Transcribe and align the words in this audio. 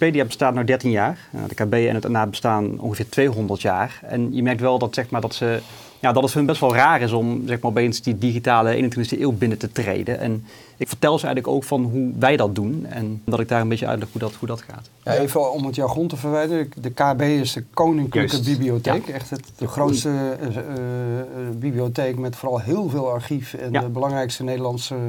Wikipedia 0.00 0.24
bestaat 0.24 0.54
nu 0.54 0.64
13 0.64 0.90
jaar. 0.90 1.18
Uh, 1.34 1.40
de 1.48 1.54
KB 1.54 1.72
en 1.72 1.94
het 1.94 2.08
NA 2.08 2.26
bestaan 2.26 2.78
ongeveer 2.80 3.08
200 3.08 3.62
jaar. 3.62 4.00
En 4.02 4.34
je 4.34 4.42
merkt 4.42 4.60
wel 4.60 4.78
dat, 4.78 4.94
zeg 4.94 5.10
maar, 5.10 5.20
dat, 5.20 5.34
ze, 5.34 5.60
ja, 5.98 6.12
dat 6.12 6.22
het 6.22 6.32
voor 6.32 6.40
hen 6.40 6.50
best 6.50 6.60
wel 6.60 6.74
raar 6.74 7.00
is 7.00 7.12
om 7.12 7.42
zeg 7.46 7.60
maar, 7.60 7.70
opeens 7.70 8.02
die 8.02 8.18
digitale 8.18 8.90
21e 8.90 9.18
eeuw 9.20 9.32
binnen 9.32 9.58
te 9.58 9.72
treden. 9.72 10.18
En 10.20 10.44
ik 10.76 10.88
vertel 10.88 11.18
ze 11.18 11.26
eigenlijk 11.26 11.54
ook 11.56 11.64
van 11.64 11.82
hoe 11.84 12.12
wij 12.18 12.36
dat 12.36 12.54
doen. 12.54 12.86
En 12.88 13.22
dat 13.24 13.40
ik 13.40 13.48
daar 13.48 13.60
een 13.60 13.68
beetje 13.68 13.86
uitleg 13.86 14.08
hoe 14.12 14.20
dat, 14.20 14.34
hoe 14.34 14.48
dat 14.48 14.62
gaat. 14.62 14.90
Ja, 15.04 15.12
even 15.14 15.52
om 15.52 15.64
het 15.64 15.74
jargon 15.74 16.08
te 16.08 16.16
verwijderen. 16.16 16.70
De 16.80 16.90
KB 16.90 17.20
is 17.20 17.52
de 17.52 17.64
Koninklijke 17.74 18.36
Juist. 18.36 18.44
Bibliotheek. 18.50 19.06
Ja. 19.06 19.12
Echt 19.14 19.30
het, 19.30 19.42
de 19.56 19.66
grootste 19.66 20.08
eh, 20.40 20.46
eh, 20.46 20.56
eh, 20.56 21.24
bibliotheek 21.54 22.18
met 22.18 22.36
vooral 22.36 22.60
heel 22.60 22.88
veel 22.88 23.10
archief. 23.10 23.54
En 23.54 23.72
Ja. 23.72 23.80
de 23.80 23.88
belangrijkste 23.88 24.44
Nederlandse 24.44 24.94
eh, 24.94 25.00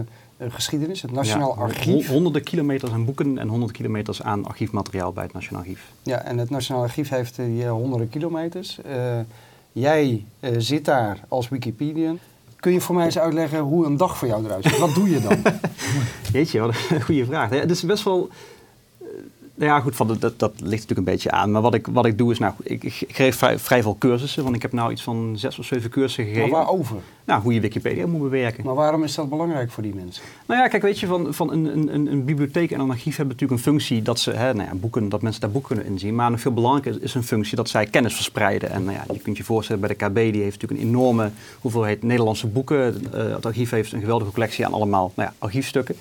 geschiedenis. 0.49 1.01
Het 1.01 1.11
Nationaal 1.11 1.53
Ja, 1.57 1.61
Archief. 1.61 1.85
hon- 2.07 2.15
Honderden 2.15 2.43
kilometers 2.43 2.91
aan 2.91 3.05
boeken 3.05 3.37
en 3.37 3.47
honderden 3.47 3.75
kilometers 3.75 4.21
aan 4.21 4.45
archiefmateriaal 4.45 5.11
bij 5.13 5.23
het 5.23 5.33
Nationaal 5.33 5.61
Archief. 5.61 5.81
Ja, 6.03 6.17
en 6.23 6.37
het 6.37 6.49
Nationaal 6.49 6.81
Archief 6.83 7.09
heeft 7.09 7.39
eh, 7.39 7.45
die, 7.45 7.63
eh, 7.63 7.71
honderden 7.71 8.09
kilometers. 8.09 8.81
Eh, 8.81 9.19
jij 9.71 10.23
eh, 10.39 10.51
zit 10.57 10.85
daar 10.85 11.19
als 11.27 11.49
Wikipedian. 11.49 12.19
Kun 12.59 12.71
je 12.71 12.81
voor 12.81 12.95
mij 12.95 13.05
eens 13.05 13.19
uitleggen 13.19 13.59
hoe 13.59 13.85
een 13.85 13.97
dag 13.97 14.17
voor 14.17 14.27
jou 14.27 14.45
eruit 14.45 14.63
ziet? 14.63 14.77
Wat 14.77 14.93
doe 14.95 15.09
je 15.09 15.21
dan? 15.21 15.37
Jeetje, 16.33 16.59
wat 16.59 16.75
een 16.89 17.01
goede 17.01 17.25
vraag. 17.25 17.49
Het 17.49 17.71
is 17.71 17.83
best 17.83 18.03
wel... 18.03 18.29
Nou 19.61 19.73
ja, 19.73 19.79
goed, 19.79 19.95
van, 19.95 20.07
dat, 20.19 20.39
dat 20.39 20.51
ligt 20.55 20.71
natuurlijk 20.71 20.97
een 20.97 21.03
beetje 21.03 21.31
aan. 21.31 21.51
Maar 21.51 21.61
wat 21.61 21.73
ik, 21.73 21.87
wat 21.91 22.05
ik 22.05 22.17
doe 22.17 22.31
is, 22.31 22.39
nou, 22.39 22.53
ik, 22.63 22.83
ik 22.83 23.05
geef 23.07 23.37
vrij, 23.37 23.59
vrij 23.59 23.81
veel 23.81 23.95
cursussen. 23.99 24.43
Want 24.43 24.55
ik 24.55 24.61
heb 24.61 24.71
nou 24.71 24.91
iets 24.91 25.03
van 25.03 25.33
zes 25.37 25.59
of 25.59 25.65
zeven 25.65 25.89
cursussen 25.89 26.23
maar 26.23 26.33
gegeven. 26.33 26.55
waarover? 26.57 26.95
Nou, 27.25 27.41
hoe 27.41 27.53
je 27.53 27.59
Wikipedia 27.59 28.07
moet 28.07 28.21
bewerken. 28.21 28.65
Maar 28.65 28.73
waarom 28.75 29.03
is 29.03 29.15
dat 29.15 29.29
belangrijk 29.29 29.71
voor 29.71 29.83
die 29.83 29.95
mensen? 29.95 30.23
Nou 30.47 30.61
ja, 30.61 30.67
kijk, 30.67 30.81
weet 30.81 30.99
je, 30.99 31.07
van, 31.07 31.33
van 31.33 31.51
een, 31.51 31.93
een, 31.93 32.11
een- 32.11 32.25
bibliotheek 32.25 32.71
en 32.71 32.79
een 32.79 32.89
archief 32.89 33.15
hebben 33.15 33.35
natuurlijk 33.35 33.61
een 33.61 33.71
functie 33.71 34.01
dat 34.01 34.19
ze, 34.19 34.31
hè, 34.31 34.53
nou 34.53 34.67
ja, 34.69 34.75
boeken, 34.75 35.09
dat 35.09 35.21
mensen 35.21 35.41
daar 35.41 35.51
boeken 35.51 35.75
kunnen 35.75 35.93
inzien. 35.93 36.15
Maar 36.15 36.31
nog 36.31 36.39
veel 36.41 36.53
belangrijker 36.53 36.91
is, 36.91 37.07
is 37.07 37.13
een 37.13 37.23
functie 37.23 37.55
dat 37.55 37.69
zij 37.69 37.85
kennis 37.85 38.13
verspreiden. 38.15 38.69
En 38.69 38.83
nou 38.83 38.95
ja, 38.95 39.13
je 39.13 39.19
kunt 39.19 39.37
je 39.37 39.43
voorstellen, 39.43 39.81
bij 39.81 39.95
de 39.97 40.05
KB, 40.05 40.15
die 40.15 40.41
heeft 40.41 40.61
natuurlijk 40.61 40.81
een 40.81 40.87
enorme 40.87 41.31
hoeveelheid 41.61 42.03
Nederlandse 42.03 42.47
boeken. 42.47 43.13
Eh, 43.13 43.33
het 43.33 43.45
archief 43.45 43.69
heeft 43.69 43.91
een 43.91 43.99
geweldige 43.99 44.31
collectie 44.31 44.65
aan 44.65 44.73
allemaal 44.73 45.11
nou 45.15 45.29
ja, 45.29 45.35
archiefstukken. 45.39 45.95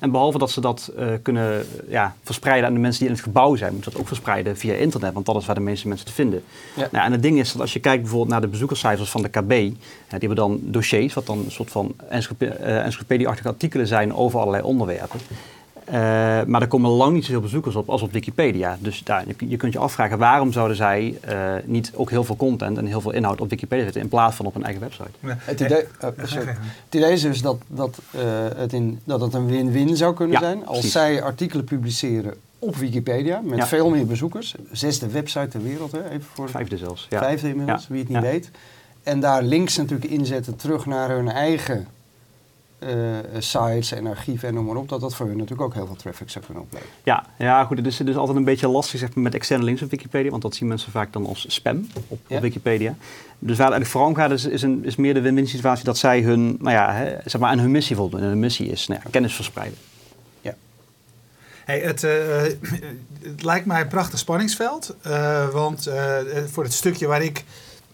En 0.00 0.10
behalve 0.10 0.38
dat 0.38 0.50
ze 0.50 0.60
dat 0.60 0.92
eh, 0.96 1.06
kunnen 1.22 1.60
eh, 1.60 1.66
ja, 1.88 2.16
verspreiden 2.22 2.68
aan 2.68 2.74
de 2.74 2.80
mensen 2.80 3.00
die 3.00 3.08
in 3.08 3.14
het 3.14 3.24
gebouw 3.24 3.56
zijn, 3.56 3.72
moeten 3.72 3.90
ze 3.90 3.96
dat 3.96 4.00
ook 4.00 4.12
verspreiden 4.12 4.56
via 4.56 4.74
internet, 4.74 5.12
want 5.12 5.26
dat 5.26 5.36
is 5.36 5.46
waar 5.46 5.54
de 5.54 5.60
meeste 5.60 5.88
mensen 5.88 6.06
te 6.06 6.12
vinden. 6.12 6.42
Ja. 6.76 6.88
Nou, 6.92 7.04
en 7.04 7.12
het 7.12 7.22
ding 7.22 7.38
is 7.38 7.52
dat 7.52 7.60
als 7.60 7.72
je 7.72 7.80
kijkt 7.80 8.00
bijvoorbeeld 8.02 8.30
naar 8.30 8.40
de 8.40 8.48
bezoekerscijfers 8.48 9.10
van 9.10 9.22
de 9.22 9.28
KB, 9.28 9.48
die 9.48 9.76
hebben 10.08 10.36
dan 10.36 10.60
dossiers, 10.62 11.14
wat 11.14 11.26
dan 11.26 11.38
een 11.38 11.50
soort 11.50 11.70
van 11.70 11.94
eh, 12.08 12.84
encyclopedie-achtige 12.84 13.48
artikelen 13.48 13.86
zijn 13.86 14.14
over 14.14 14.40
allerlei 14.40 14.62
onderwerpen. 14.62 15.20
Eh, 15.90 15.96
maar 16.46 16.62
er 16.62 16.68
komen 16.68 16.90
lang 16.90 17.12
niet 17.14 17.24
zoveel 17.24 17.40
bezoekers 17.40 17.74
op 17.74 17.88
als 17.88 18.02
op 18.02 18.12
Wikipedia. 18.12 18.76
Dus 18.80 19.04
daar, 19.04 19.24
je, 19.26 19.48
je 19.48 19.56
kunt 19.56 19.72
je 19.72 19.78
afvragen 19.78 20.18
waarom 20.18 20.52
zouden 20.52 20.76
zij 20.76 21.18
eh, 21.20 21.52
niet 21.64 21.92
ook 21.94 22.10
heel 22.10 22.24
veel 22.24 22.36
content 22.36 22.78
en 22.78 22.86
heel 22.86 23.00
veel 23.00 23.10
inhoud 23.12 23.40
op 23.40 23.50
Wikipedia 23.50 23.84
zetten 23.84 24.02
in 24.02 24.08
plaats 24.08 24.36
van 24.36 24.46
op 24.46 24.54
een 24.54 24.62
eigen 24.64 24.80
website. 24.82 25.10
Het 25.20 25.60
idee, 25.60 25.84
eh. 26.00 26.08
Het 26.84 26.94
idee 26.94 27.12
is 27.12 27.22
dus 27.22 27.42
dat, 27.42 27.56
dat, 27.66 27.98
eh, 28.10 28.20
het 28.56 28.72
in, 28.72 29.00
dat 29.04 29.20
het 29.20 29.34
een 29.34 29.46
win-win 29.46 29.96
zou 29.96 30.14
kunnen 30.14 30.34
Ja, 30.40 30.46
zijn 30.46 30.58
als 30.58 30.70
precies. 30.72 30.92
zij 30.92 31.22
artikelen 31.22 31.64
publiceren 31.64 32.34
op 32.58 32.76
Wikipedia 32.76 33.40
met 33.44 33.58
Ja. 33.58 33.66
veel 33.66 33.90
meer 33.90 34.06
bezoekers. 34.06 34.54
Zesde 34.72 35.08
website 35.08 35.48
ter 35.48 35.62
wereld, 35.62 35.92
hè? 35.92 36.04
even 36.10 36.26
voor 36.34 36.50
Vijfde 36.50 36.76
zelfs. 36.76 37.06
Ja. 37.10 37.18
vijfde 37.18 37.48
inmiddels, 37.48 37.82
Ja. 37.82 37.88
wie 37.88 37.98
het 37.98 38.08
niet 38.08 38.22
Ja. 38.22 38.30
weet. 38.30 38.50
En 39.02 39.20
daar 39.20 39.42
links 39.42 39.76
natuurlijk 39.76 40.10
inzetten 40.10 40.56
terug 40.56 40.86
naar 40.86 41.08
hun 41.10 41.28
eigen 41.28 41.86
eh, 42.80 42.96
sites 43.38 43.92
en 43.92 44.06
archieven 44.06 44.48
en 44.48 44.54
noem 44.54 44.64
maar 44.64 44.76
op. 44.76 44.88
Dat 44.88 45.00
dat 45.00 45.14
voor 45.14 45.26
hun 45.26 45.36
natuurlijk 45.36 45.62
ook 45.62 45.74
heel 45.74 45.86
veel 45.86 45.96
traffic 45.96 46.30
zou 46.30 46.44
kunnen 46.44 46.62
opleveren. 46.62 46.92
Ja, 47.04 47.24
ja, 47.38 47.64
goed. 47.64 47.76
Het 47.76 47.86
is, 47.86 47.98
het 47.98 48.08
is 48.08 48.16
altijd 48.16 48.36
een 48.36 48.44
beetje 48.44 48.68
lastig 48.68 48.98
zeg 49.00 49.14
maar, 49.14 49.24
met 49.24 49.34
externe 49.34 49.64
links 49.64 49.82
op 49.82 49.90
Wikipedia, 49.90 50.30
want 50.30 50.42
dat 50.42 50.54
zien 50.54 50.68
mensen 50.68 50.92
vaak 50.92 51.12
dan 51.12 51.26
als 51.26 51.44
spam 51.48 51.86
op, 52.08 52.18
Ja. 52.26 52.36
op 52.36 52.42
Wikipedia. 52.42 52.94
Dus 53.38 53.56
waar 53.58 53.66
het 53.66 53.74
eigenlijk 53.74 53.86
vooral 53.90 54.08
om 54.08 54.14
gaat, 54.14 54.30
is, 54.30 54.44
is, 54.44 54.62
een, 54.62 54.84
is 54.84 54.96
meer 54.96 55.14
de 55.14 55.20
win-win 55.20 55.48
situatie 55.48 55.84
dat 55.84 55.98
zij 55.98 56.20
hun, 56.20 56.56
nou 56.60 56.74
ja, 56.76 56.92
hè, 56.92 57.16
zeg 57.24 57.40
maar 57.40 57.50
aan 57.50 57.58
hun 57.58 57.70
missie 57.70 57.96
voldoen. 57.96 58.20
En 58.20 58.26
hun 58.26 58.38
missie 58.38 58.68
is 58.68 58.86
nou 58.86 59.00
ja, 59.04 59.10
kennis 59.10 59.34
verspreiden. 59.34 59.78
Hey, 61.64 61.80
het, 61.80 62.04
eh, 62.04 62.42
het 63.22 63.42
lijkt 63.42 63.66
mij 63.66 63.80
een 63.80 63.88
prachtig 63.88 64.18
spanningsveld. 64.18 64.96
eh, 65.02 65.48
want 65.48 65.86
eh, 65.86 66.16
voor 66.50 66.62
het 66.64 66.72
stukje 66.72 67.06
waar 67.06 67.22
ik 67.22 67.44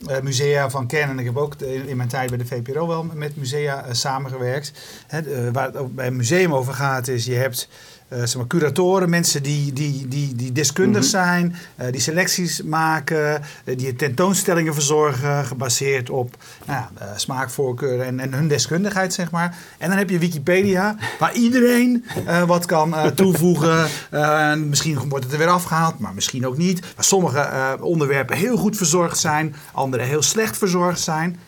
eh, 0.07 0.21
musea 0.21 0.71
van 0.71 0.87
ken, 0.87 1.09
en 1.09 1.19
ik 1.19 1.25
heb 1.25 1.37
ook 1.37 1.55
in, 1.55 1.97
mijn 1.97 2.09
tijd 2.09 2.29
bij 2.29 2.39
de 2.39 2.47
VPRO 2.47 2.87
wel 2.87 3.05
met 3.15 3.37
musea 3.37 3.84
eh, 3.84 3.93
samengewerkt. 3.93 4.73
Eh, 5.07 5.23
waar 5.53 5.67
het 5.67 5.77
ook 5.77 5.95
bij 5.95 6.07
een 6.07 6.17
museum 6.17 6.55
over 6.55 6.75
gaat, 6.75 7.09
is 7.09 7.25
je 7.25 7.34
hebt 7.34 7.69
eh, 8.09 8.19
zeg 8.19 8.37
maar, 8.37 8.47
curatoren, 8.47 9.11
mensen 9.11 9.43
die, 9.43 9.72
die, 9.72 10.09
die, 10.09 10.34
die 10.34 10.53
deskundig 10.53 11.00
Mhm. 11.03 11.11
zijn, 11.11 11.56
eh, 11.77 11.93
die 11.93 12.00
selecties 12.00 12.62
maken, 12.62 13.43
eh, 13.65 13.77
die 13.77 13.97
tentoonstellingen 13.97 14.75
verzorgen, 14.75 15.44
gebaseerd 15.44 16.11
op 16.11 16.37
nou 16.67 16.81
ja, 16.81 17.17
smaakvoorkeuren 17.17 18.06
en, 18.06 18.21
en 18.21 18.34
hun 18.34 18.49
deskundigheid, 18.49 19.15
zeg 19.15 19.31
maar. 19.31 19.56
En 19.78 19.89
dan 19.89 19.99
heb 19.99 20.11
je 20.11 20.19
Wikipedia, 20.19 20.97
waar 21.19 21.34
iedereen 21.34 22.05
wat 22.47 22.67
kan 22.67 22.94
toevoegen. 23.15 23.87
En 24.11 24.69
misschien 24.69 25.09
wordt 25.09 25.25
het 25.25 25.33
er 25.33 25.38
weer 25.38 25.49
afgehaald, 25.49 25.99
maar 25.99 26.15
misschien 26.15 26.47
ook 26.47 26.56
niet. 26.56 26.81
Waar 26.94 27.05
sommige 27.05 27.77
onderwerpen 27.81 28.37
heel 28.37 28.56
goed 28.56 28.77
verzorgd 28.77 29.19
zijn, 29.19 29.55
andere 29.73 30.03
heel 30.03 30.23
slecht 30.23 30.59
verzorgd 30.59 31.00
zijn. 31.00 31.38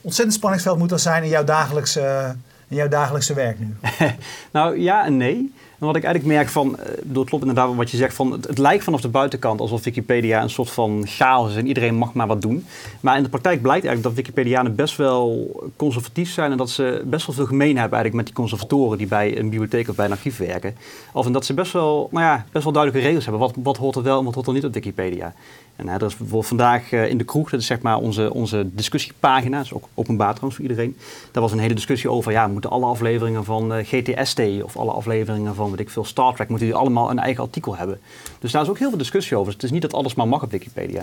Ontzettend 0.00 0.36
spanningsveld 0.36 0.78
moet 0.78 0.88
dat 0.88 1.00
zijn 1.00 1.22
in 1.22 1.28
jouw 1.28 1.44
dagelijkse, 1.44 2.36
in 2.68 2.76
jouw 2.76 2.88
dagelijkse 2.88 3.34
werk 3.34 3.58
nu. 3.58 3.76
Nou 4.52 4.78
ja 4.80 5.04
en 5.04 5.16
nee. 5.16 5.52
En 5.78 5.86
wat 5.86 5.96
ik 5.96 6.04
eigenlijk 6.04 6.34
merk 6.34 6.48
van, 6.48 6.78
eh, 6.78 6.86
bedoel, 7.02 7.20
het 7.20 7.28
klopt 7.28 7.44
inderdaad 7.44 7.74
wat 7.74 7.90
je 7.90 7.96
zegt, 7.96 8.14
van, 8.14 8.32
het, 8.32 8.46
het 8.46 8.58
lijkt 8.58 8.84
vanaf 8.84 9.00
de 9.00 9.08
buitenkant 9.08 9.60
alsof 9.60 9.84
Wikipedia 9.84 10.42
een 10.42 10.50
soort 10.50 10.70
van 10.70 11.02
chaos 11.06 11.50
is 11.50 11.56
en 11.56 11.66
iedereen 11.66 11.94
mag 11.94 12.12
maar 12.12 12.26
wat 12.26 12.42
doen. 12.42 12.66
Maar 13.00 13.16
in 13.16 13.22
de 13.22 13.28
praktijk 13.28 13.62
blijkt 13.62 13.86
eigenlijk 13.86 14.16
dat 14.16 14.24
Wikipedianen 14.24 14.74
best 14.74 14.96
wel 14.96 15.50
conservatief 15.76 16.30
zijn 16.30 16.50
en 16.50 16.56
dat 16.56 16.70
ze 16.70 17.02
best 17.04 17.26
wel 17.26 17.34
veel 17.34 17.46
gemeen 17.46 17.76
hebben 17.76 17.98
eigenlijk 17.98 18.14
met 18.14 18.24
die 18.24 18.34
conservatoren 18.34 18.98
die 18.98 19.06
bij 19.06 19.38
een 19.38 19.50
bibliotheek 19.50 19.88
of 19.88 19.96
bij 19.96 20.04
een 20.04 20.12
archief 20.12 20.36
werken. 20.36 20.76
Of 21.12 21.26
dat 21.26 21.44
ze 21.44 21.54
best 21.54 21.72
wel, 21.72 22.08
nou 22.10 22.24
ja, 22.24 22.44
best 22.52 22.64
wel 22.64 22.72
duidelijke 22.72 23.06
regels 23.06 23.24
hebben. 23.24 23.42
Wat, 23.42 23.54
wat 23.62 23.76
hoort 23.76 23.96
er 23.96 24.02
wel 24.02 24.18
en 24.18 24.24
wat 24.24 24.34
hoort 24.34 24.46
er 24.46 24.52
niet 24.52 24.64
op 24.64 24.74
Wikipedia. 24.74 25.34
En 25.78 25.88
er 25.88 26.02
is 26.02 26.16
bijvoorbeeld 26.16 26.46
vandaag 26.46 26.92
eh, 26.92 27.08
in 27.08 27.18
de 27.18 27.24
kroeg, 27.24 27.50
dat 27.50 27.60
is 27.60 27.66
zeg 27.66 27.80
maar 27.80 27.96
onze, 27.96 28.34
onze 28.34 28.66
discussiepagina, 28.72 29.56
dat 29.56 29.66
is 29.66 29.72
ook 29.72 29.88
openbaar 29.94 30.28
trouwens 30.28 30.54
voor 30.54 30.68
iedereen. 30.68 30.96
Daar 31.32 31.42
was 31.42 31.52
een 31.52 31.58
hele 31.58 31.74
discussie 31.74 32.10
over, 32.10 32.32
ja, 32.32 32.46
moeten 32.46 32.70
alle 32.70 32.86
afleveringen 32.86 33.44
van 33.44 33.74
eh, 33.74 33.86
GTST 33.86 34.40
of 34.62 34.76
alle 34.76 34.90
afleveringen 34.90 35.54
van, 35.54 35.70
weet 35.70 35.80
ik 35.80 35.90
veel, 35.90 36.04
Star 36.04 36.34
Trek, 36.34 36.48
moeten 36.48 36.66
die 36.66 36.76
allemaal 36.76 37.10
een 37.10 37.18
eigen 37.18 37.42
artikel 37.42 37.76
hebben. 37.76 38.00
Dus 38.38 38.52
daar 38.52 38.62
is 38.62 38.68
ook 38.68 38.78
heel 38.78 38.88
veel 38.88 38.98
discussie 38.98 39.36
over. 39.36 39.46
Dus 39.46 39.54
het 39.54 39.64
is 39.64 39.70
niet 39.70 39.82
dat 39.82 39.94
alles 39.94 40.14
maar 40.14 40.28
mag 40.28 40.42
op 40.42 40.50
Wikipedia. 40.50 41.02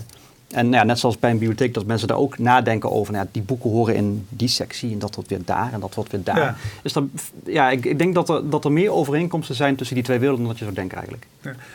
En 0.51 0.72
ja, 0.72 0.83
net 0.83 1.00
zoals 1.00 1.19
bij 1.19 1.31
een 1.31 1.38
bibliotheek, 1.38 1.73
dat 1.73 1.85
mensen 1.85 2.07
daar 2.07 2.17
ook 2.17 2.38
nadenken 2.38 2.91
over, 2.91 3.13
nou 3.13 3.25
ja, 3.25 3.29
die 3.33 3.41
boeken 3.41 3.69
horen 3.69 3.95
in 3.95 4.25
die 4.29 4.47
sectie 4.47 4.91
en 4.91 5.00
dat 5.00 5.16
wordt 5.16 5.29
weer 5.29 5.39
daar 5.45 5.73
en 5.73 5.79
dat 5.79 5.95
wordt 5.95 6.11
weer 6.11 6.23
daar. 6.23 6.38
Ja. 6.38 6.56
Dus 6.81 6.94
dat, 6.94 7.03
ja, 7.45 7.69
ik, 7.69 7.85
ik 7.85 7.97
denk 7.97 8.13
dat 8.16 8.29
er, 8.29 8.50
dat 8.50 8.66
er 8.66 8.72
meer 8.72 8.91
overeenkomsten 8.91 9.56
zijn 9.56 9.75
tussen 9.75 9.95
die 9.95 10.03
twee 10.06 10.19
werelden 10.19 10.44
dan 10.45 10.51
dat 10.51 10.59
je 10.59 10.63
zou 10.66 10.75
denken 10.75 10.97
eigenlijk. 10.97 11.28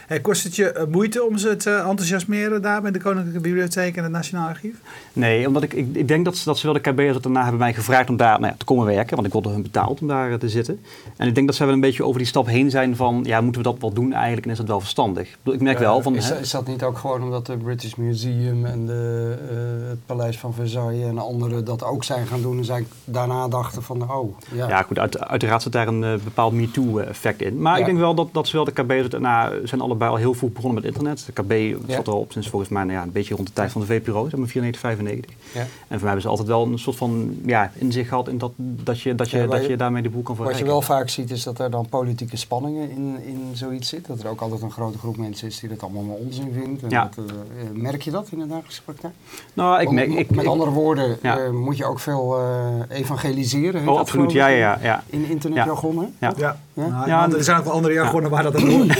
Hey, 0.07 0.21
kost 0.21 0.45
het 0.45 0.57
je 0.57 0.73
eh, 0.73 0.87
moeite 0.87 1.25
om 1.25 1.39
ze 1.39 1.57
te 1.57 1.71
enthousiasmeren 1.71 2.63
daar 2.63 2.83
bij 2.83 2.91
de 2.91 2.99
Koninklijke 3.01 3.41
Bibliotheek 3.41 3.97
en 3.97 4.03
het 4.03 4.13
Nationaal 4.13 4.49
Archief? 4.49 4.75
Nee, 5.13 5.47
omdat 5.47 5.63
ik, 5.63 5.73
ik, 5.73 5.87
ik 5.93 6.09
denk 6.09 6.25
dat, 6.25 6.37
ze- 6.37 6.45
dat 6.45 6.59
zowel 6.59 6.83
de 6.83 6.91
KB 6.91 6.99
als 7.01 7.15
het 7.15 7.23
daarna 7.23 7.41
hebben 7.43 7.59
mij 7.61 7.75
gevraagd 7.75 8.09
om 8.11 8.17
daar 8.17 8.41
nou 8.41 8.53
ja, 8.53 8.59
te 8.59 8.65
komen 8.65 8.87
werken. 8.87 9.15
Want 9.15 9.27
ik 9.27 9.33
wilde 9.33 9.49
hun 9.49 9.63
betaald 9.63 10.01
om 10.01 10.07
daar 10.07 10.31
eh, 10.33 10.39
te 10.39 10.49
zitten. 10.49 10.81
En 11.17 11.29
ik 11.29 11.35
denk 11.35 11.47
dat 11.47 11.57
zij 11.57 11.67
wel 11.67 11.75
een 11.75 11.81
beetje 11.81 12.05
over 12.05 12.19
die 12.19 12.27
stap 12.29 12.47
heen 12.47 12.71
zijn 12.71 12.97
van... 12.97 13.21
ja, 13.27 13.41
moeten 13.41 13.63
we 13.63 13.69
dat 13.69 13.81
wel 13.81 13.93
doen 13.93 14.13
eigenlijk 14.13 14.45
en 14.47 14.53
is 14.53 14.59
dat 14.59 14.67
wel 14.67 14.81
verstandig? 14.81 15.37
Ik, 15.45 15.61
merk 15.61 15.79
wel 15.79 16.03
van... 16.03 16.17
is, 16.17 16.29
hè, 16.29 16.39
is 16.41 16.51
dat 16.51 16.67
niet 16.67 16.83
ook 16.83 16.99
gewoon 16.99 17.23
omdat 17.23 17.47
de 17.47 17.57
British 17.57 17.95
Museum 17.95 18.60
en 18.67 18.87
de, 18.87 19.37
eh, 19.51 19.89
het 19.89 19.99
Paleis 20.07 20.39
van 20.39 20.55
Versailles 20.55 21.05
en 21.07 21.19
anderen 21.19 21.65
dat 21.65 21.85
ook 21.85 22.05
zijn 22.05 22.27
gaan 22.27 22.43
doen 22.43 22.59
en 22.59 22.65
zij 22.65 22.87
daarna 23.05 23.49
dachten 23.49 23.83
van, 23.83 24.11
oh, 24.13 24.37
ja. 24.53 24.69
Ja, 24.69 24.83
goed, 24.83 24.99
uit, 24.99 25.19
uiteraard 25.19 25.63
zit 25.63 25.73
daar 25.73 25.89
een 25.89 26.05
eh, 26.05 26.15
bepaald 26.25 26.53
MeToo-effect 26.53 27.43
in. 27.43 27.61
Maar 27.61 27.75
Ja. 27.75 27.79
ik 27.81 27.85
denk 27.87 27.99
wel 27.99 28.15
dat, 28.15 28.29
dat 28.33 28.49
zowel 28.49 28.65
de 28.65 28.73
KB 28.73 28.91
als 28.91 29.03
het 29.03 29.11
daarna 29.11 29.53
zijn 29.65 29.81
allebei 29.81 30.11
al 30.11 30.17
heel 30.17 30.35
vroeg 30.35 30.53
begonnen 30.53 30.83
met 30.83 30.91
internet. 30.93 31.27
De 31.27 31.43
KB 31.43 31.81
zat 31.91 32.07
er 32.07 32.13
op 32.13 32.33
sinds 32.33 32.49
volgens 32.49 32.71
mij 32.71 32.83
nou 32.85 32.97
ja, 32.99 33.03
een 33.03 33.13
beetje 33.13 33.35
rond 33.35 33.47
de 33.47 33.53
tijd 33.53 33.73
van 33.73 33.81
de 33.81 33.87
VPRO, 33.87 34.29
zeg 34.29 34.39
maar 34.39 34.49
94, 34.49 34.81
95. 34.81 35.31
Ja. 35.55 35.61
En 35.61 35.67
voor 35.89 35.89
mij 35.89 35.99
hebben 36.01 36.23
ze 36.23 36.29
altijd 36.29 36.49
wel 36.49 36.67
een 36.67 36.79
soort 36.79 36.97
van 36.97 37.37
ja, 37.47 37.73
inzicht 37.75 38.09
gehad 38.09 38.29
in 38.29 38.39
dat, 38.39 38.53
dat, 38.57 39.01
je, 39.01 39.15
dat, 39.15 39.31
je, 39.31 39.47
dat 39.47 39.63
je- 39.63 39.69
je 39.69 39.77
daarmee 39.77 40.03
de 40.03 40.11
boel 40.11 40.23
kan 40.23 40.37
Wat 40.37 40.45
je 40.47 40.51
verrijken. 40.53 40.73
wel 40.73 40.97
vaak 40.97 41.09
ziet 41.09 41.31
is 41.31 41.43
dat 41.43 41.59
er 41.59 41.71
dan 41.71 41.87
politieke 41.89 42.37
spanningen 42.37 42.91
in, 42.91 43.17
in 43.27 43.41
zoiets 43.53 43.89
zit. 43.89 44.07
Dat 44.07 44.23
er 44.23 44.29
ook 44.31 44.41
altijd 44.41 44.63
een 44.63 44.71
grote 44.71 44.99
groep 44.99 45.17
mensen 45.17 45.47
is 45.49 45.61
die 45.61 45.69
dat 45.69 45.83
allemaal 45.83 46.03
maar 46.03 46.17
onzin 46.17 46.53
vindt. 46.53 46.83
En 46.83 46.89
dat, 46.89 47.17
eh, 47.17 47.25
eh, 47.25 47.71
merk 47.73 48.03
je 48.03 48.11
dat 48.11 48.29
in 48.31 48.39
de 48.39 48.47
dagelijkse 48.51 48.83
praktijk? 48.83 49.15
Nou, 49.55 49.81
ik 49.81 49.89
Om- 49.89 49.95
merk... 49.95 50.09
Ik, 50.13 50.31
met 50.31 50.45
ik- 50.45 50.51
andere 50.51 50.71
woorden, 50.71 51.19
Ja. 51.23 51.39
eh, 51.39 51.51
moet 51.51 51.77
je 51.77 51.85
ook 51.85 52.01
veel 52.01 52.39
eh, 52.39 52.99
evangeliseren. 52.99 53.81
Oh, 53.81 53.87
dat 53.87 53.99
absoluut, 53.99 54.33
ja, 54.33 54.47
ja, 54.47 54.79
ja. 54.83 55.03
In 55.07 55.25
internetjargon, 55.25 55.99
hè? 56.19 56.29
Ja. 56.37 56.57
Ja. 56.81 56.89
Nou, 56.89 57.09
Ja, 57.09 57.29
er 57.39 57.45
zijn 57.45 57.59
ook 57.59 57.65
wel 57.65 57.73
andere 57.73 57.95
jargonnen 57.95 58.31
waar 58.31 58.43
dat 58.43 58.55
een, 58.55 58.91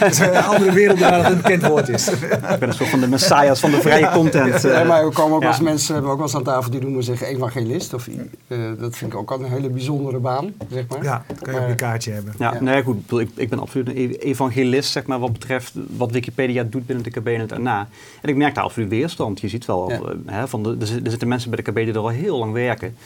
er 0.00 0.14
zijn 0.14 0.36
andere 0.44 0.72
werelden 0.72 1.10
waar 1.10 1.22
dat 1.22 1.30
een 1.32 1.36
bekend 1.36 1.66
woord 1.66 1.88
is. 1.88 2.08
Ik 2.08 2.18
ben 2.58 2.68
een 2.68 2.74
soort 2.74 2.88
van 2.90 3.00
de 3.00 3.08
messias 3.08 3.60
van 3.60 3.70
de 3.70 3.80
vrije 3.86 4.08
content. 4.10 4.64
eh. 4.64 4.72
Ja, 4.72 4.84
maar 4.84 5.06
we 5.06 5.12
komen 5.12 5.36
ook 5.36 5.42
ja. 5.42 5.48
als 5.48 5.60
mensen 5.60 5.92
hebben 5.94 6.10
ook 6.10 6.16
wel 6.18 6.26
eens 6.26 6.36
aan 6.36 6.42
tafel 6.42 6.70
die 6.70 6.80
noemen 6.80 7.02
zich 7.02 7.22
evangelist. 7.22 7.94
Of, 7.94 8.08
eh, 8.48 8.58
dat 8.78 8.96
vind 8.96 9.12
ik 9.12 9.18
ook 9.18 9.30
al 9.30 9.38
een 9.44 9.50
hele 9.50 9.68
bijzondere 9.68 10.18
baan, 10.18 10.52
zeg 10.70 10.84
maar. 10.88 11.02
Ja, 11.02 11.24
dat 11.26 11.38
kan 11.40 11.54
je 11.54 11.60
op 11.60 11.68
je 11.68 11.74
kaartje 11.74 12.12
hebben. 12.12 12.34
Ja, 12.38 12.52
Ja. 12.54 12.60
nee, 12.62 12.82
goed. 12.82 13.20
Ik, 13.20 13.28
ik, 13.34 13.48
ben 13.48 13.58
absoluut 13.58 13.88
een 13.88 13.96
e- 13.96 14.12
evangelist, 14.18 14.90
zeg 14.92 15.06
maar, 15.06 15.18
wat 15.18 15.32
betreft 15.32 15.72
wat 15.96 16.10
Wikipedia 16.10 16.62
doet 16.62 16.86
binnen 16.86 17.04
de 17.04 17.10
KB 17.20 17.26
en 17.26 17.40
het 17.40 17.58
NA. 17.58 17.88
En 18.22 18.28
ik 18.28 18.36
merk 18.36 18.54
daar 18.54 18.64
absoluut 18.64 18.88
weerstand. 18.88 19.40
Je 19.40 19.48
ziet 19.48 19.64
wel, 19.66 19.90
Ja. 19.90 19.96
eh, 19.96 20.02
hè, 20.26 20.48
van 20.48 20.62
de, 20.62 20.68
er, 20.80 21.04
er 21.04 21.10
zitten 21.10 21.28
mensen 21.28 21.50
bij 21.50 21.62
de 21.64 21.70
KB 21.70 21.76
die 21.76 21.92
er 21.92 21.98
al 21.98 22.08
heel 22.08 22.38
lang 22.38 22.52
werken. 22.52 22.96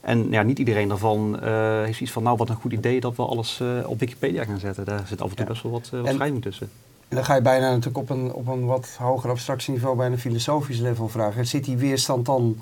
En 0.00 0.30
ja, 0.30 0.42
niet 0.42 0.58
iedereen 0.58 0.88
daarvan 0.88 1.40
eh, 1.40 1.82
heeft 1.82 2.00
iets 2.00 2.10
van, 2.10 2.22
nou, 2.22 2.36
wat 2.36 2.48
een 2.48 2.56
goed 2.56 2.72
idee 2.72 3.00
dat 3.00 3.16
we 3.16 3.22
alles 3.22 3.60
eh, 3.60 3.68
op 3.86 3.98
Wikipedia 3.98 4.44
gaan 4.44 4.58
zetten. 4.58 4.84
Daar 4.84 5.06
zit 5.06 5.20
af 5.22 5.30
en 5.30 5.36
toe 5.36 5.44
Ja. 5.44 5.50
best 5.52 5.62
wel 5.62 5.72
wat, 5.72 5.88
wrijving 6.16 6.42
tussen. 6.42 6.70
En 7.08 7.16
dan 7.16 7.24
ga 7.24 7.34
je 7.34 7.42
bijna 7.42 7.68
natuurlijk 7.68 7.98
op 7.98 8.10
een, 8.10 8.32
op 8.32 8.46
een 8.46 8.64
wat 8.66 8.96
hoger 8.98 9.30
abstractieniveau, 9.30 9.96
bij 9.96 10.06
een 10.06 10.18
filosofisch 10.18 10.78
level 10.78 11.08
vragen. 11.08 11.46
Zit 11.46 11.64
die 11.64 11.76
weerstand 11.76 12.26
dan 12.26 12.56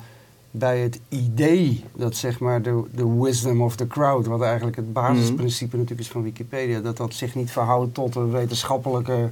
bij 0.51 0.79
het 0.79 0.99
idee 1.09 1.83
dat 1.95 2.15
zeg 2.15 2.39
maar 2.39 2.61
de, 2.61 2.83
de 2.91 3.19
wisdom 3.21 3.61
of 3.61 3.75
the 3.75 3.87
crowd, 3.87 4.25
wat 4.25 4.41
eigenlijk 4.41 4.75
het 4.75 4.93
basisprincipe 4.93 5.75
natuurlijk 5.75 6.07
is 6.07 6.11
van 6.13 6.23
Wikipedia, 6.23 6.79
dat 6.79 6.97
dat 6.97 7.13
zich 7.13 7.35
niet 7.35 7.51
verhoudt 7.51 7.93
tot 7.93 8.15
een 8.15 8.31
wetenschappelijke 8.31 9.31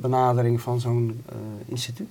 benadering 0.00 0.60
van 0.60 0.80
zo'n 0.80 1.22
instituut? 1.66 2.10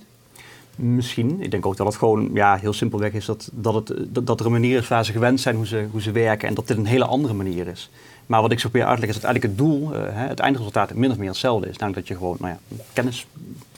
Misschien. 0.82 1.42
Ik 1.42 1.50
denk 1.50 1.66
ook 1.66 1.76
dat 1.76 1.86
het 1.86 1.96
gewoon 1.96 2.30
ja, 2.34 2.56
heel 2.56 2.72
simpelweg 2.72 3.12
is 3.12 3.24
dat, 3.24 3.50
dat, 3.52 3.74
het, 3.74 4.26
dat, 4.26 4.40
er 4.40 4.46
een 4.46 4.52
manier 4.52 4.78
is 4.78 4.88
waar 4.88 5.04
ze 5.04 5.12
gewend 5.12 5.40
zijn 5.40 5.56
hoe 5.56 5.66
ze, 5.66 5.86
hoe 5.90 6.02
ze 6.02 6.10
werken 6.10 6.48
en 6.48 6.54
dat 6.54 6.66
dit 6.66 6.76
een 6.76 6.86
hele 6.86 7.04
andere 7.04 7.34
manier 7.34 7.66
is. 7.66 7.90
Maar 8.26 8.40
wat 8.40 8.52
ik 8.52 8.60
zo 8.60 8.68
probeer 8.68 8.88
uit 8.88 9.02
is 9.02 9.14
dat 9.14 9.24
eigenlijk 9.24 9.44
het 9.44 9.58
doel, 9.58 9.94
eh, 9.94 10.00
het 10.12 10.38
eindresultaat 10.38 10.94
min 10.94 11.10
of 11.10 11.16
meer 11.16 11.28
hetzelfde 11.28 11.68
is. 11.68 11.76
Namelijk 11.76 12.06
dat 12.06 12.16
je 12.16 12.22
gewoon 12.22 12.36
nou 12.40 12.54
ja, 12.54 12.76
kennis 12.92 13.26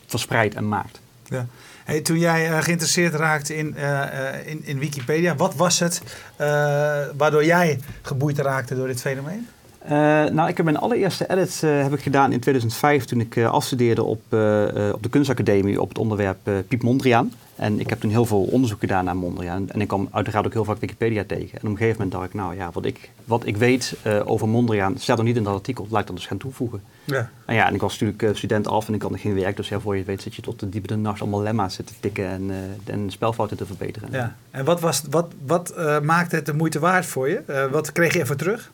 verspreidt 0.06 0.54
en 0.54 0.68
maakt. 0.68 1.00
Ja. 1.24 1.46
Hey, 1.84 2.00
toen 2.00 2.18
jij 2.18 2.50
eh, 2.50 2.62
geïnteresseerd 2.62 3.14
raakte 3.14 3.56
in, 3.56 3.76
eh, 3.76 4.46
in, 4.46 4.64
in 4.64 4.78
Wikipedia, 4.78 5.36
wat 5.36 5.54
was 5.54 5.78
het 5.78 6.02
waardoor 7.16 7.44
jij 7.44 7.80
geboeid 8.02 8.38
raakte 8.38 8.74
door 8.74 8.86
dit 8.86 9.00
fenomeen? 9.00 9.48
Eh, 9.84 9.90
nou, 10.32 10.48
ik 10.48 10.56
heb 10.56 10.64
mijn 10.64 10.76
allereerste 10.76 11.30
edit 11.30 11.60
eh, 11.64 11.82
heb 11.82 11.92
ik 11.92 12.00
gedaan 12.00 12.32
in 12.32 12.40
2005 12.40 13.04
toen 13.04 13.20
ik 13.20 13.36
eh, 13.36 13.50
afstudeerde 13.50 14.02
op, 14.02 14.22
op 14.92 15.02
de 15.02 15.08
kunstacademie 15.10 15.80
op 15.80 15.88
het 15.88 15.98
onderwerp 15.98 16.38
Piep 16.68 16.82
Mondriaan. 16.82 17.32
En 17.56 17.80
ik 17.80 17.88
heb 17.88 18.00
toen 18.00 18.10
heel 18.10 18.24
veel 18.24 18.42
onderzoek 18.42 18.80
gedaan 18.80 19.04
naar 19.04 19.16
Mondriaan. 19.16 19.70
En 19.70 19.80
ik 19.80 19.88
kwam 19.88 20.08
uiteraard 20.12 20.46
ook 20.46 20.52
heel 20.52 20.64
vaak 20.64 20.80
Wikipedia 20.80 21.24
tegen. 21.26 21.50
En 21.50 21.58
op 21.58 21.70
een 21.70 21.76
gegeven 21.76 21.92
moment 21.92 22.12
dacht 22.12 22.26
ik, 22.26 22.34
nou 22.34 22.56
ja, 22.56 22.70
wat 22.72 22.84
ik, 22.84 23.10
wat 23.24 23.46
ik 23.46 23.56
weet 23.56 23.96
over 24.24 24.48
Mondriaan 24.48 24.98
staat 24.98 25.18
er 25.18 25.24
niet 25.24 25.36
in 25.36 25.42
dat 25.42 25.54
artikel. 25.54 25.86
Laat 25.90 26.00
ik 26.00 26.06
dat 26.06 26.16
dus 26.16 26.26
gaan 26.26 26.38
toevoegen. 26.38 26.82
Ja. 27.04 27.30
En 27.46 27.54
ja, 27.54 27.66
en 27.66 27.74
ik 27.74 27.80
was 27.80 27.98
natuurlijk 27.98 28.36
student 28.36 28.68
af 28.68 28.88
en 28.88 28.94
ik 28.94 29.02
had 29.02 29.10
nog 29.10 29.20
geen 29.20 29.34
werk. 29.34 29.56
Dus 29.56 29.68
ja, 29.68 29.80
voor 29.80 29.96
je 29.96 30.04
weet 30.04 30.22
zit 30.22 30.34
je 30.34 30.42
tot 30.42 30.60
de 30.60 30.68
diepe 30.68 30.86
de 30.86 30.96
nacht 30.96 31.20
allemaal 31.20 31.42
lemma's 31.42 31.76
te 31.76 31.84
tikken 32.00 32.28
en, 32.28 32.50
en 32.84 33.10
spelfouten 33.10 33.56
te 33.56 33.66
verbeteren. 33.66 34.08
Ja. 34.12 34.36
En 34.50 34.64
wat, 34.64 34.80
was, 34.80 35.02
wat, 35.10 35.32
wat 35.46 35.74
maakte 36.02 36.36
het 36.36 36.46
de 36.46 36.54
moeite 36.54 36.78
waard 36.78 37.06
voor 37.06 37.28
je? 37.28 37.68
Wat 37.70 37.92
kreeg 37.92 38.12
je 38.12 38.20
ervoor 38.20 38.36
terug? 38.36 38.70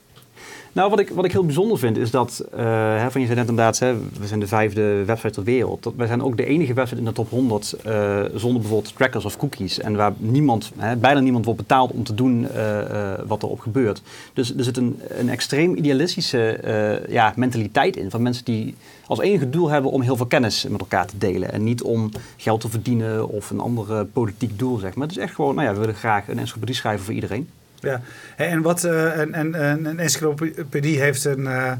Nou, 0.72 0.90
wat 0.90 0.98
ik, 0.98 1.08
wat 1.10 1.24
ik 1.24 1.32
heel 1.32 1.44
bijzonder 1.44 1.78
vind 1.78 1.96
is 1.96 2.10
dat, 2.10 2.44
eh, 2.56 3.06
van 3.06 3.20
je 3.20 3.26
zei 3.26 3.38
net 3.38 3.48
inderdaad, 3.48 3.78
hè, 3.78 3.98
we 3.98 4.26
zijn 4.26 4.40
de 4.40 4.46
vijfde 4.46 5.04
website 5.04 5.30
ter 5.30 5.44
wereld. 5.44 5.82
Dat, 5.82 5.92
wij 5.96 6.06
zijn 6.06 6.22
ook 6.22 6.36
de 6.36 6.44
enige 6.44 6.74
website 6.74 6.98
in 6.98 7.04
de 7.04 7.12
top 7.12 7.30
100 7.30 7.72
eh, 7.72 8.20
zonder 8.34 8.60
bijvoorbeeld 8.60 8.96
trackers 8.96 9.24
of 9.24 9.36
cookies. 9.36 9.80
En 9.80 9.96
waar 9.96 10.12
niemand, 10.16 10.72
hè, 10.76 10.96
bijna 10.96 11.20
niemand 11.20 11.44
wordt 11.44 11.60
betaald 11.60 11.92
om 11.92 12.04
te 12.04 12.14
doen 12.14 12.48
eh, 12.48 13.12
wat 13.26 13.42
erop 13.42 13.60
gebeurt. 13.60 14.02
Dus 14.32 14.56
er 14.56 14.64
zit 14.64 14.76
een, 14.76 15.00
een 15.08 15.28
extreem 15.28 15.76
idealistische 15.76 17.06
ja, 17.08 17.32
mentaliteit 17.36 17.96
in 17.96 18.10
van 18.10 18.22
mensen 18.22 18.44
die 18.44 18.74
als 19.06 19.20
enige 19.20 19.50
doel 19.50 19.68
hebben 19.68 19.90
om 19.90 20.00
heel 20.00 20.16
veel 20.16 20.26
kennis 20.26 20.66
met 20.68 20.80
elkaar 20.80 21.06
te 21.06 21.18
delen. 21.18 21.52
En 21.52 21.64
niet 21.64 21.82
om 21.82 22.10
geld 22.36 22.60
te 22.60 22.68
verdienen 22.68 23.28
of 23.28 23.50
een 23.50 23.60
ander 23.60 24.04
politiek 24.06 24.58
doel, 24.58 24.78
zeg 24.78 24.94
maar. 24.94 25.06
Het 25.06 25.16
is 25.16 25.22
echt 25.22 25.34
gewoon, 25.34 25.54
nou 25.54 25.66
ja, 25.66 25.72
we 25.72 25.80
willen 25.80 25.94
graag 25.94 26.28
een 26.28 26.38
encyclopedie 26.38 26.74
schrijven 26.74 27.04
voor 27.04 27.14
iedereen. 27.14 27.48
Ja. 27.80 28.00
En 28.36 28.62
wat 28.62 28.84
eh, 28.84 29.16
een, 29.16 29.38
een, 29.38 29.62
een, 29.64 29.84
een 29.84 29.98
encyclopedie 30.00 31.00
heeft 31.00 31.24
een. 31.24 31.46
eh, 31.46 31.72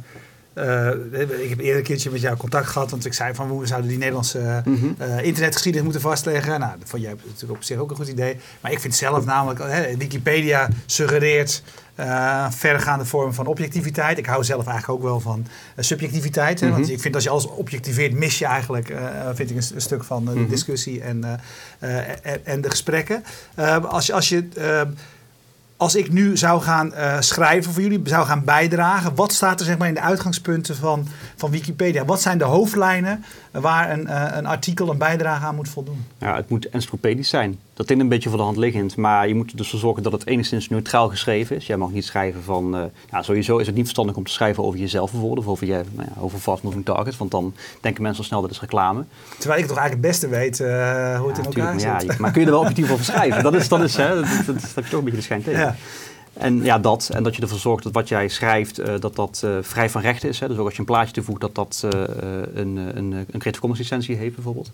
eh, 0.55 0.89
ik 1.43 1.49
heb 1.49 1.59
eerder 1.59 1.77
een 1.77 1.83
keertje 1.83 2.11
met 2.11 2.21
jou 2.21 2.37
contact 2.37 2.67
gehad, 2.67 2.91
want 2.91 3.07
ik 3.07 3.13
zei 3.15 3.35
van 3.35 3.59
we 3.59 3.67
zouden 3.67 3.89
die 3.89 3.99
Nederlandse 3.99 4.39
eh, 4.39 4.57
Mhm. 4.65 4.87
eh, 4.99 5.25
internetgeschiedenis 5.25 5.85
moeten 5.85 6.01
vastleggen. 6.09 6.61
Nou, 6.61 6.73
dat 6.79 6.89
vond 6.89 7.03
jij 7.03 7.15
natuurlijk 7.27 7.53
op 7.59 7.63
zich 7.65 7.79
ook 7.79 7.91
een 7.91 7.97
goed 7.97 8.09
idee. 8.09 8.37
Maar 8.61 8.73
ik 8.73 8.81
vind 8.81 8.95
zelf 8.95 9.25
namelijk, 9.25 9.61
Wikipedia 9.99 10.69
suggereert 10.87 11.63
eh, 11.95 12.51
vergaande 12.51 13.05
vorm 13.05 13.33
van 13.35 13.47
objectiviteit. 13.47 14.19
Ik 14.19 14.27
hou 14.27 14.45
zelf 14.45 14.67
eigenlijk 14.67 14.99
ook 14.99 15.05
wel 15.09 15.21
van 15.21 15.47
eh, 15.75 15.85
subjectiviteit. 15.85 16.61
Hè, 16.61 16.71
Want 16.71 16.83
Mhm. 16.85 16.93
ik 16.93 17.01
vind 17.01 17.15
als 17.15 17.25
je 17.25 17.31
alles 17.31 17.47
objectiveert, 17.47 18.13
mis 18.13 18.39
je 18.39 18.45
eigenlijk, 18.47 18.89
eh, 18.91 19.05
vind 19.35 19.51
ik 19.51 19.57
een, 19.57 19.63
st- 19.63 19.75
een 19.75 19.81
stuk 19.81 20.05
van 20.05 20.27
eh, 20.29 20.33
de 20.35 20.41
Mhm. 20.41 20.51
discussie 20.51 21.01
en, 21.03 21.25
eh, 21.79 21.99
eh, 21.99 22.33
en, 22.45 22.61
de 22.61 22.71
gesprekken. 22.71 23.25
Eh, 23.55 23.85
als 23.85 24.07
je, 24.07 24.13
als 24.13 24.29
je 24.29 24.49
eh, 24.57 24.81
als 25.79 25.95
ik 25.95 26.13
nu 26.13 26.37
zou 26.37 26.63
gaan 26.63 26.95
eh, 26.95 27.17
schrijven 27.21 27.73
voor 27.73 27.83
jullie, 27.83 28.01
zou 28.05 28.27
gaan 28.27 28.45
bijdragen, 28.45 29.15
wat 29.15 29.33
staat 29.33 29.61
er 29.61 29.67
zeg 29.67 29.79
maar 29.79 29.89
in 29.89 29.95
de 29.95 30.01
uitgangspunten 30.01 30.77
van, 30.77 31.09
van 31.37 31.51
Wikipedia? 31.51 32.05
Wat 32.05 32.21
zijn 32.21 32.39
de 32.39 32.45
hoofdlijnen 32.45 33.25
waar 33.61 33.91
een, 33.91 34.07
eh, 34.07 34.37
een 34.37 34.47
artikel, 34.47 34.91
een 34.91 34.99
bijdrage 34.99 35.47
aan 35.47 35.55
moet 35.55 35.69
voldoen? 35.69 36.05
Ja, 36.19 36.37
het 36.37 36.49
moet 36.49 36.69
encyclopedisch 36.69 37.29
zijn. 37.29 37.59
Dat 37.75 37.87
klinkt 37.87 38.05
een 38.05 38.11
beetje 38.11 38.29
voor 38.29 38.39
de 38.39 38.45
hand 38.45 38.57
liggend, 38.57 38.97
maar 38.97 39.29
je 39.29 39.35
moet 39.35 39.51
er 39.51 39.57
dus 39.57 39.71
voor 39.71 39.79
zorgen 39.79 40.03
dat 40.03 40.13
het 40.13 40.27
enigszins 40.27 40.69
neutraal 40.69 41.09
geschreven 41.09 41.57
is. 41.57 41.67
Jij 41.67 41.77
mag 41.77 41.91
niet 41.91 42.05
schrijven 42.05 42.43
van, 42.43 42.77
eh, 42.77 42.83
nou, 43.11 43.25
sowieso 43.25 43.59
is 43.59 43.67
het 43.67 43.75
niet 43.75 43.85
verstandig 43.85 44.17
om 44.17 44.25
te 44.25 44.33
schrijven 44.33 44.65
over 44.65 44.79
jezelf 44.79 45.11
bijvoorbeeld, 45.11 45.47
of 45.47 45.53
over, 45.53 45.67
je, 45.67 45.83
nou 45.93 46.09
ja, 46.15 46.21
over 46.21 46.39
fast 46.39 46.63
moving 46.63 46.85
targets, 46.85 47.17
want 47.17 47.31
dan 47.31 47.55
denken 47.81 48.03
mensen 48.03 48.21
al 48.23 48.29
snel 48.29 48.41
dat 48.41 48.51
is 48.51 48.61
reclame. 48.61 49.05
Terwijl 49.39 49.61
ik 49.61 49.67
toch 49.67 49.77
eigenlijk 49.79 50.07
het 50.07 50.21
beste 50.21 50.29
weet 50.39 50.61
eh, 50.61 51.19
hoe 51.19 51.29
het 51.29 51.37
Ja, 51.37 51.43
in 51.43 51.49
elkaar 51.49 51.75
maar, 51.75 51.85
ja, 51.85 52.01
zit. 52.01 52.13
je- 52.13 52.17
maar 52.21 52.31
kun 52.31 52.41
je 52.41 52.47
er 52.47 52.53
wel 52.53 52.61
objectief 52.63 52.91
over 52.91 53.05
schrijven? 53.13 53.43
Dat 53.43 53.55
is, 53.55 53.69
dat 53.69 53.81
is, 53.83 53.97
hè, 53.97 54.15
dat, 54.15 54.27
dat, 54.47 54.75
toch 54.75 54.99
een 54.99 55.01
beetje 55.05 55.11
de 55.19 55.21
schijn 55.23 55.43
tegen. 55.43 55.61
Ja. 55.61 55.75
En 56.39 56.65
ja, 56.65 56.79
dat. 56.79 57.11
En 57.13 57.23
dat 57.23 57.37
je 57.37 57.43
ervoor 57.43 57.59
zorgt 57.59 57.83
dat 57.83 57.93
wat 57.93 58.09
jij 58.09 58.29
schrijft, 58.29 58.79
eh, 58.79 58.95
dat 59.01 59.17
dat 59.17 59.41
eh, 59.45 59.57
vrij 59.61 59.91
van 59.91 60.01
recht 60.01 60.25
is. 60.25 60.41
Hè. 60.41 60.49
Dus 60.49 60.57
ook 60.57 60.65
als 60.65 60.75
je 60.75 60.81
een 60.81 60.85
plaatje 60.85 61.13
toevoegt, 61.13 61.41
dat 61.41 61.55
dat 61.55 61.85
eh, 61.85 62.01
een, 62.55 62.77
een, 62.77 63.13
een 63.13 63.27
Creative 63.29 63.59
Commons 63.59 63.81
licentie 63.81 64.17
heeft 64.17 64.35
bijvoorbeeld. 64.35 64.71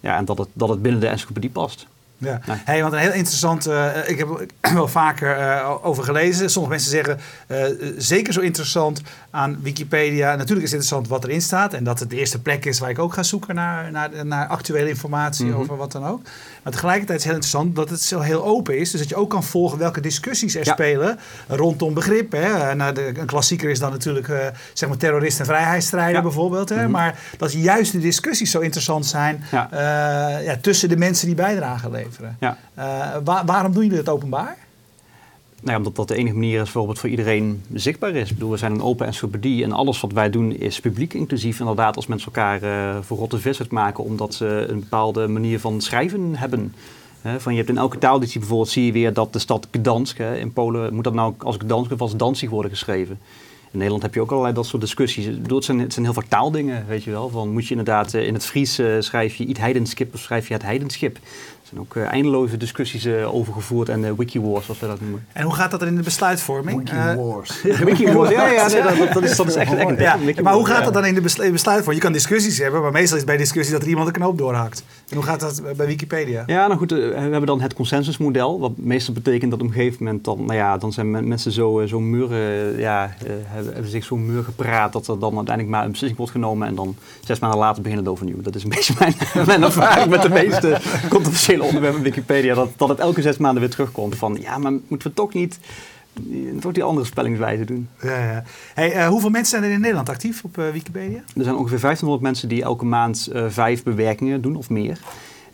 Ja, 0.00 0.16
en 0.16 0.24
dat 0.24 0.38
het, 0.38 0.48
dat 0.52 0.68
het 0.68 0.82
binnen 0.82 1.00
de 1.00 1.08
encyclopedie 1.08 1.50
past. 1.50 1.86
Ja. 2.22 2.40
Nee. 2.46 2.56
Hey, 2.64 2.80
want 2.82 2.92
een 2.92 2.98
heel 2.98 3.12
interessant, 3.12 3.66
eh, 3.66 3.86
ik 4.06 4.18
heb 4.18 4.28
er 4.60 4.74
wel 4.74 4.88
vaker 4.88 5.36
eh, 5.36 5.70
over 5.86 6.04
gelezen. 6.04 6.50
Sommige 6.50 6.74
mensen 6.74 6.90
zeggen, 6.90 7.18
eh, 7.46 7.64
zeker 7.96 8.32
zo 8.32 8.40
interessant 8.40 9.00
aan 9.30 9.58
Wikipedia. 9.62 10.28
Natuurlijk 10.36 10.66
is 10.66 10.72
het 10.72 10.80
interessant 10.80 11.08
wat 11.08 11.24
erin 11.24 11.42
staat. 11.42 11.74
En 11.74 11.84
dat 11.84 11.98
het 11.98 12.10
de 12.10 12.16
eerste 12.16 12.40
plek 12.42 12.64
is 12.64 12.78
waar 12.78 12.90
ik 12.90 12.98
ook 12.98 13.12
ga 13.14 13.22
zoeken 13.22 13.54
naar, 13.54 13.90
naar, 13.90 14.10
naar 14.26 14.46
actuele 14.46 14.88
informatie 14.88 15.46
Mhm. 15.46 15.58
over 15.58 15.76
wat 15.76 15.92
dan 15.92 16.06
ook. 16.06 16.20
Maar 16.62 16.72
tegelijkertijd 16.72 17.18
is 17.18 17.24
het 17.24 17.32
heel 17.34 17.42
interessant 17.42 17.76
dat 17.76 17.90
het 17.90 18.00
zo 18.00 18.20
heel 18.20 18.44
open 18.44 18.78
is. 18.78 18.90
Dus 18.90 19.00
dat 19.00 19.08
je 19.08 19.16
ook 19.16 19.30
kan 19.30 19.44
volgen 19.44 19.78
welke 19.78 20.00
discussies 20.00 20.54
er 20.54 20.64
Ja. 20.64 20.72
spelen 20.72 21.18
rondom 21.48 21.94
begrip. 21.94 22.32
Hè. 22.32 22.74
Nou, 22.74 22.94
de, 22.94 23.12
een 23.18 23.26
klassieker 23.26 23.70
is 23.70 23.78
dan 23.78 23.90
natuurlijk 23.90 24.52
zeg 24.72 24.88
maar 24.88 24.98
terrorist 24.98 25.38
en 25.40 25.46
vrijheidsstrijder 25.46 26.14
Ja. 26.16 26.22
bijvoorbeeld. 26.22 26.68
Hè. 26.68 26.82
Mhm. 26.82 26.90
Maar 26.90 27.18
dat 27.38 27.52
juist 27.52 27.92
de 27.92 27.98
discussies 27.98 28.50
zo 28.50 28.58
interessant 28.60 29.06
zijn 29.06 29.44
Ja. 29.50 29.68
ja, 30.42 30.56
tussen 30.60 30.88
de 30.88 30.96
mensen 30.96 31.26
die 31.26 31.34
bijdrage 31.36 31.90
leveren. 31.90 32.10
Ja. 32.40 32.58
Eh, 32.74 33.16
wa- 33.24 33.44
waarom 33.44 33.72
doen 33.72 33.82
jullie 33.82 34.02
dat 34.02 34.14
openbaar? 34.14 34.56
Nou 35.60 35.72
ja, 35.72 35.76
omdat 35.76 35.96
dat 35.96 36.08
de 36.08 36.16
enige 36.16 36.34
manier 36.34 36.56
is 36.56 36.62
bijvoorbeeld 36.62 36.98
voor 36.98 37.08
iedereen 37.08 37.62
zichtbaar 37.74 38.10
is. 38.14 38.28
Ik 38.28 38.34
bedoel, 38.34 38.50
we 38.50 38.56
zijn 38.56 38.72
een 38.72 38.82
open 38.82 39.06
encyclopedie 39.06 39.64
en 39.64 39.72
alles 39.72 40.00
wat 40.00 40.12
wij 40.12 40.30
doen 40.30 40.52
is 40.56 40.80
publiek 40.80 41.14
inclusief. 41.14 41.60
Inderdaad, 41.60 41.96
als 41.96 42.06
mensen 42.06 42.26
elkaar 42.26 42.62
eh 42.62 42.96
voor 43.00 43.18
rotte 43.18 43.38
vis 43.38 43.60
uitmaken 43.60 44.04
omdat 44.04 44.34
ze 44.34 44.66
een 44.68 44.80
bepaalde 44.80 45.28
manier 45.28 45.60
van 45.60 45.80
schrijven 45.80 46.36
hebben. 46.36 46.74
Van 47.38 47.52
je 47.52 47.58
hebt 47.58 47.70
in 47.70 47.78
elke 47.78 47.98
taaleditie 47.98 48.38
bijvoorbeeld 48.38 48.68
zie 48.70 48.86
je 48.86 48.92
weer 48.92 49.12
dat 49.12 49.32
de 49.32 49.38
stad 49.38 49.68
Gdansk, 49.70 50.18
in 50.18 50.52
Polen 50.52 50.94
moet 50.94 51.04
dat 51.04 51.14
nou 51.14 51.34
als 51.38 51.56
Gdansk 51.56 51.92
of 51.92 52.00
als 52.00 52.16
Danzig 52.16 52.50
worden 52.50 52.70
geschreven. 52.70 53.18
In 53.70 53.78
Nederland 53.78 54.02
heb 54.02 54.14
je 54.14 54.20
ook 54.20 54.30
allerlei 54.30 54.54
dat 54.54 54.66
soort 54.66 54.82
discussies. 54.82 55.26
Ik 55.26 55.42
bedoel, 55.42 55.56
het, 55.56 55.66
zijn, 55.66 55.78
het 55.80 55.92
zijn 55.92 56.04
heel 56.04 56.14
vaak 56.14 56.24
taaldingen, 56.26 56.86
weet 56.86 57.02
je 57.04 57.10
wel. 57.10 57.28
Van, 57.28 57.48
moet 57.52 57.64
je 57.64 57.70
inderdaad 57.70 58.14
eh, 58.14 58.26
in 58.26 58.34
het 58.34 58.44
Fries 58.44 58.80
schrijf 58.98 59.34
je 59.34 59.46
het 59.48 59.58
heidenskip 59.58 60.14
of 60.14 60.20
schrijf 60.20 60.48
je 60.48 60.54
het 60.54 60.62
heidenschip. 60.62 61.18
Er 61.72 61.78
zijn 61.78 61.88
ook 61.90 61.96
eh, 62.06 62.12
eindeloze 62.12 62.56
discussies 62.56 63.04
eh, 63.04 63.34
over 63.34 63.52
gevoerd 63.52 63.88
en 63.88 64.04
eh, 64.04 64.10
wikiwars, 64.16 64.64
zoals 64.64 64.80
we 64.80 64.86
dat 64.86 65.00
noemen. 65.00 65.26
En 65.32 65.44
hoe 65.44 65.54
gaat 65.54 65.70
dat 65.70 65.82
er 65.82 65.86
in 65.88 65.96
de 65.96 66.02
besluitvorming? 66.02 66.90
Eh, 66.90 67.14
Wars. 67.14 67.62
Wikiwars, 67.84 68.30
ja, 68.30 68.46
ja, 68.46 68.66
nee, 68.68 68.82
dat, 69.12 69.22
is, 69.22 69.36
dat 69.36 69.46
is 69.46 69.54
echt, 69.54 69.74
echt 69.74 69.88
een 69.88 69.96
ja, 69.96 70.16
maar 70.42 70.54
hoe 70.54 70.66
gaat 70.66 70.78
ja. 70.78 70.84
dat 70.84 70.94
dan 70.94 71.04
in 71.04 71.14
de 71.14 71.20
beslu- 71.20 71.50
besluitvorming? 71.52 72.02
Je 72.04 72.10
kan 72.10 72.12
discussies 72.12 72.58
hebben, 72.58 72.80
maar 72.82 72.92
meestal 72.92 73.18
is 73.18 73.24
bij 73.24 73.36
discussie 73.36 73.72
dat 73.72 73.82
er 73.82 73.88
iemand 73.88 74.06
een 74.06 74.12
knoop 74.12 74.38
doorhakt. 74.38 74.84
En 75.08 75.16
hoe 75.16 75.24
gaat 75.24 75.40
dat 75.40 75.62
bij 75.76 75.86
Wikipedia? 75.86 76.42
Ja, 76.46 76.66
nou 76.66 76.78
goed, 76.78 76.90
we 76.90 77.12
hebben 77.16 77.46
dan 77.46 77.60
het 77.60 77.74
consensusmodel. 77.74 78.60
Wat 78.60 78.72
meestal 78.76 79.14
betekent 79.14 79.50
dat 79.50 79.60
op 79.60 79.66
een 79.66 79.72
gegeven 79.72 80.04
moment 80.04 80.24
dan, 80.24 80.38
nou 80.38 80.54
ja, 80.54 80.78
dan 80.78 80.92
zijn 80.92 81.10
men- 81.10 81.28
mensen 81.28 81.52
zo, 81.52 81.82
zo 81.86 82.00
muur, 82.00 82.32
eh, 82.32 82.78
ja, 82.78 83.14
hebben, 83.52 83.72
hebben 83.72 83.90
zich 83.90 84.04
zo 84.04 84.16
muur 84.16 84.44
gepraat 84.44 84.92
dat 84.92 85.08
er 85.08 85.18
dan 85.18 85.36
uiteindelijk 85.36 85.76
maar 85.76 85.84
een 85.84 85.90
beslissing 85.90 86.18
wordt 86.18 86.32
genomen 86.32 86.68
en 86.68 86.74
dan 86.74 86.96
zes 87.24 87.38
maanden 87.38 87.58
later 87.58 87.82
beginnen 87.82 88.04
het 88.04 88.14
overnieuw. 88.14 88.42
Dat 88.42 88.54
is 88.54 88.62
een 88.62 88.68
beetje 88.76 88.94
mijn, 88.98 89.14
mijn 89.46 89.62
ervaring 89.62 90.10
met 90.10 90.22
de 90.22 90.28
meeste 90.28 90.80
controversiële 91.08 91.61
onderwerpen 91.68 91.98
in 91.98 92.04
Wikipedia. 92.04 92.54
Dat, 92.54 92.70
dat 92.76 92.88
het 92.88 92.98
elke 92.98 93.22
zes 93.22 93.36
maanden 93.36 93.60
weer 93.62 93.70
terugkomt 93.70 94.16
van, 94.16 94.38
ja, 94.40 94.58
maar 94.58 94.72
moeten 94.88 95.08
we 95.08 95.14
toch 95.14 95.34
niet 95.34 95.58
toch 96.60 96.72
die 96.72 96.82
andere 96.82 97.06
spellingswijze 97.06 97.64
doen. 97.64 97.88
Ja, 98.02 98.24
ja. 98.24 98.44
Hey, 98.74 98.92
eh, 98.92 99.08
hoeveel 99.08 99.30
mensen 99.30 99.50
zijn 99.50 99.70
er 99.70 99.76
in 99.76 99.80
Nederland 99.80 100.08
actief 100.08 100.44
op 100.44 100.58
eh, 100.58 100.70
Wikipedia? 100.70 101.18
Er 101.36 101.44
zijn 101.44 101.56
ongeveer 101.56 101.80
1500 101.80 102.22
mensen 102.22 102.48
die 102.48 102.62
elke 102.62 102.84
maand 102.84 103.26
eh, 103.32 103.44
vijf 103.48 103.82
bewerkingen 103.82 104.40
doen 104.40 104.56
of 104.56 104.70
meer. 104.70 104.98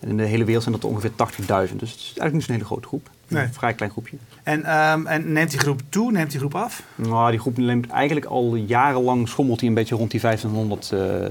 En 0.01 0.09
in 0.09 0.17
de 0.17 0.23
hele 0.23 0.45
wereld 0.45 0.63
zijn 0.63 0.75
dat 0.75 0.85
er 0.85 0.91
ongeveer 0.91 1.11
80.000. 1.11 1.77
Dus 1.77 1.91
het 1.91 2.01
is 2.01 2.05
eigenlijk 2.05 2.33
niet 2.33 2.43
zo'n 2.43 2.55
hele 2.55 2.65
grote 2.65 2.89
groep. 2.89 3.11
Nee. 3.29 3.43
Een 3.43 3.53
vrij 3.53 3.75
klein 3.75 3.91
groepje. 3.91 4.17
En, 4.43 4.65
ehm, 4.65 5.07
en 5.07 5.33
neemt 5.33 5.51
die 5.51 5.59
groep 5.59 5.81
toe? 5.89 6.13
Neemt 6.13 6.31
die 6.31 6.41
groep 6.41 6.55
af? 6.55 6.83
Nou, 6.95 7.31
die 7.31 7.41
groep 7.41 7.57
neemt 7.57 7.89
eigenlijk 7.89 8.27
al 8.27 8.55
jarenlang 8.55 9.29
schommelt 9.29 9.61
hij 9.61 9.69
een 9.69 9.75
beetje 9.75 9.95
rond 9.95 10.11
die 10.11 10.21
1500. 10.21 10.93
eh 10.93 11.31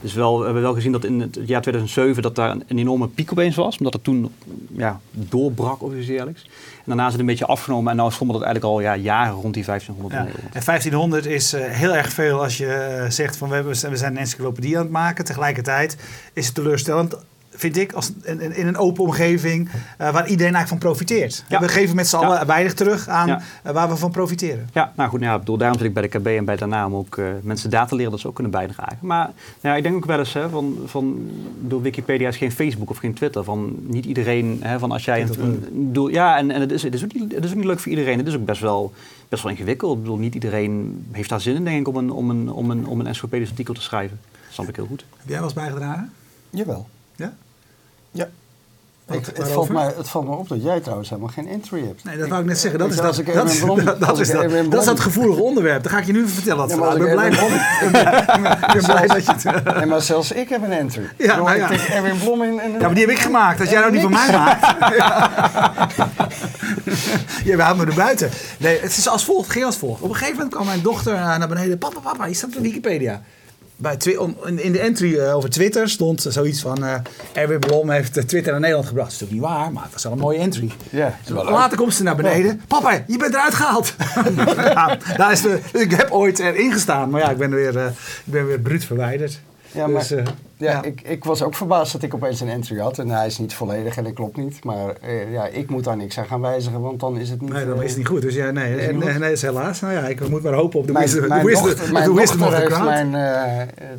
dus 0.00 0.14
wel, 0.14 0.38
we 0.38 0.44
hebben 0.44 0.62
wel 0.62 0.74
gezien 0.74 0.92
dat 0.92 1.04
in 1.04 1.20
het 1.20 1.38
jaar 1.44 1.60
2007 1.60 2.22
dat 2.22 2.34
daar 2.34 2.50
een, 2.50 2.64
een 2.66 2.78
enorme 2.78 3.08
piek 3.08 3.32
opeens 3.32 3.56
was. 3.56 3.78
Omdat 3.78 3.92
het 3.92 4.04
toen 4.04 4.32
ja, 4.72 5.00
doorbrak 5.10 5.82
of 5.82 5.94
iets. 5.94 6.08
En 6.08 6.34
daarna 6.84 7.06
is 7.06 7.12
het 7.12 7.20
een 7.20 7.26
beetje 7.26 7.46
afgenomen. 7.46 7.98
En 7.98 8.04
nu 8.04 8.10
schommelt 8.10 8.38
het 8.38 8.48
eigenlijk 8.48 8.74
al 8.74 8.80
ja, 8.80 8.96
jaren 8.96 9.34
rond 9.34 9.54
die 9.54 9.64
1500 9.64 10.14
Ja. 10.14 10.40
En 10.52 10.64
1500 10.64 11.26
is 11.26 11.52
eh, 11.52 11.64
heel 11.64 11.94
erg 11.94 12.12
veel 12.12 12.42
als 12.42 12.56
je 12.56 12.72
eh, 12.72 13.10
zegt 13.10 13.36
van 13.36 13.48
we, 13.48 13.54
hebben, 13.54 13.72
we 13.72 13.96
zijn 13.96 14.12
een 14.12 14.18
encyclopedie 14.18 14.76
aan 14.76 14.82
het 14.82 14.92
maken. 14.92 15.24
Tegelijkertijd 15.24 15.96
is 16.32 16.46
het 16.46 16.54
teleurstellend, 16.54 17.16
vind 17.58 17.76
ik, 17.76 17.92
als, 17.92 18.12
in, 18.22 18.40
in- 18.56 18.66
een 18.66 18.76
open 18.76 19.04
omgeving 19.04 19.68
eh, 19.68 20.12
waar 20.12 20.28
iedereen 20.28 20.54
eigenlijk 20.54 20.68
van 20.68 20.78
profiteert. 20.78 21.44
Ja. 21.48 21.60
We 21.60 21.68
geven 21.68 21.96
met 21.96 22.08
z'n 22.08 22.16
Ja. 22.16 22.22
allen 22.26 22.46
weinig 22.46 22.74
terug 22.74 23.08
aan 23.08 23.26
Ja. 23.26 23.40
eh, 23.62 23.72
waar 23.72 23.88
we 23.88 23.96
van 23.96 24.10
profiteren. 24.10 24.68
Ja, 24.72 24.92
nou 24.96 25.10
goed, 25.10 25.18
nou 25.18 25.30
ja, 25.30 25.34
ik 25.38 25.40
bedoel, 25.44 25.58
daarom 25.58 25.78
zit 25.78 25.86
ik 25.86 25.94
bij 25.94 26.02
de 26.02 26.08
KB 26.18 26.26
en 26.26 26.44
bij 26.44 26.56
daarna 26.56 26.86
om 26.86 26.94
ook 26.94 27.16
eh, 27.16 27.24
mensen 27.42 27.70
data 27.70 27.96
leren 27.96 28.10
dat 28.10 28.20
ze 28.20 28.28
ook 28.28 28.34
kunnen 28.34 28.52
bijdragen. 28.52 28.98
Maar 29.00 29.24
nou 29.24 29.34
ja, 29.60 29.76
ik 29.76 29.82
denk 29.82 29.94
ook 29.94 30.04
wel 30.04 30.18
eens, 30.18 30.32
hè, 30.32 30.48
van, 30.48 30.76
van, 30.86 31.30
door 31.60 31.82
Wikipedia 31.82 32.28
is 32.28 32.36
geen 32.36 32.52
Facebook 32.52 32.90
of 32.90 32.96
geen 32.98 33.14
Twitter. 33.14 33.44
Van 33.44 33.76
niet 33.80 34.04
iedereen, 34.04 34.58
hè, 34.62 34.78
van 34.78 34.92
als 34.92 35.04
jij 35.04 35.20
een, 35.20 35.26
dat 35.26 35.36
een 35.36 35.92
doel, 35.92 36.08
ja, 36.08 36.36
en, 36.38 36.50
en 36.50 36.60
het, 36.60 36.72
is, 36.72 36.82
het, 36.82 36.94
is 36.94 37.04
ook 37.04 37.14
niet, 37.14 37.34
het 37.34 37.44
is 37.44 37.50
ook 37.50 37.56
niet 37.56 37.64
leuk 37.64 37.80
voor 37.80 37.90
iedereen. 37.90 38.18
Het 38.18 38.26
is 38.26 38.34
ook 38.34 38.44
best 38.44 38.60
wel, 38.60 38.92
best 39.28 39.42
wel 39.42 39.52
ingewikkeld. 39.52 39.96
Ik 39.96 40.02
bedoel, 40.02 40.16
niet 40.18 40.34
iedereen 40.34 41.04
heeft 41.12 41.28
daar 41.28 41.40
zin 41.40 41.54
in, 41.54 41.64
denk 41.64 41.78
ik, 41.80 41.88
om 41.88 41.96
een, 41.96 42.10
om 42.10 42.30
een, 42.30 42.52
om 42.52 42.70
een, 42.70 42.86
om 42.86 43.00
een 43.00 43.06
encyclopedisch 43.06 43.50
artikel 43.50 43.74
te 43.74 43.80
schrijven. 43.82 44.20
Dat 44.44 44.52
snap 44.54 44.68
ik 44.68 44.76
heel 44.76 44.86
goed. 44.86 45.04
Heb 45.16 45.26
jij 45.28 45.36
wel 45.36 45.44
eens 45.44 45.52
bijgedragen? 45.54 46.12
Jawel. 46.50 46.88
Ja? 48.18 48.28
Ik, 49.14 49.26
het, 49.34 49.48
valt 49.48 49.68
mij, 49.68 49.92
het 49.96 50.08
valt 50.08 50.26
me 50.28 50.34
op 50.36 50.48
dat 50.48 50.62
jij 50.62 50.80
trouwens 50.80 51.08
helemaal 51.08 51.30
geen 51.30 51.48
entry 51.48 51.84
hebt. 51.86 52.04
Nee, 52.04 52.16
dat 52.18 52.28
wou 52.28 52.40
ik 52.40 52.46
net 52.46 52.58
zeggen. 52.58 52.78
Dat 52.78 52.88
Ik- 52.88 52.94
is 52.94 53.00
dat, 53.00 53.16
dat, 53.34 53.50
is, 53.50 53.58
Blom- 53.60 53.84
dat, 53.84 54.00
dat 54.00 54.18
is 54.20 54.30
dat, 54.30 54.70
dat 54.70 54.80
is 54.80 54.86
dat 54.86 55.00
gevoelige 55.00 55.42
onderwerp. 55.42 55.82
Dan 55.82 55.92
ga 55.92 55.98
ik 55.98 56.04
je 56.06 56.12
nu 56.12 56.28
vertellen. 56.28 56.68
Dat 56.68 56.70
Ja, 56.70 56.76
maar 56.76 56.96
ik 56.96 57.02
ben 57.02 57.12
blij, 57.12 57.30
dat- 57.30 57.40
ik 58.66 58.72
ben 58.72 58.84
blij 58.84 59.06
dat 59.06 59.24
je 59.26 59.32
het... 59.32 59.74
Nee, 59.76 59.86
maar 59.86 60.02
zelfs 60.02 60.32
ik 60.32 60.48
heb 60.48 60.62
een 60.62 60.72
entry. 60.72 61.02
Ja, 61.16 61.32
Ik 61.36 61.44
nou 61.44 61.56
ja. 61.56 61.70
Erwin 61.70 62.18
Blom 62.18 62.42
in. 62.42 62.60
En, 62.60 62.72
Ja, 62.72 62.78
maar 62.78 62.94
die 62.94 63.04
heb 63.06 63.10
ik 63.14 63.18
gemaakt. 63.18 63.60
Als 63.60 63.70
jij 63.70 63.80
nou 63.80 63.92
die 63.92 64.00
van 64.00 64.10
mij 64.10 64.32
maakt. 64.32 64.66
Je 67.44 67.56
houdt 67.62 67.78
me 67.78 67.86
er 67.86 67.94
buiten. 67.94 68.30
Nee, 68.58 68.80
het 68.80 68.96
is 68.96 69.08
als 69.08 69.24
volgt. 69.24 69.50
Ging 69.50 69.64
als 69.64 69.76
volgt. 69.76 70.02
Op 70.02 70.08
een 70.08 70.14
gegeven 70.14 70.36
moment 70.36 70.54
kwam 70.54 70.66
mijn 70.66 70.82
dochter 70.82 71.14
eh, 71.14 71.38
naar 71.38 71.48
beneden. 71.48 71.78
Papa, 71.78 72.00
papa, 72.00 72.26
je 72.26 72.34
staat 72.34 72.56
op 72.56 72.62
Wikipedia. 72.62 73.22
Bij 73.80 73.96
in 74.56 74.72
de 74.72 74.78
entry 74.78 75.18
eh, 75.18 75.36
over 75.36 75.50
Twitter 75.50 75.88
stond 75.88 76.26
zoiets 76.28 76.60
van... 76.60 76.84
eh 76.84 76.94
Erwin 77.32 77.58
Blom 77.58 77.90
heeft 77.90 78.16
eh, 78.16 78.24
Twitter 78.24 78.50
naar 78.52 78.60
Nederland 78.60 78.88
gebracht. 78.88 79.10
Dat 79.10 79.20
is 79.20 79.20
natuurlijk 79.20 79.52
niet 79.52 79.58
waar, 79.60 79.72
maar 79.72 79.82
het 79.82 79.92
was 79.92 80.02
wel 80.02 80.12
een 80.12 80.18
mooie 80.18 80.38
entry. 80.38 80.72
Later 81.26 81.76
komt 81.78 81.94
ze 81.94 82.02
naar 82.02 82.16
beneden. 82.16 82.62
Papa, 82.68 83.04
je 83.06 83.16
bent 83.16 83.34
eruit 83.34 83.54
gehaald. 83.54 83.94
ja, 84.74 84.98
daar 85.16 85.32
is 85.32 85.40
de, 85.42 85.60
ik 85.72 85.90
heb 85.90 86.10
ooit 86.10 86.38
erin 86.38 86.72
gestaan. 86.72 87.10
Maar 87.10 87.20
ja, 87.20 87.30
ik 87.30 87.36
ben 87.36 87.50
weer, 87.50 87.76
eh, 87.76 87.86
ik 88.24 88.32
ben 88.32 88.46
weer 88.46 88.60
bruut 88.60 88.84
verwijderd. 88.84 89.40
Ja, 89.72 89.86
maar- 89.86 89.98
Dus, 90.00 90.10
eh, 90.10 90.24
Ja, 90.56 90.70
ja. 90.70 90.82
Ik, 90.82 91.00
ik 91.00 91.24
was 91.24 91.42
ook 91.42 91.54
verbaasd 91.54 91.92
dat 91.92 92.02
ik 92.02 92.14
opeens 92.14 92.40
een 92.40 92.48
entry 92.48 92.78
had. 92.78 92.98
En 92.98 93.08
hij 93.08 93.26
is 93.26 93.38
niet 93.38 93.54
volledig 93.54 93.96
en 93.96 94.04
dat 94.04 94.12
klopt 94.12 94.36
niet. 94.36 94.64
Maar 94.64 94.94
eh, 95.00 95.32
ja, 95.32 95.46
ik 95.46 95.70
moet 95.70 95.84
daar 95.84 95.96
niks 95.96 96.18
aan 96.18 96.26
gaan 96.26 96.40
wijzigen, 96.40 96.80
want 96.80 97.00
dan 97.00 97.18
is 97.18 97.30
het 97.30 97.40
niet... 97.40 97.52
Nee, 97.52 97.66
dan 97.66 97.76
eh, 97.78 97.82
is 97.82 97.88
het 97.88 97.98
niet 97.98 98.06
goed. 98.06 98.22
Dus 98.22 98.34
ja, 98.34 98.50
nee, 98.50 98.76
en, 98.76 98.98
nee, 98.98 99.18
nee, 99.18 99.32
is 99.32 99.42
helaas. 99.42 99.80
Nou 99.80 99.92
ja, 99.92 100.06
ik 100.06 100.28
moet 100.28 100.42
maar 100.42 100.52
hopen 100.52 100.78
op 100.78 100.86
de 100.86 100.92
wisdom, 100.92 101.20
wisdom, 101.28 101.42
dochter, 101.66 101.86
de 101.86 101.92
mijn 101.92 102.10
of 102.10 102.16
dochter 102.16 102.38
the 102.38 102.54
heeft 102.56 102.66
crowd. 102.66 102.84
mijn, 102.84 103.10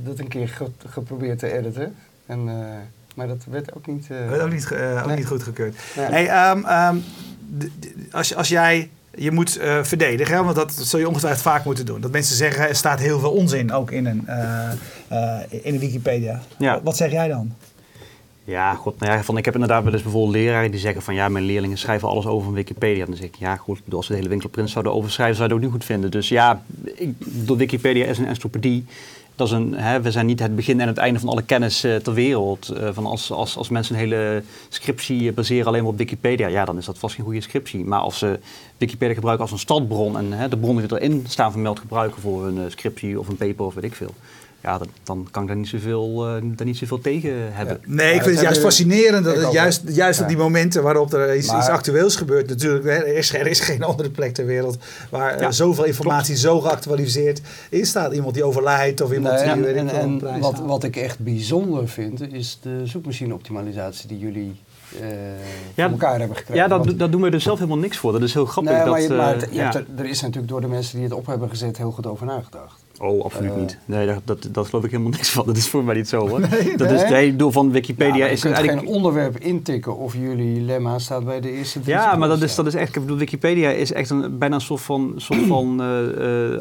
dat 0.03 0.19
een 0.19 0.27
keer 0.27 0.47
ge- 0.47 0.71
geprobeerd 0.87 1.39
te 1.39 1.51
editen. 1.57 1.95
En, 2.25 2.43
maar 3.15 3.27
dat 3.27 3.43
werd 3.49 3.75
ook 3.75 3.87
niet... 3.87 4.07
Dat 4.29 4.39
ook 4.39 4.51
niet, 4.51 4.67
ook 4.99 5.05
Nee. 5.05 5.15
niet 5.17 5.27
goedgekeurd. 5.27 5.75
Nee. 5.95 6.05
Hey, 6.05 6.27
ehm, 6.27 6.65
ehm, 6.65 6.97
als, 8.11 8.35
als 8.35 8.47
jij 8.49 8.89
je 9.19 9.31
moet 9.31 9.57
eh, 9.57 9.83
verdedigen, 9.83 10.35
hè, 10.35 10.43
want 10.43 10.55
dat 10.55 10.73
zul 10.73 10.99
je 10.99 11.07
ongetwijfeld 11.07 11.43
vaak 11.43 11.65
moeten 11.65 11.85
doen. 11.85 12.01
Dat 12.01 12.11
mensen 12.11 12.35
zeggen, 12.35 12.67
er 12.67 12.75
staat 12.75 12.99
heel 12.99 13.19
veel 13.19 13.31
onzin 13.31 13.71
ook 13.71 13.91
in 13.91 14.05
een, 14.05 14.27
eh, 14.27 14.71
eh, 15.07 15.41
in 15.49 15.73
een 15.73 15.79
Wikipedia. 15.79 16.41
Ja. 16.57 16.79
Wat 16.83 16.97
zeg 16.97 17.11
jij 17.11 17.27
dan? 17.27 17.53
Ja, 18.43 18.73
god, 18.73 18.99
nou 18.99 19.11
ja, 19.11 19.23
van, 19.23 19.37
ik 19.37 19.45
heb 19.45 19.53
inderdaad 19.53 19.83
wel 19.83 19.93
eens 19.93 20.01
bijvoorbeeld 20.01 20.35
leraren 20.35 20.71
die 20.71 20.79
zeggen 20.79 21.01
van 21.01 21.13
ja, 21.13 21.29
mijn 21.29 21.45
leerlingen 21.45 21.77
schrijven 21.77 22.07
alles 22.07 22.25
over 22.25 22.45
van 22.45 22.53
Wikipedia. 22.53 23.05
Dan 23.05 23.15
zeg 23.15 23.25
ik, 23.25 23.35
ja 23.35 23.55
goed, 23.55 23.79
als 23.91 24.05
ze 24.05 24.11
de 24.11 24.17
hele 24.17 24.29
winkelprint 24.29 24.69
zouden 24.69 24.93
overschrijven, 24.93 25.35
zou 25.35 25.47
je 25.47 25.55
het 25.55 25.63
ook 25.63 25.69
niet 25.71 25.79
goed 25.79 25.89
vinden. 25.89 26.11
Dus 26.11 26.29
ja, 26.29 26.61
ik, 26.95 27.13
Wikipedia 27.45 28.05
is 28.05 28.17
een 28.17 28.27
encyclopedie. 28.27 28.85
Dat 29.39 29.47
is 29.47 29.53
een, 29.53 29.73
hè, 29.73 30.01
we 30.01 30.11
zijn 30.11 30.25
niet 30.25 30.39
het 30.39 30.55
begin 30.55 30.79
en 30.79 30.87
het 30.87 30.97
einde 30.97 31.19
van 31.19 31.29
alle 31.29 31.41
kennis 31.41 31.83
eh, 31.83 31.95
ter 31.95 32.13
wereld. 32.13 32.69
Eh, 32.69 32.89
van 32.93 33.05
als, 33.05 33.31
als, 33.31 33.57
als 33.57 33.69
mensen 33.69 33.95
een 33.95 34.01
hele 34.01 34.43
scriptie 34.69 35.29
eh, 35.29 35.33
baseren 35.33 35.67
alleen 35.67 35.81
maar 35.81 35.91
op 35.91 35.97
Wikipedia, 35.97 36.47
ja, 36.47 36.65
dan 36.65 36.77
is 36.77 36.85
dat 36.85 36.97
vast 36.97 37.15
geen 37.15 37.25
goede 37.25 37.41
scriptie. 37.41 37.85
Maar 37.85 37.99
als 37.99 38.17
ze 38.17 38.39
Wikipedia 38.79 39.13
gebruiken 39.13 39.45
als 39.45 39.53
een 39.53 39.59
stadbron 39.59 40.17
en 40.17 40.31
hè, 40.31 40.47
de 40.47 40.57
bronnen 40.57 40.87
die 40.87 40.99
erin 40.99 41.23
staan 41.27 41.51
vermeld 41.51 41.79
gebruiken 41.79 42.21
voor 42.21 42.47
eh, 42.47 42.53
scriptie 42.67 43.19
of 43.19 43.27
een 43.27 43.37
paper 43.37 43.65
of 43.65 43.73
weet 43.73 43.83
ik 43.83 43.95
veel. 43.95 44.13
Ja, 44.63 44.77
dan, 44.77 44.87
dan 45.03 45.27
kan 45.31 45.41
ik 45.41 45.47
daar 45.47 45.57
niet 45.57 45.67
zoveel, 45.67 46.27
eh, 46.27 46.41
daar 46.55 46.65
niet 46.65 46.77
zoveel 46.77 47.01
tegen 47.01 47.31
hebben. 47.53 47.79
Nee, 47.85 48.13
ik 48.13 48.21
vind 48.21 48.33
het 48.35 48.43
juist 48.43 48.61
fascinerend 48.61 49.25
dat 49.25 49.35
het 49.35 49.51
juist, 49.51 49.81
juist 49.85 50.21
op 50.21 50.27
die 50.27 50.37
momenten 50.37 50.83
waarop 50.83 51.13
er 51.13 51.35
iets, 51.37 51.47
Maar- 51.47 51.57
iets 51.57 51.67
actueels 51.67 52.15
gebeurt. 52.15 52.49
Natuurlijk, 52.49 52.85
er 52.85 53.07
is, 53.07 53.33
er 53.33 53.47
is 53.47 53.59
geen 53.59 53.83
andere 53.83 54.09
plek 54.09 54.33
ter 54.33 54.45
wereld 54.45 54.77
waar 55.09 55.35
eh, 55.35 55.49
zoveel 55.51 55.83
informatie 55.83 56.35
zo 56.37 56.59
geactualiseerd 56.59 57.41
in 57.69 57.85
staat. 57.85 58.13
Iemand 58.13 58.33
die 58.33 58.43
overlijdt 58.43 59.01
of 59.01 59.11
iemand 59.13 59.43
Nee, 59.45 59.53
die 59.53 59.63
weet 59.63 59.75
en, 59.75 59.89
en 59.89 60.17
prijs 60.17 60.39
wat, 60.41 60.53
haalt. 60.53 60.67
wat 60.67 60.83
ik 60.83 60.95
echt 60.95 61.19
bijzonder 61.19 61.87
vind, 61.87 62.33
is 62.33 62.59
de 62.61 62.81
zoekmachine-optimalisatie 62.83 64.07
die 64.07 64.19
jullie 64.19 64.55
eh, 65.01 65.07
Ja, 65.75 65.83
voor 65.83 65.91
elkaar 65.99 66.19
hebben 66.19 66.37
gekregen. 66.37 66.63
Ja, 66.63 66.67
dat, 66.69 66.85
Want- 66.85 66.99
dat 66.99 67.11
doen 67.11 67.21
we 67.21 67.29
dus 67.29 67.43
zelf 67.43 67.57
helemaal 67.59 67.79
niks 67.79 67.97
voor. 67.97 68.11
Dat 68.11 68.21
is 68.21 68.33
heel 68.33 68.45
grappig. 68.45 68.73
Nee, 68.73 68.81
dat, 68.83 68.91
maar, 68.91 69.01
je, 69.01 69.09
maar 69.09 69.33
eh, 69.35 69.41
het- 69.41 69.49
je 69.49 69.55
ja. 69.55 69.63
hebt 69.63 69.75
er, 69.75 69.85
er 69.97 70.05
is 70.05 70.21
natuurlijk 70.21 70.47
door 70.47 70.61
de 70.61 70.67
mensen 70.67 70.95
die 70.95 71.03
het 71.03 71.13
op 71.13 71.25
hebben 71.25 71.49
gezet 71.49 71.77
heel 71.77 71.91
goed 71.91 72.07
over 72.07 72.25
nagedacht. 72.25 72.83
Oh, 73.01 73.23
absoluut 73.23 73.51
Eh. 73.51 73.57
niet. 73.57 73.77
Nee, 73.85 74.05
dat, 74.07 74.21
dat, 74.25 74.47
dat 74.51 74.67
geloof 74.67 74.83
ik 74.83 74.91
helemaal 74.91 75.11
niks 75.11 75.29
van. 75.29 75.45
Dat 75.45 75.57
is 75.57 75.67
voor 75.69 75.83
mij 75.83 75.95
niet 75.95 76.07
zo 76.09 76.27
hoor. 76.27 76.39
dat 76.77 76.89
nee? 76.89 76.93
is 76.93 77.27
het 77.29 77.39
doel 77.39 77.51
van 77.51 77.71
Wikipedia. 77.71 78.15
Ja, 78.15 78.25
je 78.25 78.31
is 78.31 78.41
kunt 78.41 78.53
eigenlijk... 78.53 78.85
geen 78.85 78.95
onderwerp 78.95 79.37
intikken 79.37 79.97
of 79.97 80.13
jullie 80.15 80.61
lemma 80.61 80.99
staat 80.99 81.25
bij 81.25 81.39
de 81.41 81.51
eerste 81.51 81.79
drie 81.79 81.93
Ja, 81.95 82.15
maar 82.15 82.27
dat 82.27 82.41
is, 82.41 82.55
dat 82.55 82.65
is 82.65 82.73
echt. 82.75 82.95
Ik 82.95 83.01
bedoel, 83.01 83.17
Wikipedia 83.17 83.69
is 83.69 83.91
echt 83.93 84.09
een, 84.09 84.37
bijna 84.37 84.55
een 84.55 84.61
soort 84.61 84.81
van, 84.81 85.13
soort 85.15 85.39
van 85.47 85.81
eh, 85.81 85.87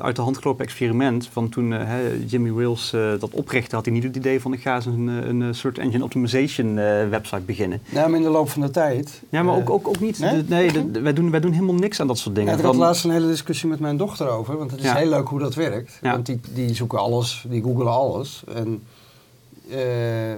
uit 0.04 0.16
de 0.16 0.22
hand 0.22 0.38
gelopen 0.38 0.64
experiment. 0.64 1.28
Van 1.32 1.48
toen 1.48 1.70
hè, 1.70 1.98
Jimmy 2.26 2.50
Wales 2.50 2.90
dat 3.20 3.30
oprichtte, 3.30 3.74
had 3.76 3.84
hij 3.84 3.94
niet 3.94 4.02
het 4.02 4.16
idee 4.16 4.40
van 4.40 4.52
ik 4.52 4.60
ga 4.60 4.74
eens 4.74 4.86
een, 4.86 5.06
een 5.06 5.54
search 5.54 5.76
engine 5.76 6.04
optimization 6.04 6.74
website 7.10 7.40
beginnen. 7.46 7.80
Ja, 7.88 8.06
maar 8.08 8.16
in 8.18 8.24
de 8.24 8.30
loop 8.30 8.50
van 8.50 8.62
de 8.62 8.70
tijd... 8.70 9.22
Ja, 9.30 9.42
maar 9.42 9.54
ook, 9.56 9.70
ook, 9.70 9.88
ook 9.88 10.00
niet. 10.00 10.18
nee? 10.18 10.36
De- 10.36 10.44
nee, 10.48 10.72
de- 10.72 10.90
de- 10.90 11.00
wij, 11.00 11.12
doen, 11.12 11.30
wij 11.30 11.40
doen 11.40 11.52
helemaal 11.52 11.74
niks 11.74 12.00
aan 12.00 12.06
dat 12.06 12.18
soort 12.18 12.36
Ja, 12.36 12.42
dingen. 12.42 12.58
ik 12.58 12.64
had 12.64 12.76
laatst 12.76 13.04
een 13.04 13.10
hele 13.10 13.26
discussie 13.26 13.68
met 13.68 13.80
mijn 13.80 13.96
dochter 13.96 14.28
over, 14.28 14.56
want 14.58 14.70
het 14.70 14.80
is 14.80 14.86
Ja. 14.86 14.94
heel 14.94 15.08
leuk 15.08 15.28
hoe 15.28 15.38
dat 15.38 15.54
werkt. 15.54 15.98
Ja. 16.02 16.12
Die, 16.28 16.40
die 16.66 16.74
zoeken 16.74 16.98
alles, 16.98 17.44
die 17.48 17.62
googelen 17.62 17.92
alles. 17.92 18.42
En 18.54 18.82
eh, 19.70 19.78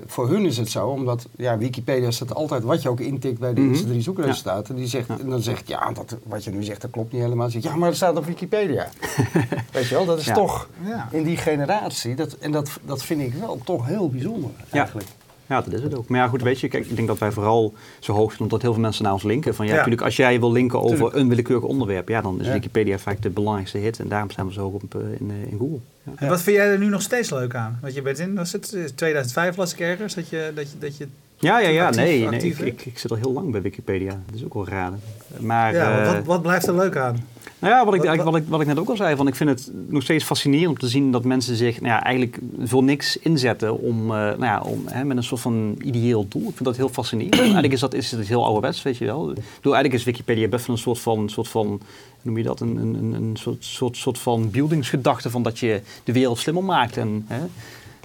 voor 0.06 0.28
hun 0.28 0.44
is 0.46 0.56
het 0.56 0.68
zo, 0.70 0.88
omdat 0.88 1.26
ja, 1.36 1.58
Wikipedia 1.58 2.10
staat 2.10 2.34
altijd 2.34 2.62
wat 2.62 2.82
je 2.82 2.88
ook 2.88 3.00
intikt 3.00 3.38
bij 3.38 3.54
de 3.54 3.60
Mhm. 3.60 3.70
eerste 3.70 3.86
drie 3.86 4.00
zoekresultaten. 4.00 4.76
Die 4.76 4.86
zegt, 4.86 5.08
Ja. 5.08 5.18
En 5.18 5.28
dan 5.30 5.42
zegt 5.42 5.68
ja, 5.68 5.92
dat, 5.92 6.16
wat 6.22 6.44
je 6.44 6.50
nu 6.50 6.62
zegt, 6.64 6.80
dat 6.80 6.90
klopt 6.90 7.12
niet 7.12 7.20
helemaal. 7.22 7.42
Dan 7.42 7.50
zeg 7.50 7.62
ik, 7.62 7.68
ja, 7.70 7.76
maar 7.76 7.88
het 7.88 7.96
staat 7.96 8.16
op 8.16 8.24
Wikipedia. 8.24 8.88
Weet 9.72 9.86
je 9.88 9.94
wel, 9.94 10.04
dat 10.04 10.18
is 10.18 10.24
Ja. 10.26 10.34
toch 10.34 10.68
Ja. 10.84 11.08
in 11.10 11.22
die 11.22 11.36
generatie, 11.36 12.14
dat, 12.14 12.32
en 12.32 12.52
dat, 12.52 12.70
dat 12.84 13.02
vind 13.02 13.20
ik 13.20 13.34
wel 13.34 13.60
toch 13.64 13.86
heel 13.86 14.08
bijzonder 14.10 14.50
eigenlijk. 14.70 15.08
Ja, 15.50 15.60
dat 15.60 15.72
is 15.72 15.82
het 15.82 15.94
ook. 15.94 16.08
Maar 16.08 16.20
ja, 16.20 16.28
goed, 16.28 16.42
weet 16.42 16.60
je, 16.60 16.68
kijk, 16.68 16.86
ik 16.86 16.96
denk 16.96 17.08
dat 17.08 17.18
wij 17.18 17.32
vooral 17.32 17.74
zo 17.98 18.12
hoog 18.12 18.28
zijn 18.30 18.42
omdat 18.42 18.62
heel 18.62 18.72
veel 18.72 18.82
mensen 18.82 19.04
naar 19.04 19.12
ons 19.12 19.22
linken. 19.22 19.54
Van 19.54 19.66
ja, 19.66 19.74
natuurlijk, 19.74 20.02
als 20.02 20.16
jij 20.16 20.40
wil 20.40 20.52
linken 20.52 20.80
over 20.80 20.96
Tuurlijk. 20.96 21.16
een 21.16 21.28
willekeurig 21.28 21.64
onderwerp, 21.64 22.08
ja, 22.08 22.20
dan 22.20 22.40
is. 22.40 22.48
Wikipedia 22.48 22.98
vaak 22.98 23.22
de 23.22 23.30
belangrijkste 23.30 23.78
hit. 23.78 23.98
En 23.98 24.08
daarom 24.08 24.30
staan 24.30 24.46
we 24.46 24.52
zo 24.52 24.60
hoog 24.60 24.82
op 24.82 24.94
eh, 24.94 25.00
in, 25.00 25.30
eh, 25.30 25.52
in 25.52 25.58
Google. 25.58 25.78
Ja. 26.02 26.12
En 26.16 26.28
wat 26.28 26.42
vind 26.42 26.56
jij 26.56 26.66
er 26.66 26.78
nu 26.78 26.88
nog 26.88 27.02
steeds 27.02 27.30
leuk 27.30 27.54
aan? 27.54 27.78
Want 27.80 27.94
je 27.94 28.02
bent 28.02 28.18
in, 28.18 28.34
was 28.34 28.52
het 28.52 28.72
eh, 28.72 28.84
2005 28.84 29.56
las 29.56 29.72
ik 29.72 29.80
ergens, 29.80 30.14
dat 30.14 30.28
je, 30.28 30.52
dat 30.54 30.70
je, 30.70 30.78
dat 30.78 30.96
je 30.96 31.06
Ja, 31.40 31.58
ja, 31.58 31.68
ja, 31.68 31.86
Actief- 31.86 32.04
nee, 32.04 32.28
nee 32.28 32.40
ik, 32.40 32.58
ik, 32.58 32.84
ik 32.86 32.98
zit 32.98 33.10
al 33.10 33.16
heel 33.16 33.32
lang 33.32 33.50
bij 33.50 33.62
Wikipedia. 33.62 34.20
Dat 34.26 34.34
is 34.34 34.44
ook 34.44 34.54
wel 34.54 34.68
raar. 34.68 34.92
Maar, 35.38 35.74
ja, 35.74 36.00
eh, 36.04 36.12
wat, 36.14 36.24
wat 36.24 36.42
blijft 36.42 36.66
er 36.66 36.74
leuk 36.74 36.96
aan? 36.96 37.16
nou 37.58 37.72
ja, 37.74 37.84
wat 37.84 37.94
ik, 37.94 38.00
wat- 38.00 38.08
eigenlijk- 38.08 38.36
wat, 38.36 38.44
ik, 38.46 38.48
wat 38.50 38.60
ik 38.60 38.66
net 38.66 38.78
ook 38.78 38.88
al 38.88 38.96
zei, 38.96 39.16
van 39.16 39.26
ik 39.26 39.34
vind 39.34 39.50
het 39.50 39.70
nog 39.88 40.02
steeds 40.02 40.24
fascinerend 40.24 40.68
om 40.68 40.78
te 40.78 40.88
zien 40.88 41.10
dat 41.12 41.24
mensen 41.24 41.56
zich 41.56 41.80
nou 41.80 41.92
ja, 41.92 42.02
eigenlijk 42.02 42.38
voor 42.62 42.82
niks 42.82 43.16
inzetten 43.16 43.78
om, 43.78 44.00
eh, 44.00 44.06
nou 44.16 44.44
ja, 44.44 44.60
om 44.60 44.82
hè, 44.86 45.04
met 45.04 45.16
een 45.16 45.22
soort 45.22 45.40
van 45.40 45.74
ideeel 45.84 46.26
doel. 46.28 46.42
Ik 46.48 46.52
vind 46.54 46.64
dat 46.64 46.76
heel 46.76 46.88
fascinerend. 46.88 47.38
eigenlijk 47.40 47.72
is 47.72 47.80
dat 47.80 47.94
is 47.94 48.10
het 48.10 48.28
heel 48.28 48.44
ouderwets, 48.44 48.82
weet 48.82 48.96
je 48.96 49.04
wel. 49.04 49.26
Bedoel, 49.26 49.42
eigenlijk 49.74 49.94
is 49.94 50.04
Wikipedia 50.04 50.48
best 50.48 50.66
wel 50.66 50.76
een 50.76 50.82
soort 50.82 50.98
van, 50.98 51.28
soort 51.28 51.48
van 51.48 51.66
hoe 51.66 51.78
noem 52.22 52.36
je 52.36 52.42
dat, 52.42 52.60
een, 52.60 52.76
een, 52.76 52.94
een- 52.94 53.12
een 53.12 53.36
soort, 53.36 53.64
soort, 53.64 53.96
soort 53.96 54.18
van 54.18 54.50
buildingsgedachte 54.50 55.30
van 55.30 55.42
dat 55.42 55.58
je 55.58 55.80
de 56.04 56.12
wereld 56.12 56.38
slimmer 56.38 56.64
maakt. 56.64 56.96
En, 56.96 57.24
hè, 57.26 57.40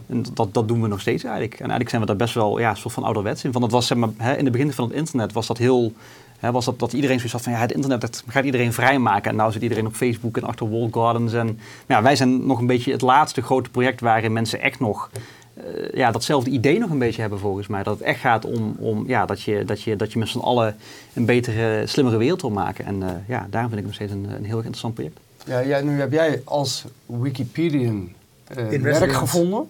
en 0.08 0.26
dat, 0.34 0.54
dat 0.54 0.68
doen 0.68 0.82
we 0.82 0.88
nog 0.88 1.02
steeds 1.02 1.24
eigenlijk. 1.24 1.54
En 1.54 1.60
eigenlijk 1.60 1.90
zijn 1.90 2.02
we 2.02 2.08
daar 2.08 2.16
best 2.16 2.34
wel 2.34 2.60
ja, 2.60 2.70
een 2.70 2.78
soort 2.78 2.94
van 2.94 3.04
ouderwets 3.04 3.44
in. 3.44 3.52
Van 3.52 3.62
dat 3.62 3.72
was, 3.72 3.88
zeg 3.88 3.98
maar, 3.98 4.10
hè, 4.18 4.36
in 4.36 4.44
het 4.44 4.52
begin 4.52 4.74
van 4.74 4.88
het 4.88 4.98
internet 4.98 5.34
was 5.34 5.48
dat 5.48 5.58
heel... 5.58 5.94
hè, 6.40 6.52
was 6.52 6.66
dat, 6.66 6.80
dat 6.80 6.94
iedereen 6.94 7.16
zoiets 7.16 7.34
had 7.34 7.42
van 7.42 7.54
ja, 7.54 7.60
het 7.60 7.72
internet 7.72 8.02
dat 8.02 8.24
gaat 8.28 8.46
iedereen 8.46 8.74
vrijmaken. 8.74 9.32
En 9.32 9.38
nou 9.38 9.52
zit 9.52 9.62
iedereen 9.62 9.88
op 9.88 9.94
Facebook 9.94 10.38
en 10.38 10.44
achter 10.44 10.70
wall 10.70 10.88
gardens. 10.92 11.34
En 11.34 11.60
ja, 11.88 12.02
wij 12.02 12.16
zijn 12.16 12.46
nog 12.46 12.60
een 12.60 12.68
beetje 12.68 12.92
het 12.92 13.02
laatste 13.02 13.42
grote 13.42 13.70
project 13.70 14.02
waarin 14.02 14.34
mensen 14.34 14.62
echt 14.62 14.80
nog 14.80 15.10
eh, 15.56 15.64
ja, 15.94 16.12
datzelfde 16.12 16.50
idee 16.50 16.80
nog 16.80 16.90
een 16.90 17.00
beetje 17.00 17.22
hebben 17.22 17.40
volgens 17.40 17.68
mij. 17.68 17.84
Dat 17.84 18.00
het 18.00 18.08
echt 18.08 18.20
gaat 18.20 18.46
om, 18.46 18.76
om 18.80 19.08
ja, 19.08 19.26
dat, 19.26 19.42
je, 19.42 19.66
dat, 19.66 19.82
je, 19.82 19.96
dat 19.96 20.12
je 20.12 20.20
met 20.20 20.28
z'n 20.28 20.40
allen 20.40 20.76
een 21.14 21.26
betere, 21.26 21.88
slimmere 21.88 22.18
wereld 22.18 22.42
wil 22.42 22.50
maken. 22.50 22.86
En 22.86 23.04
eh, 23.04 23.10
ja, 23.28 23.48
daarom 23.50 23.72
vind 23.72 23.82
ik 23.82 23.88
het 23.88 24.00
nog 24.00 24.10
steeds 24.10 24.12
een, 24.12 24.38
een 24.38 24.46
heel 24.46 24.58
interessant 24.58 24.94
project. 24.94 25.20
Ja, 25.46 25.66
jij, 25.66 25.82
nu 25.82 26.00
heb 26.00 26.12
jij 26.12 26.42
als 26.44 26.86
Wikipedian 27.06 28.10
eh, 28.48 28.72
In 28.72 28.82
werk 28.82 29.14
gevonden. 29.14 29.68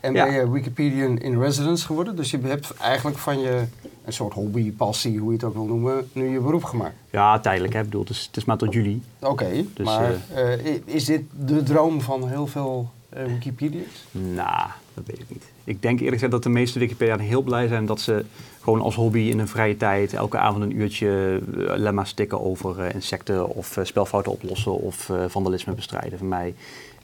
En 0.00 0.12
ben 0.12 0.32
je 0.32 0.50
Wikipedian 0.50 1.18
in 1.18 1.40
residence 1.40 1.86
geworden. 1.86 2.16
Dus 2.16 2.30
je 2.30 2.38
hebt 2.42 2.74
eigenlijk 2.74 3.18
van 3.18 3.40
je 3.40 3.62
een 4.04 4.12
soort 4.12 4.32
hobby, 4.34 4.72
passie, 4.72 5.18
hoe 5.18 5.28
je 5.30 5.36
het 5.36 5.44
ook 5.46 5.54
wil 5.54 5.64
noemen, 5.64 6.08
nu 6.12 6.28
je 6.32 6.40
beroep 6.40 6.64
gemaakt. 6.64 6.94
Ja, 7.10 7.38
tijdelijk. 7.40 7.72
Hè. 7.72 7.78
Ik 7.78 7.84
bedoel, 7.84 8.00
het, 8.00 8.10
is, 8.10 8.24
het 8.26 8.36
is 8.36 8.44
maar 8.44 8.56
tot 8.56 8.72
juli. 8.72 9.02
Oké, 9.18 9.64
Dus, 9.74 9.86
maar 9.86 10.12
eh, 10.34 10.66
i- 10.74 10.82
is 10.84 11.04
dit 11.04 11.22
de 11.46 11.62
droom 11.62 12.00
van 12.00 12.28
heel 12.28 12.46
veel 12.46 12.90
eh, 13.08 13.24
Wikipedians? 13.24 14.06
Nou, 14.10 14.66
dat 14.94 15.04
weet 15.06 15.18
ik 15.20 15.26
niet. 15.28 15.44
Ik 15.64 15.82
denk 15.82 15.94
eerlijk 15.98 16.14
gezegd 16.14 16.32
dat 16.32 16.42
de 16.42 16.48
meeste 16.48 16.78
Wikipedianen 16.78 17.26
heel 17.26 17.42
blij 17.42 17.66
zijn 17.68 17.86
dat 17.86 18.00
ze 18.00 18.24
gewoon 18.60 18.80
als 18.80 18.94
hobby 18.94 19.18
in 19.18 19.38
hun 19.38 19.48
vrije 19.48 19.76
tijd 19.76 20.12
elke 20.14 20.38
avond 20.38 20.62
een 20.62 20.76
uurtje 20.80 21.40
uh, 21.56 21.70
lemma 21.76 22.04
stikken 22.04 22.40
over 22.44 22.80
eh, 22.80 22.94
insecten 22.94 23.48
of 23.48 23.76
eh, 23.76 23.84
spelfouten 23.84 24.32
oplossen 24.32 24.72
of 24.78 25.10
eh, 25.10 25.16
vandalisme 25.28 25.72
bestrijden. 25.74 26.18
Voor 26.18 26.28
mij 26.28 26.54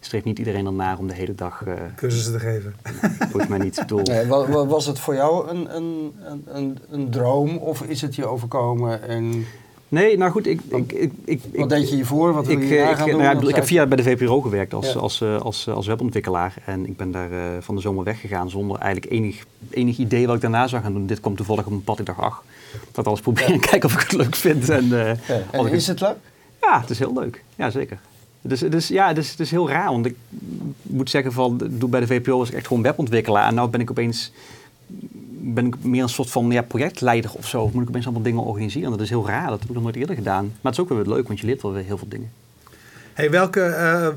streeft 0.05 0.25
niet 0.25 0.39
iedereen 0.39 0.67
ernaar 0.67 0.99
om 0.99 1.07
de 1.09 1.15
hele 1.15 1.35
dag, 1.35 1.63
eh 1.67 1.73
Cursussen 1.97 2.33
te 2.33 2.39
geven. 2.39 2.75
volgens 3.31 3.47
mij 3.49 3.59
niet. 3.59 3.75
Ik 3.77 3.81
bedoel, 3.87 4.03
Nee, 4.03 4.27
wa- 4.27 4.47
wa- 4.49 4.67
was 4.67 4.87
het 4.87 4.99
voor 4.99 5.15
jou 5.15 5.49
een, 5.49 5.77
een, 5.77 6.13
een, 6.25 6.45
een, 6.47 6.79
een 6.91 7.11
droom 7.11 7.57
of 7.57 7.83
is 7.83 8.01
het 8.01 8.15
je 8.15 8.27
overkomen? 8.27 9.09
En 9.09 9.47
nee, 9.89 10.17
nou 10.19 10.31
goed, 10.31 10.47
ik... 10.47 10.61
ik, 10.69 10.93
ik, 10.93 11.13
ik, 11.25 11.41
wat 11.55 11.69
deed 11.69 11.89
je 11.89 11.95
hiervoor? 11.95 12.33
Wat 12.33 12.47
wil 12.47 12.57
Ik, 12.61 12.69
je 12.69 12.77
eh, 12.77 12.83
daar 12.83 12.91
ik, 12.91 12.97
gaan 12.97 13.07
nou 13.09 13.19
doen? 13.35 13.43
ja, 13.43 13.49
ik, 13.49 13.55
heb 13.55 13.65
vier 13.67 13.77
jaar 13.77 13.89
bij 13.89 13.97
de 13.97 14.03
VPRO 14.03 14.41
gewerkt 14.41 14.75
als, 14.75 14.93
Ja. 14.93 14.99
als, 14.99 15.21
eh, 15.21 15.41
als, 15.41 15.69
als 15.69 15.87
webontwikkelaar. 15.87 16.55
En 16.67 16.87
ik 16.87 16.97
ben 16.97 17.11
daar 17.11 17.31
eh, 17.33 17.39
van 17.61 17.75
de 17.75 17.81
zomer 17.81 18.05
weggegaan 18.05 18.51
zonder 18.51 18.79
eigenlijk 18.79 19.13
enig, 19.13 19.45
enig 19.71 19.99
idee 19.99 20.27
wat 20.27 20.35
ik 20.37 20.41
daarna 20.41 20.67
zou 20.67 20.83
gaan 20.83 20.93
doen. 20.93 21.07
Dit 21.07 21.21
kwam 21.21 21.37
toevallig 21.37 21.65
op 21.65 21.71
mijn 21.71 21.85
pad. 21.85 21.99
Ik 21.99 22.07
dacht, 22.07 22.19
ach, 22.21 22.43
ik 22.73 22.79
ga 22.81 22.89
het 22.95 23.07
alles 23.07 23.21
proberen 23.21 23.53
en 23.53 23.61
kijken 23.71 23.89
of 23.89 23.95
ik 23.95 24.01
het 24.01 24.13
leuk 24.13 24.35
vind. 24.37 24.69
En, 24.69 24.93
eh, 24.93 25.09
En 25.51 25.67
ik 25.67 25.73
is 25.73 25.87
het 25.87 26.01
leuk? 26.01 26.17
ja, 26.61 26.81
het 26.81 26.91
is 26.91 26.99
heel 26.99 27.13
leuk. 27.13 27.43
Ja, 27.57 27.71
zeker. 27.71 27.99
Dus, 28.47 28.61
dus 28.61 28.89
ja, 28.89 29.09
het 29.09 29.19
is, 29.19 29.31
het 29.31 29.41
is 29.41 29.51
heel 29.51 29.69
raar. 29.69 29.91
Want 29.91 30.07
ik 30.07 30.17
moet 30.83 31.11
zeggen, 31.11 31.33
van, 31.33 31.61
bij 31.89 32.01
de 32.01 32.07
VPO 32.07 32.39
was 32.39 32.49
ik 32.49 32.55
echt 32.55 32.67
gewoon 32.67 32.83
webontwikkelaar. 32.83 33.49
En 33.49 33.55
nu 33.55 33.67
ben 33.67 33.81
ik 33.81 33.91
opeens 33.91 34.33
ben 35.47 35.67
ik 35.67 35.85
meer 35.85 36.03
een 36.03 36.09
soort 36.09 36.31
van 36.31 36.51
ja, 36.51 36.63
projectleider 36.63 37.31
of 37.35 37.49
zo. 37.49 37.63
Of 37.63 37.73
moet 37.73 37.83
ik 37.83 37.89
opeens 37.89 38.05
allemaal 38.05 38.23
dingen 38.23 38.43
organiseren. 38.43 38.91
Dat 38.91 39.01
is 39.01 39.09
heel 39.09 39.27
raar. 39.27 39.49
Dat 39.49 39.61
heb 39.61 39.69
ik 39.69 39.75
nog 39.75 39.83
nooit 39.83 39.97
eerder 39.97 40.15
gedaan. 40.15 40.45
Maar 40.45 40.73
het 40.73 40.73
is 40.73 40.81
ook 40.81 40.89
wel 40.89 40.99
weer 40.99 41.15
leuk, 41.15 41.27
want 41.27 41.41
je 41.41 41.47
leert 41.47 41.63
wel 41.63 41.73
weer 41.73 41.85
heel 41.85 41.99
veel 41.99 42.09
dingen. 42.09 42.31
Hey, 43.15 43.31
welke, 43.31 43.61
eh, 43.61 44.09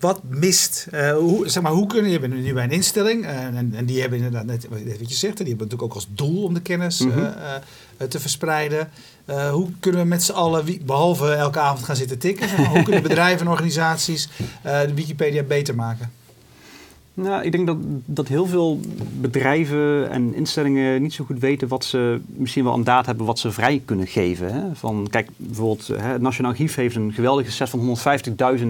wat 0.00 0.20
mist, 0.28 0.86
eh, 0.90 1.12
hoe, 1.16 1.48
zeg 1.48 1.62
maar, 1.62 1.72
hoe 1.72 1.86
kunnen, 1.86 2.10
je 2.10 2.20
bent 2.20 2.34
nu 2.34 2.52
bij 2.52 2.64
een 2.64 2.70
instelling 2.70 3.24
eh, 3.24 3.44
en, 3.44 3.72
en 3.74 3.84
die 3.84 4.00
hebben 4.00 4.18
inderdaad, 4.18 4.44
net 4.44 4.68
wat 4.68 5.10
je 5.10 5.14
zegt, 5.14 5.36
die 5.36 5.46
hebben 5.46 5.66
natuurlijk 5.66 5.82
ook 5.82 5.94
als 5.94 6.08
doel 6.10 6.42
om 6.42 6.54
de 6.54 6.62
kennis 6.62 6.98
Mhm. 6.98 7.32
te 8.08 8.20
verspreiden. 8.20 8.90
Eh, 9.24 9.50
hoe 9.50 9.68
kunnen 9.80 10.00
we 10.00 10.06
met 10.06 10.22
z'n 10.22 10.32
allen, 10.32 10.64
wie- 10.64 10.80
behalve 10.84 11.32
elke 11.32 11.58
avond 11.58 11.84
gaan 11.84 11.96
zitten 11.96 12.18
tikken, 12.18 12.48
zeg 12.48 12.58
maar, 12.58 12.68
hoe 12.68 12.82
kunnen 12.82 13.02
bedrijven 13.10 13.46
en 13.46 13.52
organisaties 13.52 14.28
eh, 14.62 14.80
de 14.80 14.94
Wikipedia 14.94 15.42
beter 15.42 15.74
maken? 15.74 16.10
Nou, 17.16 17.42
ik 17.44 17.52
denk 17.52 17.66
dat, 17.66 17.76
dat 18.04 18.28
heel 18.28 18.46
veel 18.46 18.80
bedrijven 19.20 20.10
en 20.10 20.34
instellingen 20.34 21.02
niet 21.02 21.12
zo 21.14 21.24
goed 21.24 21.38
weten 21.38 21.68
wat 21.68 21.84
ze 21.84 22.20
misschien 22.26 22.64
wel 22.64 22.74
een 22.74 22.84
daad 22.84 23.06
hebben 23.06 23.26
wat 23.26 23.38
ze 23.38 23.50
vrij 23.52 23.82
kunnen 23.84 24.06
geven. 24.06 24.52
Hè? 24.54 24.62
Van, 24.74 25.06
kijk, 25.10 25.28
bijvoorbeeld 25.36 25.86
hè, 25.86 26.08
het 26.12 26.20
Nationaal 26.20 26.50
Archief 26.50 26.74
heeft 26.74 26.96
een 26.96 27.12
geweldige 27.12 27.50
set 27.50 27.68
van 27.70 27.98
150.000 28.58 28.64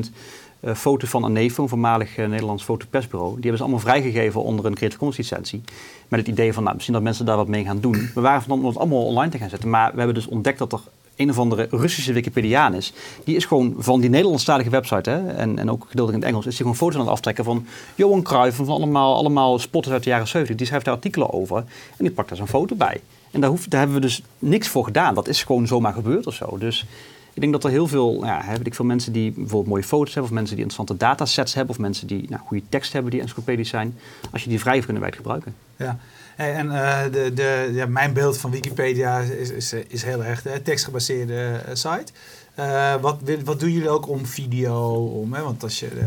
eh, 0.65 0.75
foto's 0.75 1.09
van 1.11 1.25
Anevo, 1.25 1.63
een 1.63 1.69
voormalig 1.69 2.17
eh, 2.17 2.29
Nederlands 2.29 2.65
fotopersbureau. 2.65 3.31
Die 3.33 3.41
hebben 3.41 3.57
ze 3.57 3.63
allemaal 3.63 3.83
vrijgegeven 3.83 4.43
onder 4.43 4.65
een 4.65 4.75
Creative 4.75 4.99
Commons 4.99 5.19
licentie. 5.19 5.63
Met 6.09 6.21
het 6.21 6.29
idee 6.29 6.53
van, 6.53 6.63
nou, 6.63 6.75
misschien 6.75 6.95
dat 6.95 7.03
mensen 7.05 7.27
daar 7.27 7.37
wat 7.37 7.49
mee 7.49 7.65
gaan 7.65 7.81
doen. 7.81 8.11
We 8.15 8.21
waren 8.21 8.43
van 8.43 8.59
om 8.59 8.67
het 8.67 8.77
allemaal 8.77 9.05
online 9.05 9.31
te 9.31 9.39
gaan 9.39 9.49
zetten, 9.49 9.71
maar 9.71 9.91
we 9.91 9.97
hebben 9.97 10.15
dus 10.15 10.27
ontdekt 10.27 10.59
dat 10.59 10.73
er 10.73 10.81
een 11.17 11.31
of 11.31 11.39
andere 11.39 11.67
Russische 11.71 12.13
Wikipediaan 12.13 12.75
is. 12.75 12.93
Die 13.25 13.37
is 13.37 13.45
gewoon 13.45 13.75
van 13.79 14.01
die 14.01 14.11
Nederlandstalige 14.11 14.71
website, 14.71 15.11
hè, 15.11 15.29
en, 15.29 15.59
en 15.59 15.71
ook 15.71 15.87
gedeeltelijk 15.89 16.15
in 16.15 16.21
het 16.21 16.29
Engels, 16.29 16.47
is 16.47 16.53
hij 16.53 16.61
gewoon 16.61 16.77
foto's 16.77 16.95
aan 16.95 17.01
het 17.01 17.11
aftrekken 17.11 17.45
van 17.45 17.67
Johan 17.95 18.23
Cruijff, 18.23 18.57
van 18.57 18.69
allemaal, 18.69 19.15
allemaal 19.15 19.59
spotters 19.59 19.95
uit 19.95 20.05
de 20.05 20.11
jaren 20.11 20.29
70. 20.29 20.57
Die 20.57 20.67
schrijft 20.67 20.85
daar 20.85 20.95
artikelen 20.95 21.33
over 21.33 21.57
en 21.57 22.05
die 22.05 22.11
pakt 22.11 22.29
daar 22.29 22.39
zo'n 22.39 22.49
foto 22.49 22.75
bij. 22.75 23.01
En 23.31 23.41
daar, 23.41 23.51
daar 23.69 23.79
hebben 23.79 23.97
we 23.97 24.03
dus 24.03 24.23
niks 24.39 24.69
voor 24.69 24.85
gedaan. 24.85 25.15
Dat 25.15 25.29
is 25.29 25.43
gewoon 25.43 25.67
zomaar 25.67 25.93
gebeurd 25.93 26.27
of 26.27 26.35
zo. 26.35 26.59
Dus 26.59 26.87
ik 27.35 27.41
denk 27.41 27.53
dat 27.53 27.65
er 27.65 27.71
heel 27.71 27.89
veel, 27.89 28.13
nou 28.13 28.27
ja, 28.27 28.51
weet 28.51 28.67
ik 28.67 28.75
veel 28.75 28.85
mensen 28.85 29.13
die 29.13 29.31
bijvoorbeeld 29.33 29.67
mooie 29.67 29.83
foto's 29.83 30.15
hebben, 30.15 30.31
of 30.31 30.37
mensen 30.37 30.57
die 30.57 30.65
interessante 30.65 31.05
datasets 31.05 31.55
hebben, 31.55 31.75
of 31.75 31.81
mensen 31.81 32.07
die 32.07 32.27
nou, 32.29 32.43
goede 32.47 32.63
tekst 32.69 32.93
hebben 32.93 33.11
die 33.11 33.21
encyclopedisch 33.21 33.69
zijn. 33.69 33.99
Als 34.33 34.43
je 34.43 34.49
die 34.49 34.61
vrij 34.61 34.81
kunnen 34.81 35.03
wij 35.03 35.13
gebruiken. 35.13 35.55
Ja. 35.77 35.99
En 36.37 36.71
eh, 36.71 37.03
de, 37.13 37.33
de, 37.35 37.71
ja, 37.73 37.87
mijn 37.87 38.13
beeld 38.13 38.39
van 38.39 38.51
Wikipedia 38.51 39.19
is, 39.19 39.51
is, 39.51 39.73
is 39.73 40.03
heel 40.03 40.25
erg 40.25 40.43
de 40.43 40.63
tekstgebaseerde 40.63 41.61
eh, 41.67 41.75
site. 41.75 42.13
Eh, 42.55 42.95
wat, 43.01 43.17
wat 43.45 43.61
doen 43.61 43.71
jullie 43.71 43.89
ook 43.89 44.09
om 44.09 44.27
video? 44.27 44.95
Om, 45.07 45.33
hè? 45.33 45.43
Want 45.43 45.63
als 45.63 45.81
je. 45.81 45.87
eh, 45.87 46.07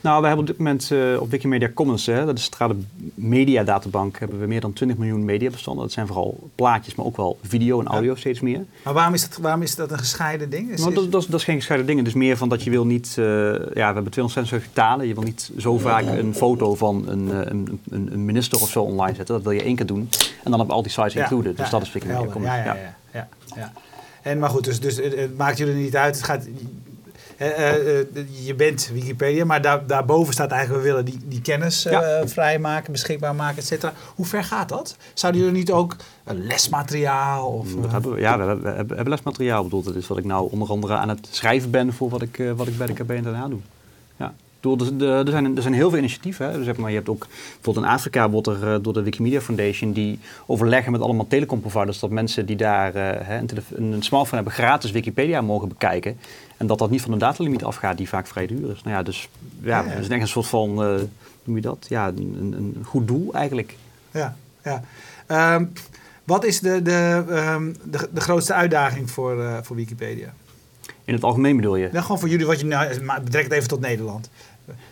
Nou, 0.00 0.20
we 0.20 0.26
hebben 0.26 0.44
op 0.44 0.46
dit 0.46 0.58
moment 0.58 0.90
eh, 0.90 1.20
op 1.20 1.30
Wikimedia 1.30 1.68
Commons, 1.74 2.06
hè, 2.06 2.24
dat 2.24 2.38
is 2.38 2.48
de 2.48 2.56
centrale 2.56 2.74
mediadatabank, 3.14 4.18
hebben 4.18 4.40
we 4.40 4.46
meer 4.46 4.60
dan 4.60 4.72
20 4.72 4.98
miljoen 4.98 5.24
mediabestanden. 5.24 5.82
Dat 5.84 5.92
zijn 5.92 6.06
vooral 6.06 6.50
plaatjes, 6.54 6.94
maar 6.94 7.06
ook 7.06 7.16
wel 7.16 7.38
video 7.42 7.80
en 7.80 7.86
audio 7.86 8.14
steeds 8.14 8.40
meer. 8.40 8.64
maar 8.84 8.94
waarom 8.94 9.14
is, 9.14 9.28
dat, 9.28 9.38
waarom 9.38 9.62
is 9.62 9.74
dat 9.74 9.90
een 9.90 9.98
gescheiden 9.98 10.50
ding? 10.50 10.70
Is, 10.70 10.78
is- 10.86 10.94
dat, 10.94 11.12
dat, 11.12 11.22
is, 11.22 11.26
dat 11.28 11.40
is 11.40 11.44
geen 11.46 11.56
gescheiden 11.56 11.86
ding. 11.86 11.98
Het 11.98 12.08
is 12.08 12.14
meer 12.14 12.36
van 12.36 12.48
dat 12.48 12.62
je 12.62 12.70
wil 12.70 12.86
niet... 12.86 13.12
ja, 13.14 13.22
we 13.24 13.80
hebben 13.80 14.10
276 14.10 14.72
talen. 14.72 15.06
Je 15.06 15.14
wil 15.14 15.22
niet 15.22 15.50
zo 15.58 15.78
vaak 15.78 16.04
een 16.06 16.34
foto 16.34 16.74
van 16.74 17.04
een, 17.08 17.50
een, 17.50 17.80
een, 17.90 18.24
minister 18.24 18.60
of 18.60 18.70
zo 18.70 18.82
online 18.82 19.16
zetten. 19.16 19.34
Dat 19.34 19.44
wil 19.44 19.52
je 19.52 19.62
één 19.62 19.76
keer 19.76 19.86
doen. 19.86 20.08
En 20.44 20.50
dan 20.50 20.60
op 20.60 20.70
al 20.70 20.82
die 20.82 20.90
sites 20.92 21.12
Ja, 21.12 21.20
included. 21.22 21.56
Dus 21.56 21.64
ja, 21.66 21.70
dat 21.72 21.82
is 21.82 21.92
Wikimedia. 21.92 22.26
Commons. 22.26 22.54
Ja, 22.54 22.64
ja, 22.64 22.74
ja. 22.74 22.94
ja, 23.12 23.28
ja. 23.56 23.72
En, 24.22 24.38
maar 24.38 24.50
goed, 24.50 24.64
dus, 24.64 24.80
dus 24.80 24.96
het, 24.96 25.36
maakt 25.36 25.58
jullie 25.58 25.74
niet 25.74 25.96
uit. 25.96 26.14
Het 26.16 26.24
gaat, 26.24 26.46
eh, 27.36 27.98
eh, 27.98 28.06
je 28.44 28.54
bent 28.54 28.90
Wikipedia, 28.92 29.44
maar 29.44 29.62
daar, 29.62 29.86
daarboven 29.86 30.32
staat 30.32 30.50
eigenlijk... 30.50 30.82
we 30.82 30.88
willen 30.88 31.04
die, 31.04 31.18
die 31.24 31.40
kennis 31.40 31.84
eh, 31.84 31.92
Ja. 31.92 32.28
vrijmaken, 32.28 32.92
beschikbaar 32.92 33.34
maken, 33.34 33.58
et 33.58 33.66
cetera. 33.66 33.92
Hoe 34.14 34.26
ver 34.26 34.44
gaat 34.44 34.68
dat? 34.68 34.96
Zouden 35.14 35.40
jullie 35.40 35.56
niet 35.56 35.70
ook 35.70 35.96
lesmateriaal? 36.24 37.46
Of, 37.46 37.74
Dat 37.74 37.92
hebben 37.92 38.12
we, 38.12 38.20
ja, 38.20 38.38
we 38.38 38.44
hebben, 38.44 38.76
we 38.76 38.94
hebben, 38.94 39.08
lesmateriaal. 39.08 39.58
Ik 39.58 39.64
bedoel, 39.64 39.82
dat 39.82 39.94
is 39.94 40.06
wat 40.06 40.18
ik 40.18 40.24
nou 40.24 40.50
onder 40.50 40.68
andere 40.68 40.94
aan 40.94 41.08
het 41.08 41.28
schrijven 41.30 41.70
ben 41.70 41.92
voor 41.92 42.08
wat 42.08 42.22
ik, 42.22 42.42
wat 42.56 42.66
ik 42.66 42.78
bij 42.78 42.86
de 42.86 42.92
KB 42.92 43.08
daarna 43.08 43.48
doe. 43.48 43.60
Er, 44.62 45.30
zijn, 45.30 45.56
er 45.56 45.62
zijn 45.62 45.74
heel 45.74 45.90
veel 45.90 45.98
initiatieven. 45.98 46.46
Hè. 46.46 46.56
Dus 46.56 46.64
zeg 46.64 46.76
maar, 46.76 46.90
je 46.90 46.96
hebt 46.96 47.08
ook 47.08 47.26
bijvoorbeeld 47.54 47.86
in 47.86 47.92
Afrika 47.92 48.30
wordt 48.30 48.46
er 48.46 48.72
eh, 48.72 48.78
door 48.82 48.92
de 48.92 49.02
Wikimedia 49.02 49.40
Foundation 49.40 49.92
die 49.92 50.18
overleggen 50.46 50.92
met 50.92 51.00
allemaal 51.00 51.26
telecomproviders 51.26 51.98
dat 51.98 52.10
mensen 52.10 52.46
die 52.46 52.56
daar 52.56 52.94
eh, 52.94 53.26
hè, 53.26 53.38
een, 53.38 53.92
een, 53.92 54.02
smartphone 54.02 54.42
hebben 54.42 54.52
gratis 54.52 54.90
Wikipedia 54.90 55.40
mogen 55.40 55.68
bekijken. 55.68 56.18
En 56.56 56.66
dat 56.66 56.78
dat 56.78 56.90
niet 56.90 57.02
van 57.02 57.10
de 57.10 57.16
datalimiet 57.16 57.64
afgaat 57.64 57.96
die 57.96 58.08
vaak 58.08 58.26
vrij 58.26 58.46
duur 58.46 58.70
is. 58.70 58.82
Nou 58.82 58.96
ja, 58.96 59.02
dus 59.02 59.28
ja, 59.60 59.82
dat 59.82 59.98
is 59.98 60.08
echt 60.08 60.20
een 60.20 60.28
soort 60.28 60.46
van, 60.46 60.68
hoe 60.68 61.08
noem 61.44 61.56
je 61.56 61.62
dat? 61.62 61.86
Ja, 61.88 62.08
een, 62.08 62.54
een, 62.56 62.84
goed 62.84 63.08
doel 63.08 63.34
eigenlijk. 63.34 63.76
Ja, 64.10 64.36
ja. 64.64 64.82
Ehm, 65.26 65.64
wat 66.24 66.44
is 66.44 66.60
de, 66.60 66.82
de, 66.82 67.24
ehm, 67.28 67.72
de, 67.84 68.08
de 68.12 68.20
grootste 68.20 68.54
uitdaging 68.54 69.10
voor, 69.10 69.42
eh, 69.42 69.58
voor 69.62 69.76
Wikipedia? 69.76 70.34
In 71.04 71.14
het 71.14 71.24
algemeen 71.24 71.56
bedoel 71.56 71.76
je? 71.76 71.88
Ja, 71.92 72.00
gewoon 72.00 72.18
voor 72.18 72.28
jullie, 72.28 72.46
wat 72.46 72.60
je 72.60 72.66
nou, 72.66 73.02
maar 73.02 73.22
betrek 73.22 73.44
het 73.44 73.52
even 73.52 73.68
tot 73.68 73.80
Nederland. 73.80 74.30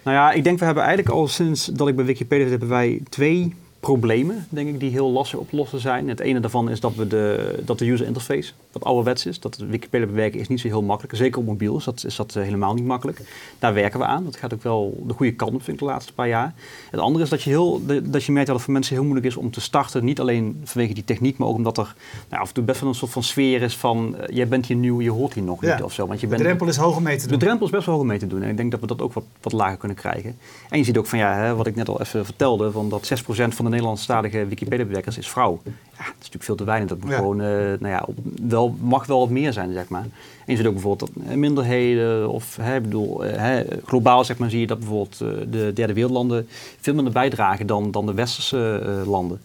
Nou 0.03 0.16
ja, 0.16 0.33
ik 0.33 0.44
denk 0.44 0.59
we 0.59 0.64
hebben 0.64 0.85
eigenlijk 0.85 1.14
al 1.14 1.29
sinds 1.29 1.64
dat 1.64 1.88
ik 1.88 1.96
bij 1.96 2.05
Wikipedia 2.05 2.42
zit, 2.42 2.51
hebben 2.51 2.68
wij 2.68 3.01
twee 3.09 3.55
problemen, 3.81 4.47
denk 4.49 4.69
ik, 4.69 4.81
die 4.81 4.90
heel 4.90 5.11
lastig 5.11 5.38
op 5.38 5.49
te 5.51 5.57
lossen 5.57 5.81
zijn. 5.81 6.09
Het 6.09 6.21
ene 6.21 6.40
daarvan 6.40 6.71
is 6.71 6.81
dat, 6.81 6.95
we 6.95 7.07
de, 7.07 7.59
dat 7.64 7.79
de 7.79 7.90
user 7.90 8.07
interface 8.07 8.53
wat 8.73 8.85
ouderwets 8.85 9.27
is. 9.27 9.40
Dat 9.40 9.57
Wikipedia 9.57 10.07
bewerken 10.07 10.40
is 10.40 10.49
niet 10.49 10.61
zo 10.61 10.69
heel 10.69 10.83
makkelijk. 10.83 11.16
Zeker 11.16 11.38
op 11.40 11.47
mobiel 11.47 11.77
is 11.77 11.85
dat, 11.85 12.05
is 12.07 12.16
dat 12.16 12.37
eh, 12.37 12.43
helemaal 12.43 12.75
niet 12.75 12.85
makkelijk. 12.85 13.21
Daar 13.59 13.75
werken 13.75 13.99
we 13.99 14.05
aan. 14.05 14.25
Dat 14.25 14.37
gaat 14.37 14.55
ook 14.55 14.62
wel 14.62 15.03
de 15.07 15.14
goede 15.14 15.33
kant 15.33 15.55
op, 15.55 15.62
vind 15.62 15.81
ik, 15.81 15.83
de 15.87 15.90
laatste 15.93 16.12
paar 16.12 16.29
jaar. 16.29 16.55
Het 16.90 17.01
andere 17.01 17.25
is 17.25 17.31
dat 17.31 17.43
je, 17.43 17.51
heel, 17.51 17.81
de- 17.87 18.11
dat 18.11 18.25
je 18.25 18.33
merkt 18.33 18.47
dat 18.47 18.57
het 18.57 18.64
voor 18.64 18.75
mensen 18.75 18.95
heel 18.95 19.05
moeilijk 19.05 19.27
is 19.27 19.37
om 19.37 19.51
te 19.51 19.61
starten. 19.61 20.05
Niet 20.05 20.21
alleen 20.21 20.61
vanwege 20.64 20.95
die 20.95 21.05
techniek, 21.05 21.38
maar 21.38 21.49
ook 21.49 21.57
omdat 21.57 21.79
er 21.79 21.95
nou, 22.29 22.43
af 22.43 22.49
en 22.49 22.55
toe 22.55 22.64
best 22.64 22.81
wel 22.81 22.88
een 22.88 22.95
soort 22.95 23.11
van 23.12 23.23
sfeer 23.23 23.62
is 23.62 23.77
van... 23.77 24.16
eh, 24.16 24.37
jij 24.37 24.49
bent 24.49 24.66
hier 24.66 24.77
nieuw, 24.77 25.01
je 25.01 25.11
hoort 25.11 25.35
hier 25.35 25.43
nog 25.45 25.62
Ja. 25.62 25.75
niet 25.75 25.85
of 25.85 25.93
zo. 25.93 26.07
Want 26.07 26.21
je 26.21 26.27
De 26.27 26.33
bent, 26.33 26.45
drempel 26.45 26.66
is 26.69 26.77
hoog 26.77 26.97
om 26.97 27.03
mee 27.03 27.16
te 27.16 27.23
de 27.23 27.29
doen. 27.31 27.38
drempel 27.38 27.66
is 27.66 27.73
best 27.73 27.85
wel 27.87 27.95
hoog 27.95 28.03
om 28.05 28.11
mee 28.11 28.19
te 28.19 28.27
doen. 28.27 28.43
En 28.43 28.49
ik 28.51 28.57
denk 28.57 28.71
dat 28.71 28.81
we 28.81 28.87
dat 28.87 29.01
ook 29.03 29.12
wat, 29.12 29.25
wat 29.40 29.53
lager 29.53 29.77
kunnen 29.77 29.97
krijgen. 29.97 30.37
En 30.71 30.79
je 30.79 30.85
ziet 30.85 30.99
ook 30.99 31.07
van, 31.07 31.19
ja, 31.19 31.35
hè, 31.35 31.55
wat 31.55 31.66
ik 31.66 31.75
net 31.77 31.88
al 31.88 32.01
even 32.01 32.25
vertelde, 32.25 32.71
van 32.73 32.88
dat 32.88 33.07
6% 33.07 33.55
van 33.55 33.64
de 33.64 33.70
Nederlandstalige 33.71 34.47
Wikipedia-bewerkers 34.47 35.19
is 35.19 35.29
vrouw. 35.29 35.61
Ja, 35.65 35.71
dat 35.97 36.07
is 36.07 36.15
natuurlijk 36.17 36.45
veel 36.45 36.55
te 36.57 36.65
weinig. 36.65 36.89
Dat 36.89 37.01
moet 37.01 37.11
Ja. 37.11 37.17
gewoon, 37.17 37.41
eh, 37.41 37.49
nou 37.57 37.89
ja, 37.89 38.03
op, 38.07 38.17
wel, 38.43 38.75
mag 38.81 39.07
wel 39.07 39.19
wat 39.19 39.31
meer 39.31 39.53
zijn, 39.53 39.73
zeg 39.73 39.89
maar. 39.89 40.03
En 40.03 40.11
je 40.53 40.57
ziet 40.57 40.67
ook 40.67 40.73
bijvoorbeeld 40.73 41.11
dat 41.15 41.25
eh, 41.27 41.37
minderheden, 41.37 42.29
of 42.31 42.57
hè, 42.61 42.81
bedoel, 42.81 43.25
eh, 43.25 43.39
hè, 43.39 43.63
globaal 43.85 44.25
zeg 44.25 44.39
maar, 44.39 44.51
zie 44.51 44.61
je 44.61 44.67
dat 44.67 44.79
bijvoorbeeld 44.79 45.19
de 45.51 45.71
derde 45.75 45.93
wereldlanden 45.93 46.49
veel 46.81 46.95
minder 46.95 47.13
bijdragen 47.13 47.67
dan, 47.67 47.91
dan 47.91 48.07
de 48.07 48.15
westerse 48.15 48.83
landen. 49.07 49.41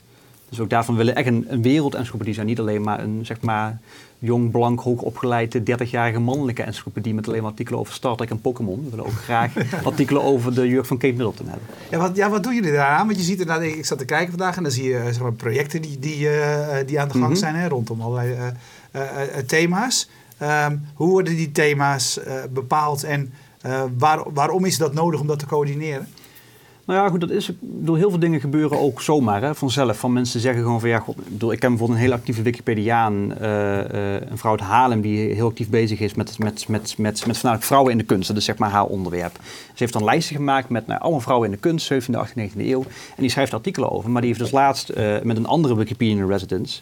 Dus 0.56 0.64
ook 0.64 0.70
daarvan 0.70 0.96
willen 0.96 1.14
we 1.14 1.20
echt 1.20 1.28
een, 1.30 1.46
een 1.48 1.62
wereldencyclopedie 1.62 2.34
zijn. 2.34 2.46
Niet 2.46 2.60
alleen 2.60 2.82
maar 2.82 3.00
een 3.00 3.20
zeg 3.26 3.42
maar, 3.42 3.78
jong, 4.20 4.52
blank, 4.52 4.80
hoogopgeleide 4.80 5.60
30-jarige 5.60 6.20
mannelijke 6.20 6.64
encyclopedie 6.64 7.14
met 7.14 7.28
alleen 7.28 7.42
maar 7.42 7.50
artikelen 7.52 7.80
over 7.80 7.94
Star 7.94 8.16
Trek 8.16 8.30
en 8.30 8.42
Pokémon. 8.42 8.84
We 8.84 8.90
willen 8.90 9.06
ook 9.06 9.12
graag 9.24 9.54
artikelen 9.86 10.24
over 10.24 10.54
de 10.56 10.68
jurk 10.68 10.86
van 10.86 10.98
Kate 10.98 11.14
Middleton 11.14 11.48
hebben. 11.48 11.68
Ja 11.92 11.98
wat, 11.98 12.16
ja, 12.16 12.30
wat 12.30 12.44
doen 12.44 12.56
jullie 12.56 12.72
daaraan? 12.72 13.06
Want 13.06 13.18
je 13.20 13.24
ziet 13.24 13.40
inderdaad, 13.40 13.64
ik 13.64 13.86
zat 13.86 13.98
te 13.98 14.06
kijken 14.06 14.30
vandaag 14.30 14.58
en 14.58 14.64
dan 14.64 14.72
zie 14.72 14.84
je 14.90 15.00
zeg 15.04 15.20
maar, 15.22 15.34
projecten 15.34 15.82
die, 15.82 16.00
die, 16.00 16.30
eh, 16.30 16.88
die 16.88 17.00
aan 17.00 17.08
de 17.08 17.14
gang 17.14 17.30
Mhm. 17.30 17.36
zijn 17.40 17.56
hè, 17.56 17.68
rondom 17.68 18.02
allerlei 18.02 18.32
eh, 18.34 18.48
eh, 18.92 19.38
eh, 19.38 19.46
thema's. 19.46 20.10
Ehm, 20.38 20.78
hoe 20.94 21.10
worden 21.10 21.36
die 21.36 21.52
thema's 21.52 22.20
eh, 22.24 22.34
bepaald 22.54 23.04
en 23.04 23.34
eh, 23.62 23.84
waar, 23.98 24.20
waarom 24.34 24.66
is 24.66 24.78
dat 24.78 24.94
nodig 24.94 25.20
om 25.20 25.28
dat 25.28 25.40
te 25.40 25.46
coördineren? 25.46 26.08
Nou 26.86 27.00
ja, 27.00 27.10
goed, 27.10 27.22
dat 27.22 27.30
is, 27.30 27.50
ik 27.50 27.56
heel 27.84 28.10
veel 28.10 28.20
dingen 28.20 28.40
gebeuren 28.40 28.80
ook 28.80 29.02
zomaar, 29.02 29.42
hè, 29.42 29.56
vanzelf. 29.56 29.98
Van 29.98 30.14
mensen 30.14 30.40
zeggen 30.40 30.62
gewoon 30.62 30.80
van, 30.80 30.90
ja, 30.90 31.00
god, 31.00 31.18
ik, 31.18 31.30
bedoel, 31.30 31.52
ik 31.52 31.60
ken 31.60 31.70
bijvoorbeeld 31.70 32.00
een 32.00 32.06
heel 32.06 32.16
actieve 32.16 32.42
Wikipediaan, 32.42 33.38
eh, 33.38 34.16
eh, 34.16 34.22
een 34.30 34.38
vrouw 34.38 34.52
uit 34.52 34.62
Haarlem, 34.62 35.02
die 35.02 35.34
heel 35.34 35.48
actief 35.48 35.70
bezig 35.70 36.00
is 36.00 36.14
met, 36.14 36.40
met, 36.40 36.68
met, 36.68 36.98
met, 36.98 36.98
met 36.98 37.20
voornamelijk 37.22 37.64
vrouwen 37.64 37.92
in 37.92 37.98
de 37.98 38.04
kunst. 38.04 38.28
Dat 38.28 38.38
is 38.38 38.46
zeg 38.46 38.58
maar 38.58 38.70
haar 38.70 38.86
onderwerp. 38.86 39.36
Ze 39.44 39.74
heeft 39.76 39.94
dan 39.94 40.04
lijsten 40.04 40.36
gemaakt 40.36 40.70
met 40.70 40.88
nou, 40.88 41.02
allemaal 41.02 41.20
vrouwen 41.20 41.48
in 41.48 41.54
de 41.54 41.60
kunst, 41.60 41.94
17e, 41.94 41.98
18e, 41.98 42.52
19e 42.52 42.58
eeuw. 42.58 42.82
En 43.16 43.22
die 43.22 43.30
schrijft 43.30 43.54
artikelen 43.54 43.92
over. 43.92 44.10
Maar 44.10 44.22
die 44.22 44.30
heeft 44.30 44.44
dus 44.44 44.52
laatst 44.52 44.90
eh, 44.90 45.22
met 45.24 45.38
een 45.38 45.48
andere 45.48 45.76
Wikipedian 45.76 46.28
residence, 46.28 46.82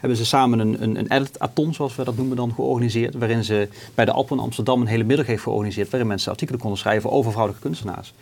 hebben 0.00 0.16
ze 0.16 0.24
samen 0.24 0.58
een, 0.58 0.82
een, 0.82 0.98
een 0.98 1.12
edit-aton, 1.12 1.74
zoals 1.74 1.96
we 1.96 2.04
dat 2.04 2.16
noemen 2.16 2.36
dan, 2.36 2.52
georganiseerd. 2.54 3.14
Waarin 3.14 3.44
ze 3.44 3.68
bij 3.94 4.04
de 4.04 4.12
Alpen 4.12 4.36
in 4.36 4.42
Amsterdam 4.42 4.80
een 4.80 4.86
hele 4.86 5.04
middag 5.04 5.26
heeft 5.26 5.42
georganiseerd, 5.42 5.90
waarin 5.90 6.08
mensen 6.08 6.30
artikelen 6.30 6.60
konden 6.60 6.78
schrijven 6.78 7.10
over 7.10 7.30
vrouwelijke 7.30 7.66
kunstenaars. 7.66 8.12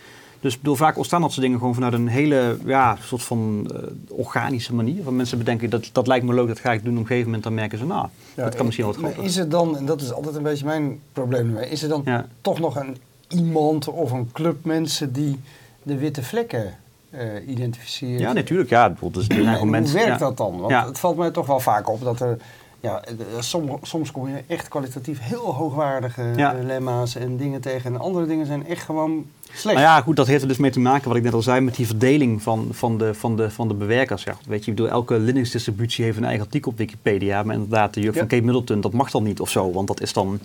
Dus 0.43 0.55
ik 0.55 0.59
bedoel, 0.61 0.77
vaak 0.77 0.97
ontstaan 0.97 1.21
dat 1.21 1.31
soort 1.31 1.43
dingen 1.43 1.59
gewoon 1.59 1.75
vanuit 1.75 1.93
een 1.93 2.09
hele 2.09 2.57
ja, 2.65 2.97
soort 3.01 3.23
van 3.23 3.71
eh, 3.75 4.19
organische 4.19 4.75
manier. 4.75 5.03
Waar 5.05 5.13
mensen 5.13 5.39
bedenken, 5.39 5.71
dat, 5.71 5.89
dat 5.93 6.07
lijkt 6.07 6.25
me 6.25 6.35
leuk, 6.35 6.49
dat 6.49 6.59
ga 6.59 6.73
ik 6.73 6.85
doen. 6.85 6.93
Op 6.93 7.01
een 7.01 7.07
gegeven 7.07 7.27
moment 7.27 7.43
dan 7.45 7.55
merken 7.55 7.79
ze, 7.79 7.85
nou, 7.85 8.07
dat 8.35 8.55
kan 8.55 8.65
misschien 8.65 8.87
wel 8.87 8.95
wat 8.95 9.05
grappig. 9.05 9.25
Is 9.25 9.37
er 9.37 9.49
dan, 9.49 9.77
en 9.77 9.87
dat 9.87 10.01
is 10.01 10.13
altijd 10.13 10.35
een 10.35 10.43
beetje 10.43 10.65
mijn 10.65 11.01
probleem 11.13 11.57
is 11.57 11.83
er 11.83 11.89
dan 11.89 12.03
Ja. 12.05 12.27
toch 12.41 12.59
nog 12.61 12.77
een 12.77 12.97
iemand 13.29 13.89
of 13.89 14.11
een 14.11 14.31
club 14.33 14.65
mensen 14.65 15.13
die 15.13 15.41
de 15.83 15.97
witte 15.99 16.23
vlekken 16.23 16.75
eh 17.11 17.49
identificeren? 17.49 18.21
Ja, 18.21 18.33
natuurlijk. 18.33 18.69
Ja, 18.71 18.89
bijvoorbeeld, 18.89 19.29
er 19.29 19.35
zijn 19.35 19.45
gewoon 19.47 19.61
hoe 19.61 19.71
mensen. 19.71 19.95
werkt 19.97 20.09
ja. 20.11 20.19
dat 20.19 20.37
dan? 20.37 20.61
Want 20.61 20.87
het 20.87 20.99
valt 20.99 21.17
mij 21.17 21.31
toch 21.31 21.47
wel 21.47 21.61
vaak 21.61 21.89
op 21.91 22.01
dat 22.05 22.21
er... 22.21 22.39
Ja, 22.83 23.03
eh, 23.05 23.15
som- 23.41 23.79
soms 23.83 24.11
kom 24.11 24.29
je 24.29 24.43
echt 24.47 24.69
kwalitatief 24.69 25.19
heel 25.21 25.55
hoogwaardige 25.55 26.33
Ja. 26.37 26.55
eh, 26.55 26.65
lemma's 26.65 27.15
en 27.17 27.37
dingen 27.37 27.61
tegen. 27.61 27.95
En 27.95 28.01
andere 28.01 28.27
dingen 28.27 28.47
zijn 28.47 28.67
echt 28.67 28.83
gewoon 28.85 29.25
slecht. 29.53 29.77
Nou 29.77 29.89
ja, 29.89 30.01
goed, 30.01 30.17
dat 30.17 30.27
heeft 30.27 30.43
er 30.43 30.49
dus 30.49 30.57
mee 30.57 30.71
te 30.71 30.81
maken, 30.81 31.09
wat 31.09 31.17
ik 31.17 31.23
net 31.23 31.33
al 31.35 31.43
zei, 31.43 31.61
met 31.61 31.75
die 31.77 31.87
verdeling 31.87 32.43
van, 32.43 32.69
van, 32.71 32.99
de, 32.99 33.15
van, 33.15 33.37
de, 33.37 33.51
van 33.51 33.69
de 33.69 33.75
bewerkers. 33.75 34.23
Ja, 34.25 34.35
weet 34.47 34.65
je, 34.65 34.71
ik 34.71 34.77
bedoel, 34.77 34.91
elke 34.93 35.19
Linux-distributie 35.19 36.05
heeft 36.05 36.17
een 36.17 36.25
eigen 36.25 36.45
artikel 36.45 36.71
op 36.71 36.79
Wikipedia. 36.79 37.43
Maar 37.43 37.55
inderdaad, 37.55 37.95
de 37.95 38.01
Ja. 38.01 38.13
van 38.13 38.27
Kate 38.27 38.43
Middleton, 38.43 38.81
dat 38.81 38.93
mag 38.93 39.11
dan 39.11 39.23
niet 39.23 39.41
of 39.41 39.51
zo. 39.51 39.73
Want 39.73 39.87
dat 39.89 40.01
is 40.01 40.13
dan, 40.13 40.39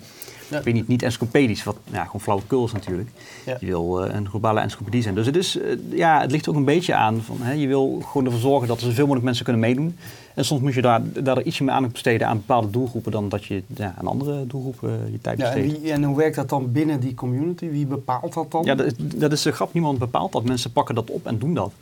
Ja. 0.50 0.58
ik 0.58 0.64
weet 0.64 0.74
niet, 0.74 0.88
niet 0.88 1.02
encyclopedisch. 1.02 1.64
Wat 1.64 1.76
ja, 1.92 2.04
gewoon 2.04 2.20
flauwekul 2.20 2.64
is 2.64 2.72
natuurlijk. 2.72 3.08
Je 3.44 3.66
wil 3.66 4.04
eh, 4.04 4.14
een 4.14 4.28
globale 4.28 4.60
encyclopedie 4.60 5.02
zijn. 5.02 5.14
Dus 5.14 5.26
het, 5.26 5.36
is, 5.36 5.58
eh, 5.58 5.70
ja, 5.90 6.20
het 6.20 6.30
ligt 6.30 6.48
ook 6.48 6.54
een 6.56 6.64
beetje 6.64 6.94
aan. 6.94 7.20
Van, 7.22 7.36
hè, 7.40 7.52
je 7.52 7.66
wil 7.66 8.02
gewoon 8.06 8.24
ervoor 8.24 8.40
zorgen 8.40 8.68
dat 8.68 8.76
er 8.80 8.84
zoveel 8.86 9.02
mogelijk 9.02 9.24
mensen 9.24 9.44
kunnen 9.44 9.62
meedoen. 9.62 9.96
En 10.38 10.44
soms 10.44 10.60
moet 10.60 10.74
je 10.74 10.82
daar, 10.82 11.02
daar 11.22 11.42
ietsje 11.42 11.64
meer 11.64 11.72
aandacht 11.74 11.92
besteden 11.92 12.28
aan 12.28 12.36
bepaalde 12.36 12.70
doelgroepen... 12.70 13.12
dan 13.12 13.28
dat 13.28 13.44
je 13.44 13.62
ja, 13.74 13.94
aan 13.98 14.06
andere 14.06 14.46
doelgroepen 14.46 14.90
eh, 15.04 15.12
je 15.12 15.20
tijd 15.20 15.38
Ja, 15.38 15.44
en, 15.44 15.54
besteedt. 15.54 15.82
wie, 15.82 15.92
en 15.92 16.04
hoe 16.04 16.16
werkt 16.16 16.36
dat 16.36 16.48
dan 16.48 16.72
binnen 16.72 17.00
die 17.00 17.14
community? 17.14 17.70
Wie 17.70 17.86
bepaalt 17.86 18.34
dat 18.34 18.50
dan? 18.50 18.64
Ja, 18.64 18.74
dat 18.74 18.86
is, 18.86 18.92
dat 18.96 19.32
is 19.32 19.42
de 19.42 19.52
grap. 19.52 19.72
Niemand 19.72 19.98
bepaalt 19.98 20.32
dat. 20.32 20.44
Mensen 20.44 20.72
pakken 20.72 20.94
dat 20.94 21.10
op 21.10 21.26
en 21.26 21.38
doen 21.38 21.54
dat. 21.54 21.72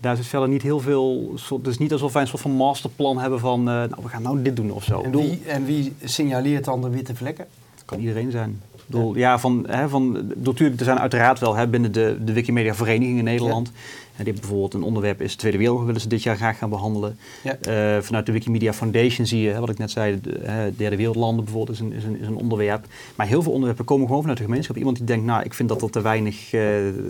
Daar 0.00 0.18
is 0.18 0.26
verder 0.28 0.48
niet 0.48 0.62
heel 0.62 0.80
veel... 0.80 1.34
Het 1.48 1.66
is 1.66 1.78
niet 1.78 1.92
alsof 1.92 2.12
wij 2.12 2.22
een 2.22 2.28
soort 2.28 2.42
van 2.42 2.50
masterplan 2.50 3.18
hebben 3.18 3.40
van... 3.40 3.58
eh, 3.58 3.74
nou, 3.74 3.96
we 4.02 4.08
gaan 4.08 4.22
nou 4.22 4.42
dit 4.42 4.56
doen 4.56 4.70
of 4.70 4.84
zo. 4.84 5.00
En, 5.00 5.10
wie, 5.10 5.42
en 5.46 5.64
wie 5.64 5.92
signaleert 6.04 6.64
dan 6.64 6.82
de 6.82 6.90
witte 6.90 7.14
vlekken? 7.14 7.46
Het 7.74 7.84
kan 7.84 7.98
iedereen 7.98 8.30
zijn. 8.30 8.60
Ja, 9.14 9.38
van, 9.38 9.64
hè, 9.68 9.88
van, 9.88 10.32
natuurlijk, 10.36 10.78
er 10.78 10.84
zijn 10.84 10.98
uiteraard 10.98 11.38
wel 11.38 11.54
hè, 11.54 11.66
binnen 11.66 11.92
de, 11.92 12.16
de 12.24 12.32
Wikimedia 12.32 12.74
Vereniging 12.74 13.18
in 13.18 13.24
Nederland. 13.24 13.72
En 14.20 14.26
die 14.26 14.34
hebben 14.34 14.50
bijvoorbeeld 14.50 14.82
een 14.82 14.88
onderwerp 14.88 15.20
is 15.22 15.34
Tweede 15.34 15.56
Wereldoorlog 15.58 15.86
willen 15.92 16.08
ze 16.08 16.16
dit 16.16 16.22
jaar 16.22 16.36
graag 16.36 16.58
gaan 16.58 16.70
behandelen. 16.70 17.18
Ja. 17.42 17.56
Eh, 17.60 18.02
vanuit 18.02 18.26
de 18.26 18.32
Wikimedia 18.32 18.72
Foundation 18.72 19.26
zie 19.26 19.40
je, 19.40 19.50
hè, 19.50 19.60
wat 19.60 19.68
ik 19.68 19.78
net 19.78 19.90
zei, 19.90 20.20
de, 20.20 20.38
hè, 20.42 20.76
derde 20.76 20.96
wereldlanden 20.96 21.44
bijvoorbeeld 21.44 21.76
is 21.76 21.84
een, 21.84 21.92
is, 21.92 22.04
een, 22.04 22.20
is 22.20 22.26
een 22.26 22.36
onderwerp. 22.36 22.84
Maar 23.14 23.26
heel 23.26 23.42
veel 23.42 23.52
onderwerpen 23.52 23.84
komen 23.84 24.06
gewoon 24.06 24.20
vanuit 24.20 24.38
de 24.38 24.44
gemeenschap. 24.44 24.76
Iemand 24.76 24.96
die 24.96 25.06
denkt, 25.06 25.24
nou, 25.24 25.42
ik 25.42 25.54
vind 25.54 25.68
dat 25.68 25.82
er 25.82 25.90
te 25.90 26.00
weinig, 26.00 26.52
eh, 26.52 26.60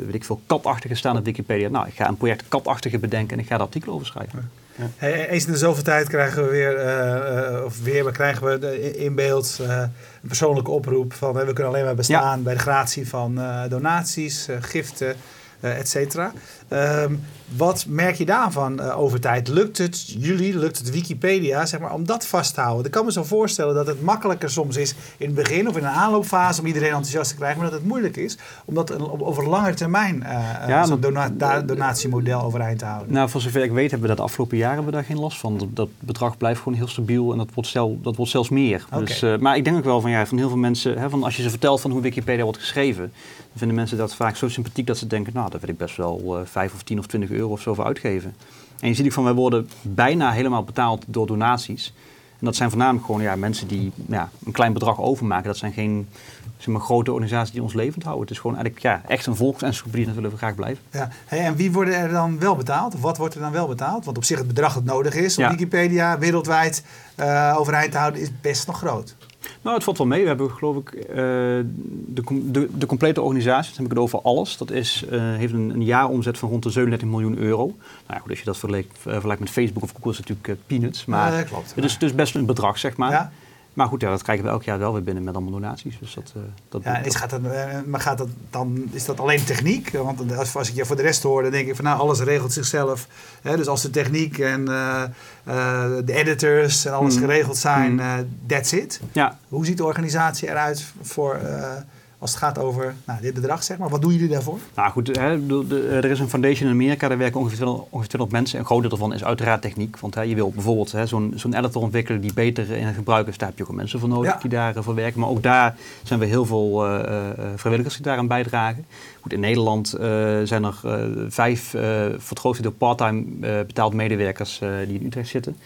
weet 0.04 0.14
ik 0.14 0.24
veel, 0.24 0.40
katachtige 0.46 0.94
staan 0.94 1.16
op 1.16 1.24
Wikipedia. 1.24 1.68
Nou, 1.68 1.86
ik 1.86 1.94
ga 1.94 2.08
een 2.08 2.16
project 2.16 2.44
katachtige 2.48 2.98
bedenken 2.98 3.36
en 3.36 3.42
ik 3.42 3.48
ga 3.48 3.56
daar 3.56 3.66
artikel 3.66 3.92
over 3.92 4.06
schrijven. 4.06 4.50
Hey, 4.96 5.28
eens 5.28 5.46
in 5.46 5.52
de 5.52 5.58
zoveel 5.58 5.82
tijd 5.82 6.08
krijgen 6.08 6.44
we 6.44 6.50
weer, 6.50 6.76
eh, 6.76 7.56
eh, 7.56 7.64
of 7.64 7.82
weer 7.82 8.10
krijgen 8.12 8.46
we 8.50 8.58
de- 8.58 8.96
in 8.96 9.14
beeld 9.14 9.58
eh, 9.62 9.78
een 10.22 10.28
persoonlijke 10.28 10.70
oproep 10.70 11.12
van 11.12 11.32
we 11.32 11.44
kunnen 11.52 11.72
alleen 11.72 11.84
maar 11.84 11.94
bestaan 11.94 12.42
bij 12.42 12.54
de 12.54 12.60
gratie 12.60 13.08
van 13.08 13.40
eh, 13.40 13.62
donaties, 13.68 14.48
eh, 14.48 14.56
giften, 14.60 15.14
eh 15.60 15.78
et 15.78 15.88
cetera. 15.88 16.32
Ehm, 16.70 17.14
wat 17.56 17.84
merk 17.88 18.14
je 18.14 18.24
daarvan 18.24 18.80
eh, 18.80 18.98
over 18.98 19.20
tijd? 19.20 19.48
Lukt 19.48 19.78
het 19.78 20.10
jullie, 20.18 20.58
lukt 20.58 20.78
het 20.78 20.90
Wikipedia, 20.90 21.66
zeg 21.66 21.80
maar, 21.80 21.92
om 21.94 22.06
dat 22.06 22.26
vast 22.26 22.54
te 22.54 22.60
houden? 22.60 22.84
Ik 22.84 22.90
kan 22.90 23.04
me 23.04 23.12
zo 23.12 23.22
voorstellen 23.24 23.74
dat 23.74 23.86
het 23.86 24.02
makkelijker 24.02 24.50
soms 24.50 24.76
is 24.76 24.94
in 25.16 25.26
het 25.26 25.34
begin 25.34 25.68
of 25.68 25.76
in 25.76 25.84
een 25.84 25.90
aanloopfase 25.90 26.60
om 26.60 26.66
iedereen 26.66 26.88
enthousiast 26.88 27.30
te 27.30 27.36
krijgen, 27.36 27.60
maar 27.60 27.70
dat 27.70 27.78
het 27.78 27.88
moeilijk 27.88 28.16
is 28.16 28.38
om 28.64 28.74
dat 28.74 29.20
over 29.20 29.48
lange 29.48 29.74
termijn 29.74 30.24
Ja, 30.66 30.84
zo'n 30.84 31.00
dona- 31.00 31.60
donatiemodel 31.60 32.42
overeind 32.42 32.78
te 32.78 32.84
houden. 32.84 33.12
Nou, 33.12 33.28
voor 33.28 33.40
zover 33.40 33.62
ik 33.62 33.72
weet 33.72 33.90
hebben 33.90 34.00
we 34.00 34.08
dat 34.08 34.16
de 34.16 34.22
afgelopen 34.22 34.56
jaren 34.56 34.74
hebben 34.74 34.92
we 34.92 34.98
daar 34.98 35.08
geen 35.08 35.18
last 35.20 35.38
van. 35.38 35.58
Dat, 35.58 35.68
dat 35.76 35.88
bedrag 35.98 36.36
blijft 36.36 36.60
gewoon 36.60 36.78
heel 36.78 36.88
stabiel 36.88 37.32
en 37.32 37.38
dat 37.38 37.48
wordt, 37.54 37.72
dat 38.02 38.16
wordt 38.16 38.30
zelfs 38.30 38.48
meer. 38.48 38.86
Dus, 39.04 39.24
maar 39.40 39.56
ik 39.56 39.64
denk 39.64 39.76
ook 39.76 39.84
wel 39.84 40.00
van, 40.00 40.10
ja, 40.10 40.26
van 40.26 40.38
heel 40.38 40.48
veel 40.48 40.58
mensen, 40.58 40.98
hè, 40.98 41.10
van 41.10 41.24
als 41.24 41.36
je 41.36 41.42
ze 41.42 41.50
vertelt 41.50 41.80
van 41.80 41.90
hoe 41.90 42.00
Wikipedia 42.00 42.44
wordt 42.44 42.58
geschreven, 42.58 43.12
dan 43.36 43.58
vinden 43.58 43.76
mensen 43.76 43.96
dat 43.98 44.14
vaak 44.14 44.36
zo 44.36 44.48
sympathiek 44.48 44.86
dat 44.86 44.98
ze 44.98 45.06
denken, 45.06 45.32
nou, 45.34 45.50
daar 45.50 45.60
wil 45.60 45.68
ik 45.68 45.76
best 45.78 45.96
wel 45.96 46.38
eh 46.38 46.46
5 46.60 46.74
of 46.74 46.82
10 46.82 46.98
of 46.98 47.06
20 47.06 47.30
euro 47.30 47.50
of 47.50 47.60
zo 47.60 47.74
voor 47.74 47.84
uitgeven. 47.84 48.34
En 48.80 48.88
je 48.88 48.94
ziet 48.94 49.06
ook 49.06 49.12
van, 49.12 49.24
wij 49.24 49.32
worden 49.32 49.68
bijna 49.82 50.32
helemaal 50.32 50.64
betaald 50.64 51.04
door 51.06 51.26
donaties. 51.26 51.92
En 52.38 52.46
dat 52.46 52.56
zijn 52.56 52.70
voornamelijk 52.70 53.06
gewoon 53.06 53.22
ja, 53.22 53.36
mensen 53.36 53.68
die 53.68 53.92
ja, 54.08 54.30
een 54.44 54.52
klein 54.52 54.72
bedrag 54.72 55.00
overmaken. 55.00 55.46
Dat 55.46 55.56
zijn 55.56 55.72
geen 55.72 56.08
zeg 56.56 56.66
maar, 56.66 56.80
grote 56.80 57.12
organisaties 57.12 57.52
die 57.52 57.62
ons 57.62 57.74
levend 57.74 58.02
houden. 58.02 58.22
Het 58.22 58.34
is 58.34 58.38
gewoon 58.38 58.56
eigenlijk 58.56 58.84
ja, 58.84 59.02
echt 59.08 59.26
een 59.26 59.36
volksencyclopedie 59.36 60.00
en 60.00 60.06
dat 60.06 60.14
willen 60.14 60.30
we 60.30 60.36
graag 60.36 60.54
blijven. 60.54 60.84
Ja. 60.90 61.08
Hey, 61.26 61.38
en 61.38 61.56
wie 61.56 61.72
worden 61.72 61.94
er 61.94 62.10
dan 62.10 62.38
wel 62.38 62.56
betaald? 62.56 62.94
Of 62.94 63.00
wat 63.00 63.16
wordt 63.16 63.34
er 63.34 63.40
dan 63.40 63.52
wel 63.52 63.68
betaald? 63.68 64.04
Want 64.04 64.16
op 64.16 64.24
zich 64.24 64.38
het 64.38 64.46
bedrag 64.46 64.74
dat 64.74 64.84
nodig 64.84 65.14
is 65.14 65.38
om 65.38 65.44
Ja. 65.44 65.50
Wikipedia 65.50 66.18
wereldwijd 66.18 66.84
eh, 67.14 67.54
overeind 67.58 67.92
te 67.92 67.98
houden 67.98 68.20
is 68.20 68.30
best 68.40 68.66
nog 68.66 68.78
groot. 68.78 69.16
Nou, 69.62 69.74
het 69.74 69.84
valt 69.84 69.98
wel 69.98 70.06
mee. 70.06 70.22
We 70.22 70.28
hebben 70.28 70.50
geloof 70.50 70.76
ik 70.76 70.92
eh, 70.92 71.16
de, 71.16 72.22
de, 72.50 72.68
de 72.78 72.86
complete 72.86 73.20
organisatie, 73.20 73.74
dan 73.74 73.82
heb 73.82 73.92
ik 73.92 73.98
het 73.98 74.06
over 74.06 74.20
alles. 74.22 74.56
Dat 74.56 74.70
is, 74.70 75.04
eh, 75.10 75.20
heeft 75.20 75.52
een, 75.52 75.70
een 75.70 75.84
jaaromzet 75.84 76.38
van 76.38 76.48
rond 76.48 76.62
de 76.62 76.70
37 76.70 77.08
miljoen 77.08 77.38
euro. 77.38 77.66
Nou 77.66 77.76
ja, 78.06 78.18
goed, 78.18 78.30
als 78.30 78.38
je 78.38 78.44
dat 78.44 78.58
vergelijkt, 78.58 78.96
eh, 78.96 79.12
vergelijkt 79.12 79.40
met 79.40 79.50
Facebook 79.50 79.82
of 79.82 79.90
Google 79.92 80.10
is 80.10 80.16
het 80.16 80.28
natuurlijk 80.28 80.66
peanuts. 80.66 81.04
Maar 81.04 81.30
Ja, 81.32 81.36
dat 81.38 81.48
klopt. 81.48 81.74
het 81.74 81.84
is 81.84 81.98
dus 81.98 82.14
best 82.14 82.34
een 82.34 82.46
bedrag, 82.46 82.78
zeg 82.78 82.96
maar. 82.96 83.10
Ja. 83.10 83.32
Maar 83.80 83.88
goed, 83.88 84.00
ja, 84.00 84.10
dat 84.10 84.22
krijgen 84.22 84.44
we 84.44 84.50
elk 84.50 84.62
jaar 84.62 84.78
wel 84.78 84.92
weer 84.92 85.02
binnen 85.02 85.24
met 85.24 85.34
allemaal 85.34 85.52
donaties. 85.52 85.98
Dus 86.00 86.14
dat, 86.14 86.32
eh, 86.36 86.42
dat, 86.68 86.82
Ja, 86.84 86.96
is, 86.98 87.14
gaat 87.14 87.30
dat, 87.30 87.40
eh, 87.44 87.66
maar 87.86 88.00
gaat 88.00 88.18
dat 88.18 88.28
dan, 88.50 88.84
is 88.92 89.04
dat 89.04 89.20
alleen 89.20 89.44
techniek? 89.44 89.90
Want 89.92 90.36
als, 90.36 90.56
als 90.56 90.68
ik 90.68 90.74
je 90.74 90.84
voor 90.84 90.96
de 90.96 91.02
rest 91.02 91.22
hoor, 91.22 91.42
dan 91.42 91.50
denk 91.50 91.68
ik 91.68 91.76
van 91.76 91.84
nou, 91.84 91.98
alles 91.98 92.20
regelt 92.20 92.52
zichzelf. 92.52 93.06
Hè? 93.42 93.56
Dus 93.56 93.66
als 93.66 93.82
de 93.82 93.90
techniek 93.90 94.38
en 94.38 94.68
eh, 94.68 95.02
eh, 95.44 96.04
de 96.04 96.12
editors 96.14 96.84
en 96.84 96.92
alles 96.92 97.14
Mhm. 97.14 97.24
geregeld 97.24 97.56
zijn, 97.56 98.00
eh, 98.00 98.14
that's 98.46 98.72
it. 98.72 99.00
ja, 99.12 99.38
Hoe 99.48 99.64
ziet 99.66 99.76
de 99.76 99.84
organisatie 99.84 100.48
eruit 100.48 100.84
voor, 101.02 101.34
eh, 101.34 101.72
als 102.20 102.30
het 102.30 102.38
gaat 102.40 102.58
over 102.58 102.94
nou, 103.04 103.20
dit 103.20 103.34
bedrag, 103.34 103.62
zeg 103.62 103.78
maar? 103.78 103.88
Wat 103.88 104.02
doen 104.02 104.12
jullie 104.12 104.28
daarvoor? 104.28 104.58
Nou 104.74 104.90
goed, 104.90 105.16
hè, 105.16 105.46
de- 105.46 105.88
er 106.02 106.04
is 106.10 106.20
een 106.20 106.28
foundation 106.28 106.68
in 106.68 106.74
Amerika, 106.74 107.08
daar 107.08 107.18
werken 107.18 107.38
ongeveer 107.40 107.56
200, 107.56 107.88
ongeveer 107.90 108.08
200 108.08 108.40
mensen. 108.40 108.58
Een 108.58 108.64
groot 108.66 108.80
deel 108.80 108.90
daarvan 108.90 109.14
is 109.14 109.24
uiteraard 109.24 109.62
techniek. 109.62 109.98
Want 109.98 110.14
hè, 110.14 110.22
je 110.22 110.34
wil 110.34 110.50
bijvoorbeeld 110.50 110.92
hè, 110.92 111.06
zo'n 111.06 111.32
zo'n 111.36 111.54
editor 111.54 111.82
ontwikkelen 111.82 112.20
die 112.20 112.32
beter 112.32 112.70
in 112.70 112.86
het 112.86 112.94
gebruik 112.94 113.26
is. 113.26 113.38
Daar 113.38 113.48
heb 113.48 113.58
je 113.58 113.64
ook 113.64 113.72
mensen 113.76 114.00
voor 114.00 114.08
nodig 114.08 114.32
Ja. 114.32 114.38
die 114.38 114.50
daarvoor 114.50 114.94
werken. 114.94 115.20
Maar 115.20 115.28
ook 115.28 115.42
daar 115.42 115.76
zijn 116.02 116.20
we 116.20 116.26
heel 116.26 116.44
veel 116.46 116.86
eh, 116.86 117.00
eh, 117.30 117.36
vrijwilligers 117.56 117.94
die 117.96 118.04
daaraan 118.04 118.26
bijdragen. 118.26 118.84
Goed, 119.20 119.32
in 119.32 119.40
Nederland 119.40 119.92
eh, 119.92 120.08
zijn 120.44 120.64
er 120.64 120.80
eh, 120.84 120.94
vijf, 121.28 121.74
eh, 121.74 121.82
voor 122.08 122.28
het 122.28 122.38
grootste 122.38 122.62
deel 122.62 122.72
part-time 122.72 123.24
eh, 123.40 123.50
betaald 123.66 123.94
medewerkers 123.94 124.60
eh, 124.60 124.68
die 124.88 124.98
in 125.00 125.06
Utrecht 125.06 125.28
zitten. 125.28 125.56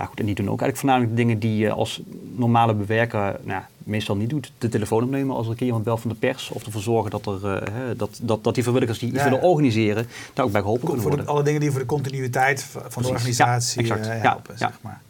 Ja, 0.00 0.06
goed, 0.06 0.20
en 0.20 0.26
die 0.26 0.34
doen 0.34 0.44
ook 0.50 0.60
eigenlijk 0.60 0.78
voornamelijk 0.78 1.10
de 1.16 1.16
dingen 1.22 1.38
die 1.38 1.56
je 1.56 1.70
als 1.72 2.02
normale 2.34 2.74
bewerker 2.74 3.40
nou, 3.42 3.62
meestal 3.78 4.16
niet 4.16 4.30
doet. 4.30 4.52
De 4.58 4.68
telefoon 4.68 5.02
opnemen 5.02 5.36
als 5.36 5.44
er 5.44 5.50
een 5.50 5.56
keer 5.58 5.66
iemand 5.66 5.84
belt 5.84 6.00
van 6.00 6.10
de 6.10 6.16
pers. 6.16 6.50
Of 6.50 6.64
ervoor 6.66 6.80
zorgen 6.82 7.10
dat, 7.10 7.26
er, 7.26 7.62
eh, 7.62 7.72
dat, 7.96 8.18
dat, 8.22 8.44
dat 8.44 8.54
die 8.54 8.62
vrijwilligers 8.62 8.98
die 8.98 9.08
iets 9.08 9.18
Ja, 9.18 9.24
willen 9.24 9.42
organiseren, 9.42 10.06
daar 10.34 10.44
ook 10.44 10.52
bij 10.52 10.60
geholpen 10.60 10.84
kunnen 10.86 11.02
Voor 11.02 11.10
de- 11.10 11.16
worden. 11.16 11.34
alle 11.34 11.44
dingen 11.44 11.60
die 11.60 11.70
voor 11.70 11.80
de 11.80 11.86
continuïteit 11.86 12.62
van 12.88 13.02
de 13.02 13.08
organisatie 13.08 13.86
Ja, 13.86 13.96
eh, 13.96 14.20
helpen, 14.22 14.54
ja. 14.58 14.58
zeg 14.68 14.78
maar. 14.80 15.00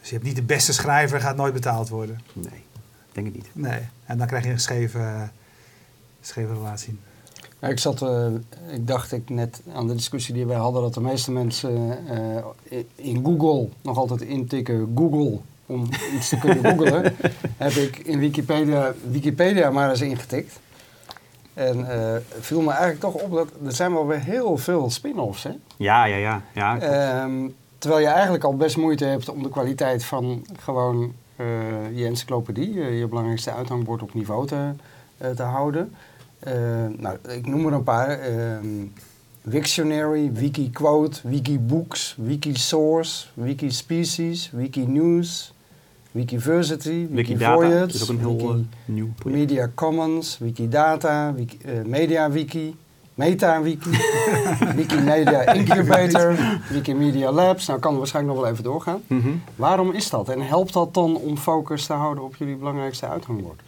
Dus 0.00 0.08
je 0.08 0.14
hebt 0.14 0.26
niet 0.26 0.36
de 0.36 0.42
beste 0.42 0.72
schrijver, 0.72 1.20
gaat 1.20 1.36
nooit 1.36 1.52
betaald 1.52 1.88
worden. 1.88 2.20
Nee, 2.32 2.62
denk 3.12 3.26
ik 3.26 3.34
niet. 3.34 3.48
Nee. 3.52 3.80
En 4.04 4.18
dan 4.18 4.26
krijg 4.26 4.44
je 4.44 4.50
een 4.50 4.60
scheve, 4.60 5.28
scheve 6.20 6.52
relatie. 6.52 6.98
Ja, 7.60 7.68
ik, 7.68 7.78
zat, 7.78 8.02
eh, 8.02 8.26
ik 8.72 8.86
dacht 8.86 9.12
ik 9.12 9.30
net 9.30 9.62
aan 9.74 9.86
de 9.86 9.94
discussie 9.94 10.34
die 10.34 10.46
wij 10.46 10.56
hadden 10.56 10.82
dat 10.82 10.94
de 10.94 11.00
meeste 11.00 11.32
mensen 11.32 11.98
eh, 12.08 12.78
in 12.94 13.24
Google 13.24 13.68
nog 13.82 13.96
altijd 13.96 14.20
intikken 14.20 14.92
Google 14.94 15.38
om 15.66 15.88
iets 16.14 16.28
te 16.28 16.38
kunnen 16.38 16.64
googlen. 16.64 17.16
heb 17.56 17.72
ik 17.72 17.98
in 17.98 18.18
Wikipedia, 18.18 18.94
Wikipedia 19.10 19.70
maar 19.70 19.90
eens 19.90 20.00
ingetikt. 20.00 20.60
En 21.54 21.90
eh 21.90 22.20
viel 22.40 22.60
me 22.60 22.70
eigenlijk 22.70 23.00
toch 23.00 23.14
op 23.14 23.32
dat 23.32 23.48
er 23.64 23.72
zijn 23.72 23.92
wel 23.92 24.06
weer 24.06 24.20
heel 24.20 24.56
veel 24.56 24.90
spin-offs. 24.90 25.42
Hè? 25.42 25.50
Ja, 25.76 26.04
ja, 26.04 26.16
ja. 26.16 26.42
ja. 26.52 26.80
Ehm, 26.80 27.48
terwijl 27.78 28.02
je 28.02 28.08
eigenlijk 28.08 28.44
al 28.44 28.56
best 28.56 28.76
moeite 28.76 29.04
hebt 29.04 29.28
om 29.28 29.42
de 29.42 29.48
kwaliteit 29.48 30.04
van 30.04 30.46
gewoon 30.58 31.12
je 31.94 32.04
encyclopedie, 32.04 32.74
je 32.74 33.06
belangrijkste 33.06 33.52
uithangbord 33.52 34.02
op 34.02 34.14
niveau 34.14 34.46
te, 34.46 34.70
te 35.34 35.42
houden. 35.42 35.94
Eh, 36.38 36.52
nou, 36.98 37.16
ik 37.28 37.46
noem 37.46 37.66
er 37.66 37.72
een 37.72 37.82
paar. 37.82 38.08
Ehm, 38.20 38.66
Wiktionary, 39.42 40.32
Wikiquote, 40.32 41.20
Wikibooks, 41.28 42.14
Wikisource, 42.18 43.26
Wikispecies, 43.34 44.50
Wikinews, 44.52 45.54
Wikiversity, 46.10 47.06
Wikivoyage, 47.10 47.86
is 47.94 48.02
ook 48.02 48.08
een 48.08 48.18
heel 48.18 48.36
Wiki- 48.36 48.46
eh, 48.48 48.54
nieuw 48.84 49.08
project. 49.16 49.38
Media 49.40 49.70
Commons, 49.74 50.38
Wikidata, 50.38 51.32
Wiki, 51.34 51.58
eh, 51.64 51.72
MediaWiki, 51.84 52.76
MetaWiki, 53.14 53.90
Wikimedia 54.76 55.52
Incubator, 55.52 56.36
Wikimedia 56.70 57.32
Labs. 57.32 57.66
Nou, 57.66 57.80
kan 57.80 57.96
waarschijnlijk 57.98 58.34
nog 58.34 58.44
wel 58.44 58.52
even 58.52 58.64
doorgaan. 58.64 59.00
Mhm. 59.06 59.28
Waarom 59.56 59.92
is 59.92 60.10
dat? 60.10 60.28
En 60.28 60.40
helpt 60.40 60.72
dat 60.72 60.94
dan 60.94 61.16
om 61.16 61.36
focus 61.36 61.86
te 61.86 61.92
houden 61.92 62.24
op 62.24 62.36
jullie 62.36 62.56
belangrijkste 62.56 63.08
uithangbord? 63.08 63.60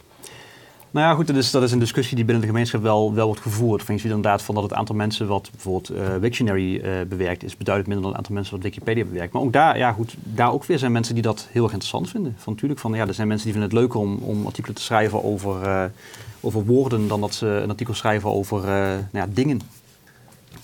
Nou 0.91 1.07
ja, 1.07 1.13
goed, 1.13 1.27
dat 1.27 1.35
is, 1.35 1.51
dat 1.51 1.63
is 1.63 1.71
een 1.71 1.79
discussie 1.79 2.15
die 2.15 2.25
binnen 2.25 2.43
de 2.43 2.49
gemeenschap 2.49 2.81
wel, 2.81 3.13
wel 3.13 3.25
wordt 3.25 3.41
gevoerd. 3.41 3.83
Van 3.83 3.95
je 3.95 4.01
ziet 4.01 4.09
inderdaad 4.11 4.41
van 4.41 4.55
dat 4.55 4.63
het 4.63 4.73
aantal 4.73 4.95
mensen 4.95 5.27
wat 5.27 5.49
bijvoorbeeld 5.51 5.89
eh, 5.89 6.15
Wiktionary 6.15 6.79
eh, 6.79 6.91
bewerkt 7.07 7.43
is 7.43 7.57
beduidend 7.57 7.87
minder 7.87 8.05
dan 8.05 8.11
het 8.11 8.21
aantal 8.21 8.35
mensen 8.35 8.55
wat 8.55 8.63
Wikipedia 8.63 9.03
bewerkt. 9.03 9.33
Maar 9.33 9.41
ook 9.41 9.53
daar, 9.53 9.77
ja 9.77 9.91
goed, 9.91 10.15
daar 10.23 10.51
ook 10.51 10.65
weer 10.65 10.79
zijn 10.79 10.91
mensen 10.91 11.13
die 11.13 11.23
dat 11.23 11.47
heel 11.51 11.63
erg 11.63 11.71
interessant 11.71 12.09
vinden. 12.09 12.35
Van 12.37 12.53
natuurlijk 12.53 12.79
van, 12.79 12.93
ja, 12.93 13.07
er 13.07 13.13
zijn 13.13 13.27
mensen 13.27 13.45
die 13.45 13.55
vinden 13.57 13.71
het 13.71 13.79
leuker 13.79 13.99
om, 13.99 14.17
om 14.17 14.45
artikelen 14.45 14.75
te 14.75 14.81
schrijven 14.81 15.23
over, 15.23 15.61
eh, 15.61 15.83
over 16.39 16.65
woorden 16.65 17.07
dan 17.07 17.21
dat 17.21 17.33
ze 17.33 17.47
een 17.47 17.69
artikel 17.69 17.93
schrijven 17.93 18.29
over 18.29 18.61
nou 18.65 19.05
ja, 19.11 19.27
dingen. 19.29 19.61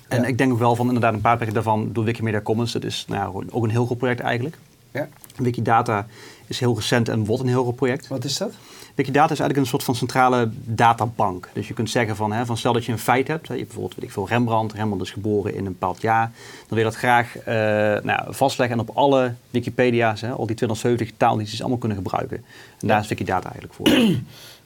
En 0.08 0.22
Ja. 0.22 0.28
ik 0.28 0.38
denk 0.38 0.52
ook 0.52 0.60
wel 0.60 0.76
van 0.76 0.86
inderdaad 0.86 1.14
een 1.14 1.22
paar 1.22 1.36
projecten 1.38 1.64
daarvan 1.64 1.90
door 1.94 2.04
Wikimedia 2.04 2.42
Commons. 2.42 2.72
Dat 2.72 2.84
is 2.84 3.06
nou 3.08 3.22
ja, 3.22 3.48
ook 3.52 3.64
een 3.64 3.70
heel 3.70 3.86
groot 3.86 3.98
project 3.98 4.20
eigenlijk. 4.20 4.58
Ja. 4.92 5.08
Wikidata 5.36 6.08
is 6.48 6.60
heel 6.60 6.76
recent 6.76 7.10
en 7.10 7.26
wordt 7.26 7.44
een 7.44 7.50
heel 7.50 7.62
groot 7.62 7.76
project. 7.76 8.08
Wat 8.08 8.24
is 8.24 8.38
dat? 8.38 8.54
Wikidata 8.98 9.34
is 9.34 9.40
eigenlijk 9.40 9.60
een 9.60 9.66
soort 9.66 9.84
van 9.84 9.96
centrale 9.96 10.50
databank. 10.52 11.50
Dus 11.54 11.68
je 11.68 11.74
kunt 11.74 11.90
zeggen 11.90 12.16
van, 12.16 12.32
hè, 12.32 12.46
van 12.46 12.58
stel 12.58 12.74
dat 12.74 12.86
je 12.86 12.92
een 12.92 13.00
feit 13.00 13.28
hebt. 13.28 13.48
Hè, 13.48 13.54
je 13.54 13.60
hebt 13.60 13.72
bijvoorbeeld, 13.74 14.00
weet 14.00 14.10
ik 14.10 14.14
veel, 14.14 14.28
Rembrandt. 14.28 14.74
Rembrandt 14.74 15.04
is 15.04 15.12
geboren 15.12 15.54
in 15.54 15.66
een 15.66 15.72
bepaald 15.72 16.02
jaar. 16.02 16.32
Dan 16.60 16.68
wil 16.68 16.78
je 16.78 16.84
dat 16.84 16.96
graag 16.96 17.38
eh, 17.38 17.56
nou, 18.04 18.34
vastleggen 18.34 18.80
en 18.80 18.88
op 18.88 18.96
alle 18.96 19.34
Wikipedia's, 19.50 20.22
hè, 20.22 20.30
al 20.32 20.46
die 20.46 20.56
270 20.56 21.12
taaledities 21.18 21.60
allemaal 21.60 21.78
kunnen 21.78 21.98
gebruiken. 21.98 22.38
En 22.80 22.88
daar 22.88 23.00
is 23.00 23.08
Wikidata 23.08 23.52
eigenlijk 23.52 23.74
voor. 23.74 23.90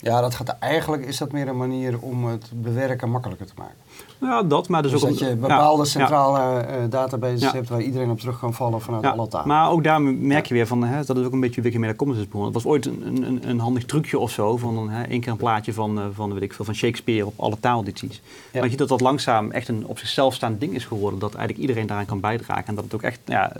Ja, 0.02 0.22
dat 0.22 0.36
gaat 0.36 0.56
eigenlijk 0.60 1.06
is 1.06 1.18
dat 1.18 1.32
meer 1.32 1.48
een 1.48 1.58
manier 1.58 2.00
om 2.00 2.26
het 2.26 2.50
bewerken 2.54 3.10
makkelijker 3.10 3.46
te 3.46 3.54
maken. 3.58 3.76
Ja, 4.22 4.44
dat, 4.44 4.68
maar 4.68 4.82
dus, 4.82 4.92
Dus 4.92 5.04
ook 5.04 5.10
dat 5.10 5.22
een- 5.22 5.28
je 5.28 5.36
bepaalde 5.36 5.84
ja. 5.84 5.90
centrale 5.90 6.60
eh, 6.62 6.76
databases 6.90 7.42
Ja. 7.42 7.52
hebt 7.52 7.70
waar 7.70 7.82
iedereen 7.82 8.10
op 8.10 8.20
terug 8.20 8.40
kan 8.40 8.54
vallen 8.54 8.82
vanuit 8.82 9.04
Ja, 9.04 9.10
alle 9.10 9.28
talen. 9.28 9.48
maar 9.48 9.70
ook 9.70 9.84
daar 9.84 10.02
merk 10.02 10.46
je 10.46 10.54
weer 10.54 10.68
van, 10.68 10.84
hè, 10.84 11.04
dat 11.06 11.18
is 11.18 11.26
ook 11.26 11.32
een 11.34 11.40
beetje 11.40 11.62
Wikimedia 11.62 11.96
Commons 11.96 12.20
is 12.20 12.26
begonnen. 12.28 12.54
Het 12.54 12.64
was 12.64 12.72
ooit 12.72 12.86
een, 12.86 13.24
een, 13.28 13.50
een 13.50 13.60
handig 13.60 13.86
trucje 13.86 14.20
of 14.20 14.32
zo, 14.32 14.58
van 14.58 14.90
hè, 14.90 15.04
één 15.04 15.20
keer 15.22 15.32
een 15.32 15.38
plaatje 15.38 15.74
van, 15.74 16.00
eh, 16.00 16.06
van, 16.14 16.34
weet 16.34 16.42
ik 16.42 16.54
veel, 16.54 16.66
van 16.66 16.76
Shakespeare 16.76 17.26
op 17.26 17.34
alle 17.40 17.58
taaledities. 17.60 18.22
Maar 18.54 18.64
je 18.64 18.70
ziet 18.70 18.78
dat 18.78 18.88
dat 18.90 19.02
langzaam 19.02 19.52
echt 19.52 19.68
een 19.68 19.86
op 19.86 20.00
zichzelf 20.00 20.34
staand 20.34 20.60
ding 20.60 20.74
is 20.74 20.86
geworden, 20.86 21.20
dat 21.20 21.30
eigenlijk 21.34 21.60
iedereen 21.68 21.88
daaraan 21.88 22.06
kan 22.06 22.20
bijdragen. 22.20 22.66
En 22.66 22.76
dat 22.76 22.84
het 22.84 22.94
ook 22.94 23.02
echt 23.02 23.20
ja, 23.26 23.52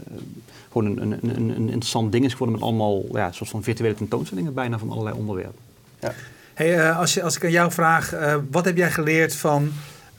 gewoon 0.72 0.98
een, 0.98 1.02
een, 1.12 1.20
een, 1.36 1.50
een 1.50 1.66
interessant 1.70 2.12
ding 2.12 2.26
is 2.26 2.32
geworden 2.32 2.56
met 2.56 2.66
allemaal 2.68 3.02
ja, 3.12 3.32
soort 3.32 3.50
van 3.50 3.64
virtuele 3.64 3.96
tentoonstellingen 3.96 4.54
bijna 4.54 4.78
van 4.80 4.90
allerlei 4.92 5.16
onderwerpen. 5.18 5.60
Ja. 6.00 6.12
Hey, 6.54 6.80
eh, 6.80 7.00
als, 7.00 7.14
je, 7.14 7.24
als 7.24 7.36
ik 7.36 7.44
aan 7.44 7.52
jou 7.52 7.72
vraag, 7.72 8.14
eh, 8.14 8.36
wat 8.52 8.66
heb 8.66 8.78
jij 8.78 8.92
geleerd 8.92 9.36
van, 9.36 9.72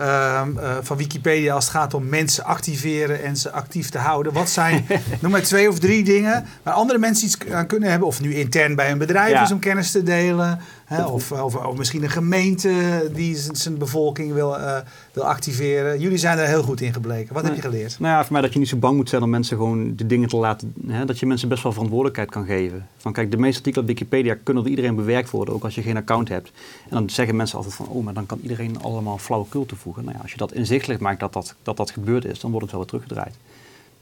ehm, 0.03 0.59
eh, 0.59 0.71
van 0.83 0.97
Wikipedia 0.97 1.55
als 1.55 1.65
het 1.65 1.75
gaat 1.75 1.95
om 1.95 2.09
mensen 2.09 2.45
activeren 2.45 3.23
en 3.23 3.37
ze 3.37 3.51
actief 3.51 3.89
te 3.91 3.99
houden? 3.99 4.33
Wat 4.33 4.51
zijn, 4.51 4.87
noem 5.21 5.31
maar 5.31 5.43
twee 5.43 5.69
of 5.69 5.79
drie 5.79 6.05
dingen 6.05 6.45
waar 6.63 6.75
andere 6.75 6.99
mensen 6.99 7.27
iets 7.27 7.37
aan 7.53 7.67
kunnen 7.67 7.91
hebben? 7.91 8.09
Of 8.09 8.21
nu 8.21 8.35
intern 8.35 8.75
bij 8.75 8.91
een 8.91 8.99
bedrijf 8.99 9.31
Ja. 9.33 9.43
is 9.43 9.53
om 9.53 9.59
kennis 9.59 9.91
te 9.91 10.03
delen. 10.03 10.59
Hè? 10.93 11.05
Of, 11.05 11.33
of, 11.33 11.57
of 11.57 11.77
misschien 11.77 12.03
een 12.03 12.11
gemeente 12.11 12.71
die 13.15 13.37
zijn, 13.53 13.79
bevolking 13.79 14.33
wil, 14.33 14.59
eh, 14.59 14.77
wil 15.13 15.25
activeren. 15.25 16.01
Jullie 16.01 16.19
zijn 16.19 16.39
er 16.39 16.47
heel 16.47 16.63
goed 16.63 16.81
in 16.81 16.93
gebleken. 16.93 17.35
Wat 17.35 17.45
heb 17.45 17.55
je 17.55 17.61
geleerd? 17.61 17.97
Nou 17.99 18.15
ja, 18.15 18.23
voor 18.23 18.33
mij 18.33 18.41
dat 18.41 18.53
je 18.53 18.59
niet 18.59 18.69
zo 18.69 18.77
bang 18.77 18.97
moet 18.97 19.09
zijn 19.09 19.23
om 19.23 19.31
mensen 19.31 19.57
gewoon 19.57 19.97
de 19.97 20.07
dingen 20.07 20.29
te 20.29 20.37
laten... 20.37 20.75
Hè, 20.87 21.05
dat 21.05 21.19
je 21.19 21.27
mensen 21.27 21.49
best 21.49 21.63
wel 21.63 21.73
verantwoordelijkheid 21.73 22.31
kan 22.31 22.45
geven. 22.45 22.87
Van 22.97 23.13
kijk, 23.13 23.31
de 23.31 23.37
meeste 23.37 23.57
artikelen 23.57 23.89
op 23.89 23.91
Wikipedia 23.91 24.37
kunnen 24.43 24.63
door 24.63 24.73
iedereen 24.73 24.95
bewerkt 24.95 25.31
worden, 25.31 25.55
ook 25.55 25.65
als 25.65 25.75
je 25.75 25.83
geen 25.83 25.97
account 25.97 26.29
hebt. 26.29 26.51
En 26.85 26.97
dan 26.97 27.11
zeggen 27.11 27.37
mensen 27.37 27.57
altijd 27.57 27.75
van, 27.75 27.87
oh, 27.87 28.05
maar 28.05 28.15
dan 28.15 28.27
kan 28.27 28.39
iedereen 28.43 28.83
allemaal 28.83 29.19
flauwekul 29.19 29.67
toevoegen. 29.67 30.05
Nou 30.05 30.17
ja, 30.17 30.23
als 30.23 30.33
je 30.33 30.39
dat 30.39 30.53
inzichtelijk 30.53 31.01
maakt 31.01 31.21
dat 31.21 31.33
dat, 31.33 31.55
dat, 31.63 31.77
dat 31.77 31.91
gebeurd 31.91 32.25
is, 32.25 32.41
dan 32.41 32.51
wordt 32.51 32.67
het 32.67 32.75
wel 32.75 32.81
weer 32.81 32.91
teruggedraaid. 32.91 33.35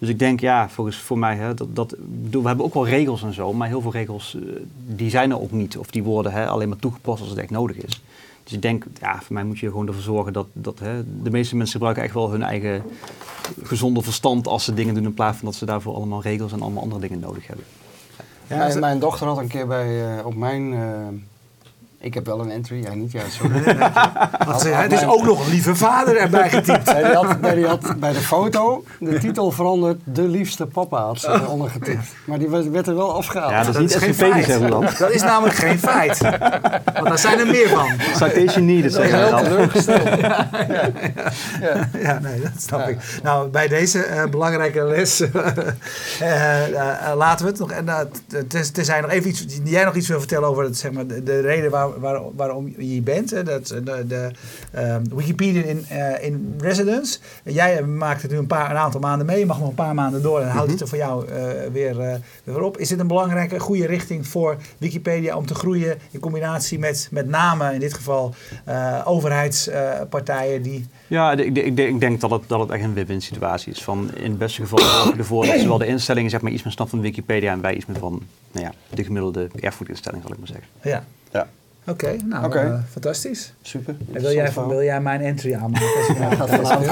Dus 0.00 0.08
ik 0.08 0.18
denk, 0.18 0.40
ja, 0.40 0.68
volgens 0.68 0.96
voor 0.96 1.18
mij, 1.18 1.36
hè, 1.36 1.54
dat, 1.54 1.76
dat, 1.76 1.94
we 2.30 2.42
hebben 2.42 2.64
ook 2.64 2.74
wel 2.74 2.86
regels 2.86 3.22
en 3.22 3.34
zo, 3.34 3.52
maar 3.52 3.68
heel 3.68 3.80
veel 3.80 3.90
regels, 3.90 4.36
eh, 4.36 4.42
die 4.86 5.10
zijn 5.10 5.30
er 5.30 5.40
ook 5.40 5.50
niet. 5.50 5.78
Of 5.78 5.90
die 5.90 6.02
worden 6.02 6.32
hè, 6.32 6.46
alleen 6.46 6.68
maar 6.68 6.78
toegepast 6.78 7.20
als 7.20 7.30
het 7.30 7.38
echt 7.38 7.50
nodig 7.50 7.76
is. 7.76 8.02
Dus 8.44 8.52
ik 8.52 8.62
denk, 8.62 8.84
ja, 9.00 9.20
voor 9.22 9.34
mij 9.34 9.44
moet 9.44 9.58
je 9.58 9.66
er 9.66 9.72
gewoon 9.72 9.86
ervoor 9.86 10.02
zorgen 10.02 10.32
dat, 10.32 10.46
dat 10.52 10.78
hè, 10.78 11.22
de 11.22 11.30
meeste 11.30 11.56
mensen 11.56 11.72
gebruiken 11.72 12.04
echt 12.04 12.14
wel 12.14 12.30
hun 12.30 12.42
eigen 12.42 12.82
gezonde 13.62 14.02
verstand 14.02 14.46
als 14.46 14.64
ze 14.64 14.74
dingen 14.74 14.94
doen 14.94 15.04
in 15.04 15.14
plaats 15.14 15.36
van 15.36 15.46
dat 15.46 15.54
ze 15.54 15.64
daarvoor 15.66 15.94
allemaal 15.94 16.22
regels 16.22 16.52
en 16.52 16.62
allemaal 16.62 16.82
andere 16.82 17.00
dingen 17.00 17.18
nodig 17.18 17.46
hebben. 17.46 17.64
Ja, 18.46 18.78
mijn, 18.78 18.98
dochter 18.98 19.26
had 19.26 19.38
een 19.38 19.48
keer 19.48 19.66
bij, 19.66 20.18
eh, 20.18 20.26
op 20.26 20.34
mijn... 20.34 20.74
ik 22.02 22.14
heb 22.14 22.26
wel 22.26 22.40
een 22.40 22.50
entry, 22.50 22.82
jij 22.82 22.94
niet, 22.94 23.12
ja, 23.12 23.20
sorry. 23.28 23.58
Is 24.92 25.06
ook 25.06 25.24
nog 25.24 25.44
een 25.44 25.50
lieve 25.50 25.74
vader 25.74 26.16
erbij 26.16 26.50
getypt. 26.50 26.92
Nee, 27.00 27.04
die 27.04 27.14
had, 27.14 27.40
nee, 27.40 27.54
die 27.54 27.66
had 27.66 27.94
bij 28.00 28.12
de 28.12 28.18
foto 28.18 28.84
de 28.98 29.18
titel 29.18 29.50
veranderd. 29.50 30.00
De 30.04 30.22
liefste 30.22 30.66
papa 30.66 31.02
had 31.02 31.20
ze 31.20 31.28
eronder 31.30 31.70
getikt. 31.70 32.04
Maar 32.24 32.38
die 32.38 32.48
werd, 32.48 32.86
er 32.86 32.96
wel 32.96 33.14
afgehaald. 33.14 33.50
Ja, 33.50 33.58
dat 33.58 33.66
is 33.68 33.72
Dat 33.72 33.82
niet 33.82 33.90
is 33.90 33.96
geen 33.96 34.14
zeggen 34.14 34.60
feit. 34.70 34.98
Dat 34.98 35.10
is 35.10 35.22
namelijk 35.22 35.56
geen 35.56 35.78
feit. 35.78 36.18
Want 36.94 37.06
daar 37.06 37.18
zijn 37.18 37.38
er 37.38 37.46
meer 37.46 37.68
van. 37.68 37.88
Citation 38.14 38.64
needed, 38.64 38.92
Dat 38.92 39.02
is 39.02 39.10
zeggen 39.10 39.18
we 39.18 39.24
heel 39.24 39.34
dan. 39.36 39.44
teleurgesteld. 39.44 40.08
Ja, 42.02 42.18
nee, 42.18 42.40
dat 42.40 42.50
snap 42.56 42.88
ik. 42.88 42.98
Nou, 43.22 43.48
bij 43.48 43.68
deze 43.68 44.02
eh, 44.02 44.24
belangrijke 44.24 44.84
les 44.84 45.20
eh, 45.20 47.08
eh, 47.08 47.16
laten 47.16 47.44
we 47.44 47.50
het 47.50 47.60
nog. 47.60 47.70
En 47.70 47.86
uh, 47.86 48.00
tenzij 48.72 49.00
nog 49.00 49.10
even 49.10 49.30
iets, 49.30 49.46
jij 49.64 49.84
nog 49.84 49.94
iets 49.94 50.08
wil 50.08 50.18
vertellen 50.18 50.48
over 50.48 50.64
het, 50.64 50.76
zeg 50.76 50.92
maar, 50.92 51.06
de, 51.06 51.22
de 51.22 51.40
reden 51.40 51.70
waar, 51.70 51.88
waar, 51.98 52.20
waarom 52.36 52.68
je 52.76 52.82
hier 52.82 53.02
bent. 53.02 53.30
Hè, 53.30 53.42
dat, 53.42 53.66
de, 53.66 54.04
de 54.06 54.30
ehm, 54.72 55.02
Wikipedia 55.14 55.62
in, 55.62 55.84
eh, 55.88 56.24
in 56.24 56.54
residence. 56.58 57.18
Jij 57.44 57.82
maakt 57.82 58.22
het 58.22 58.30
nu 58.30 58.36
een, 58.36 58.46
paar, 58.46 58.70
een 58.70 58.76
aantal 58.76 59.00
maanden 59.00 59.26
mee. 59.26 59.38
Je 59.38 59.46
mag 59.46 59.58
nog 59.58 59.68
een 59.68 59.74
paar 59.74 59.94
maanden 59.94 60.22
door 60.22 60.40
en 60.40 60.48
houdt 60.48 60.70
het 60.70 60.80
er 60.80 60.88
voor 60.88 60.98
jou 60.98 61.28
eh, 61.28 61.42
weer, 61.72 62.00
eh, 62.00 62.14
weer 62.44 62.62
op. 62.62 62.78
Is 62.78 62.88
dit 62.88 62.98
een 62.98 63.06
belangrijke, 63.06 63.58
goede 63.58 63.86
richting 63.86 64.26
voor 64.26 64.56
Wikipedia 64.78 65.36
om 65.36 65.46
te 65.46 65.54
groeien 65.54 65.98
in 66.10 66.20
combinatie 66.20 66.78
met 66.78 67.08
met 67.10 67.28
name 67.28 67.74
in 67.74 67.80
dit 67.80 67.94
geval 67.94 68.34
eh, 68.64 69.02
overheidspartijen 69.04 70.62
die 70.62 70.86
Ja, 71.06 71.32
ik, 71.32 71.56
ik, 71.56 71.78
ik 71.78 72.00
denk 72.00 72.20
dat 72.20 72.30
het, 72.30 72.42
dat 72.46 72.60
het 72.60 72.70
echt 72.70 72.84
een 72.84 72.94
win-win 72.94 73.22
situatie 73.22 73.72
is. 73.72 73.82
Van 73.82 74.10
in 74.14 74.30
het 74.30 74.38
beste 74.38 74.60
geval 74.60 74.78
zorg 74.78 75.12
je 75.12 75.18
ervoor 75.18 75.46
dat 75.46 75.60
zowel 75.60 75.78
de 75.78 75.86
instellingen 75.86 76.30
zeg 76.30 76.40
maar, 76.40 76.52
iets 76.52 76.62
meer 76.62 76.72
snappen 76.72 76.98
van 76.98 77.06
Wikipedia 77.06 77.52
en 77.52 77.60
wij 77.60 77.74
iets 77.74 77.86
meer 77.86 77.98
van 77.98 78.22
nou 78.52 78.66
ja, 78.66 78.72
de 78.94 79.04
gemiddelde 79.04 79.48
erfgoedinstelling, 79.60 80.22
zal 80.22 80.32
ik 80.32 80.38
maar 80.38 80.46
zeggen. 80.46 80.66
Ja. 80.82 81.04
Ja. 81.32 81.48
Oké, 81.90 82.16
nou, 82.24 82.56
eh, 82.58 82.74
fantastisch. 82.90 83.52
Super. 83.62 83.94
En 84.12 84.20
wil, 84.22 84.32
jij, 84.32 84.52
wil 84.68 84.82
jij 84.82 85.00
mijn 85.00 85.20
entry 85.20 85.54
aanmaken? 85.54 85.86
Als 85.96 86.08
ik 86.08 86.16
Ja, 86.16 86.22
nou- 86.22 86.36
gaat 86.36 86.50
vanavond. 86.50 86.86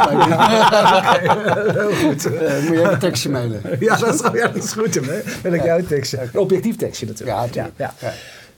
Heel 1.76 1.92
goed. 1.92 2.34
Eh, 2.34 2.58
moet 2.58 2.68
je 2.68 2.78
even 2.80 2.92
een 2.92 2.98
tekstje 2.98 3.28
mailen. 3.30 3.61
Ja, 3.80 3.96
dat 3.96 4.14
is, 4.14 4.20
ja, 4.20 4.46
dat 4.48 4.64
is 4.64 4.72
goed. 4.72 4.94
Hè? 4.94 5.20
Wil 5.42 5.52
ik 5.52 5.64
jouw 5.64 5.82
tekstje? 5.82 6.18
Objectief 6.34 6.76
tekstje 6.76 7.06
natuurlijk. 7.06 7.38
Ja, 7.38 7.46
tuurlijk. 7.46 7.74
Ja, 7.76 7.92
ja. 8.00 8.08
Ja. 8.08 8.14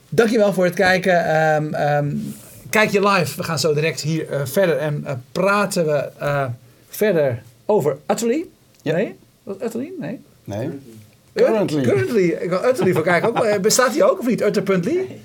Dankjewel 0.09 0.53
voor 0.53 0.63
het 0.65 0.73
kijken. 0.73 1.25
Ehm, 1.25 1.73
ehm, 1.73 2.15
kijk 2.69 2.89
je 2.89 3.07
live. 3.07 3.37
We 3.37 3.43
gaan 3.43 3.59
zo 3.59 3.73
direct 3.73 4.01
hier 4.01 4.29
eh, 4.29 4.39
verder. 4.43 4.77
En 4.77 5.01
eh, 5.05 5.13
praten 5.31 5.85
we 5.85 6.09
eh, 6.17 6.45
verder 6.89 7.41
over 7.65 7.97
Atelier. 8.05 8.45
Ja. 8.81 8.93
Nee? 8.95 9.15
Wat 9.43 9.63
Atelier? 9.63 9.91
Nee. 9.99 10.19
Nee? 10.43 10.69
Currently. 11.33 11.81
Currently. 11.81 12.27
Ik 12.39 12.49
wil 12.49 12.65
Utterly 12.65 12.93
voor 12.93 13.03
kijken. 13.03 13.29
Ook, 13.29 13.61
bestaat 13.61 13.93
die 13.93 14.11
ook 14.11 14.19
of 14.19 14.27
niet? 14.27 14.41
Utter.ly? 14.41 14.79
Nee? 14.93 15.21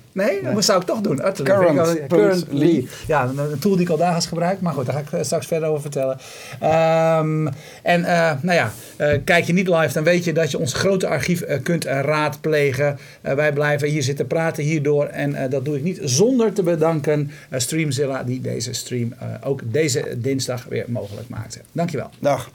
Dat 0.54 0.64
zou 0.64 0.80
ik 0.80 0.86
toch 0.86 1.00
doen. 1.00 1.26
Utterly. 1.26 1.50
Current 1.50 2.06
Currently. 2.06 2.58
ly. 2.58 2.88
Ja, 3.06 3.32
een, 3.36 3.58
tool 3.58 3.72
die 3.72 3.84
ik 3.84 3.90
al 3.90 3.96
dagelijks 3.96 4.26
gebruik. 4.26 4.60
Maar 4.60 4.72
goed, 4.72 4.86
daar 4.86 4.94
ga 4.94 5.00
ik 5.00 5.12
eh, 5.12 5.22
straks 5.22 5.46
verder 5.46 5.68
over 5.68 5.80
vertellen. 5.80 6.18
Ehm, 6.60 7.46
en 7.82 8.04
eh, 8.04 8.32
nou 8.40 8.56
ja, 8.56 8.72
eh, 8.96 9.18
kijk 9.24 9.44
je 9.44 9.52
niet 9.52 9.68
live, 9.68 9.92
dan 9.92 10.04
weet 10.04 10.24
je 10.24 10.32
dat 10.32 10.50
je 10.50 10.58
ons 10.58 10.72
grote 10.72 11.06
archief 11.06 11.44
kunt 11.62 11.84
raadplegen. 11.84 12.98
Wij 13.20 13.52
blijven 13.52 13.88
hier 13.88 14.02
zitten 14.02 14.26
praten 14.26 14.64
hierdoor. 14.64 15.04
En 15.06 15.50
dat 15.50 15.64
doe 15.64 15.76
ik 15.76 15.82
niet 15.82 15.98
zonder 16.02 16.52
te 16.52 16.62
bedanken 16.62 17.30
Streamzilla, 17.50 18.22
die 18.22 18.40
deze 18.40 18.72
stream 18.72 19.14
ook 19.44 19.60
deze 19.64 20.04
dinsdag 20.16 20.64
weer 20.68 20.84
mogelijk 20.88 21.28
maakte. 21.28 21.58
Dankjewel. 21.72 22.10
Dag. 22.18 22.50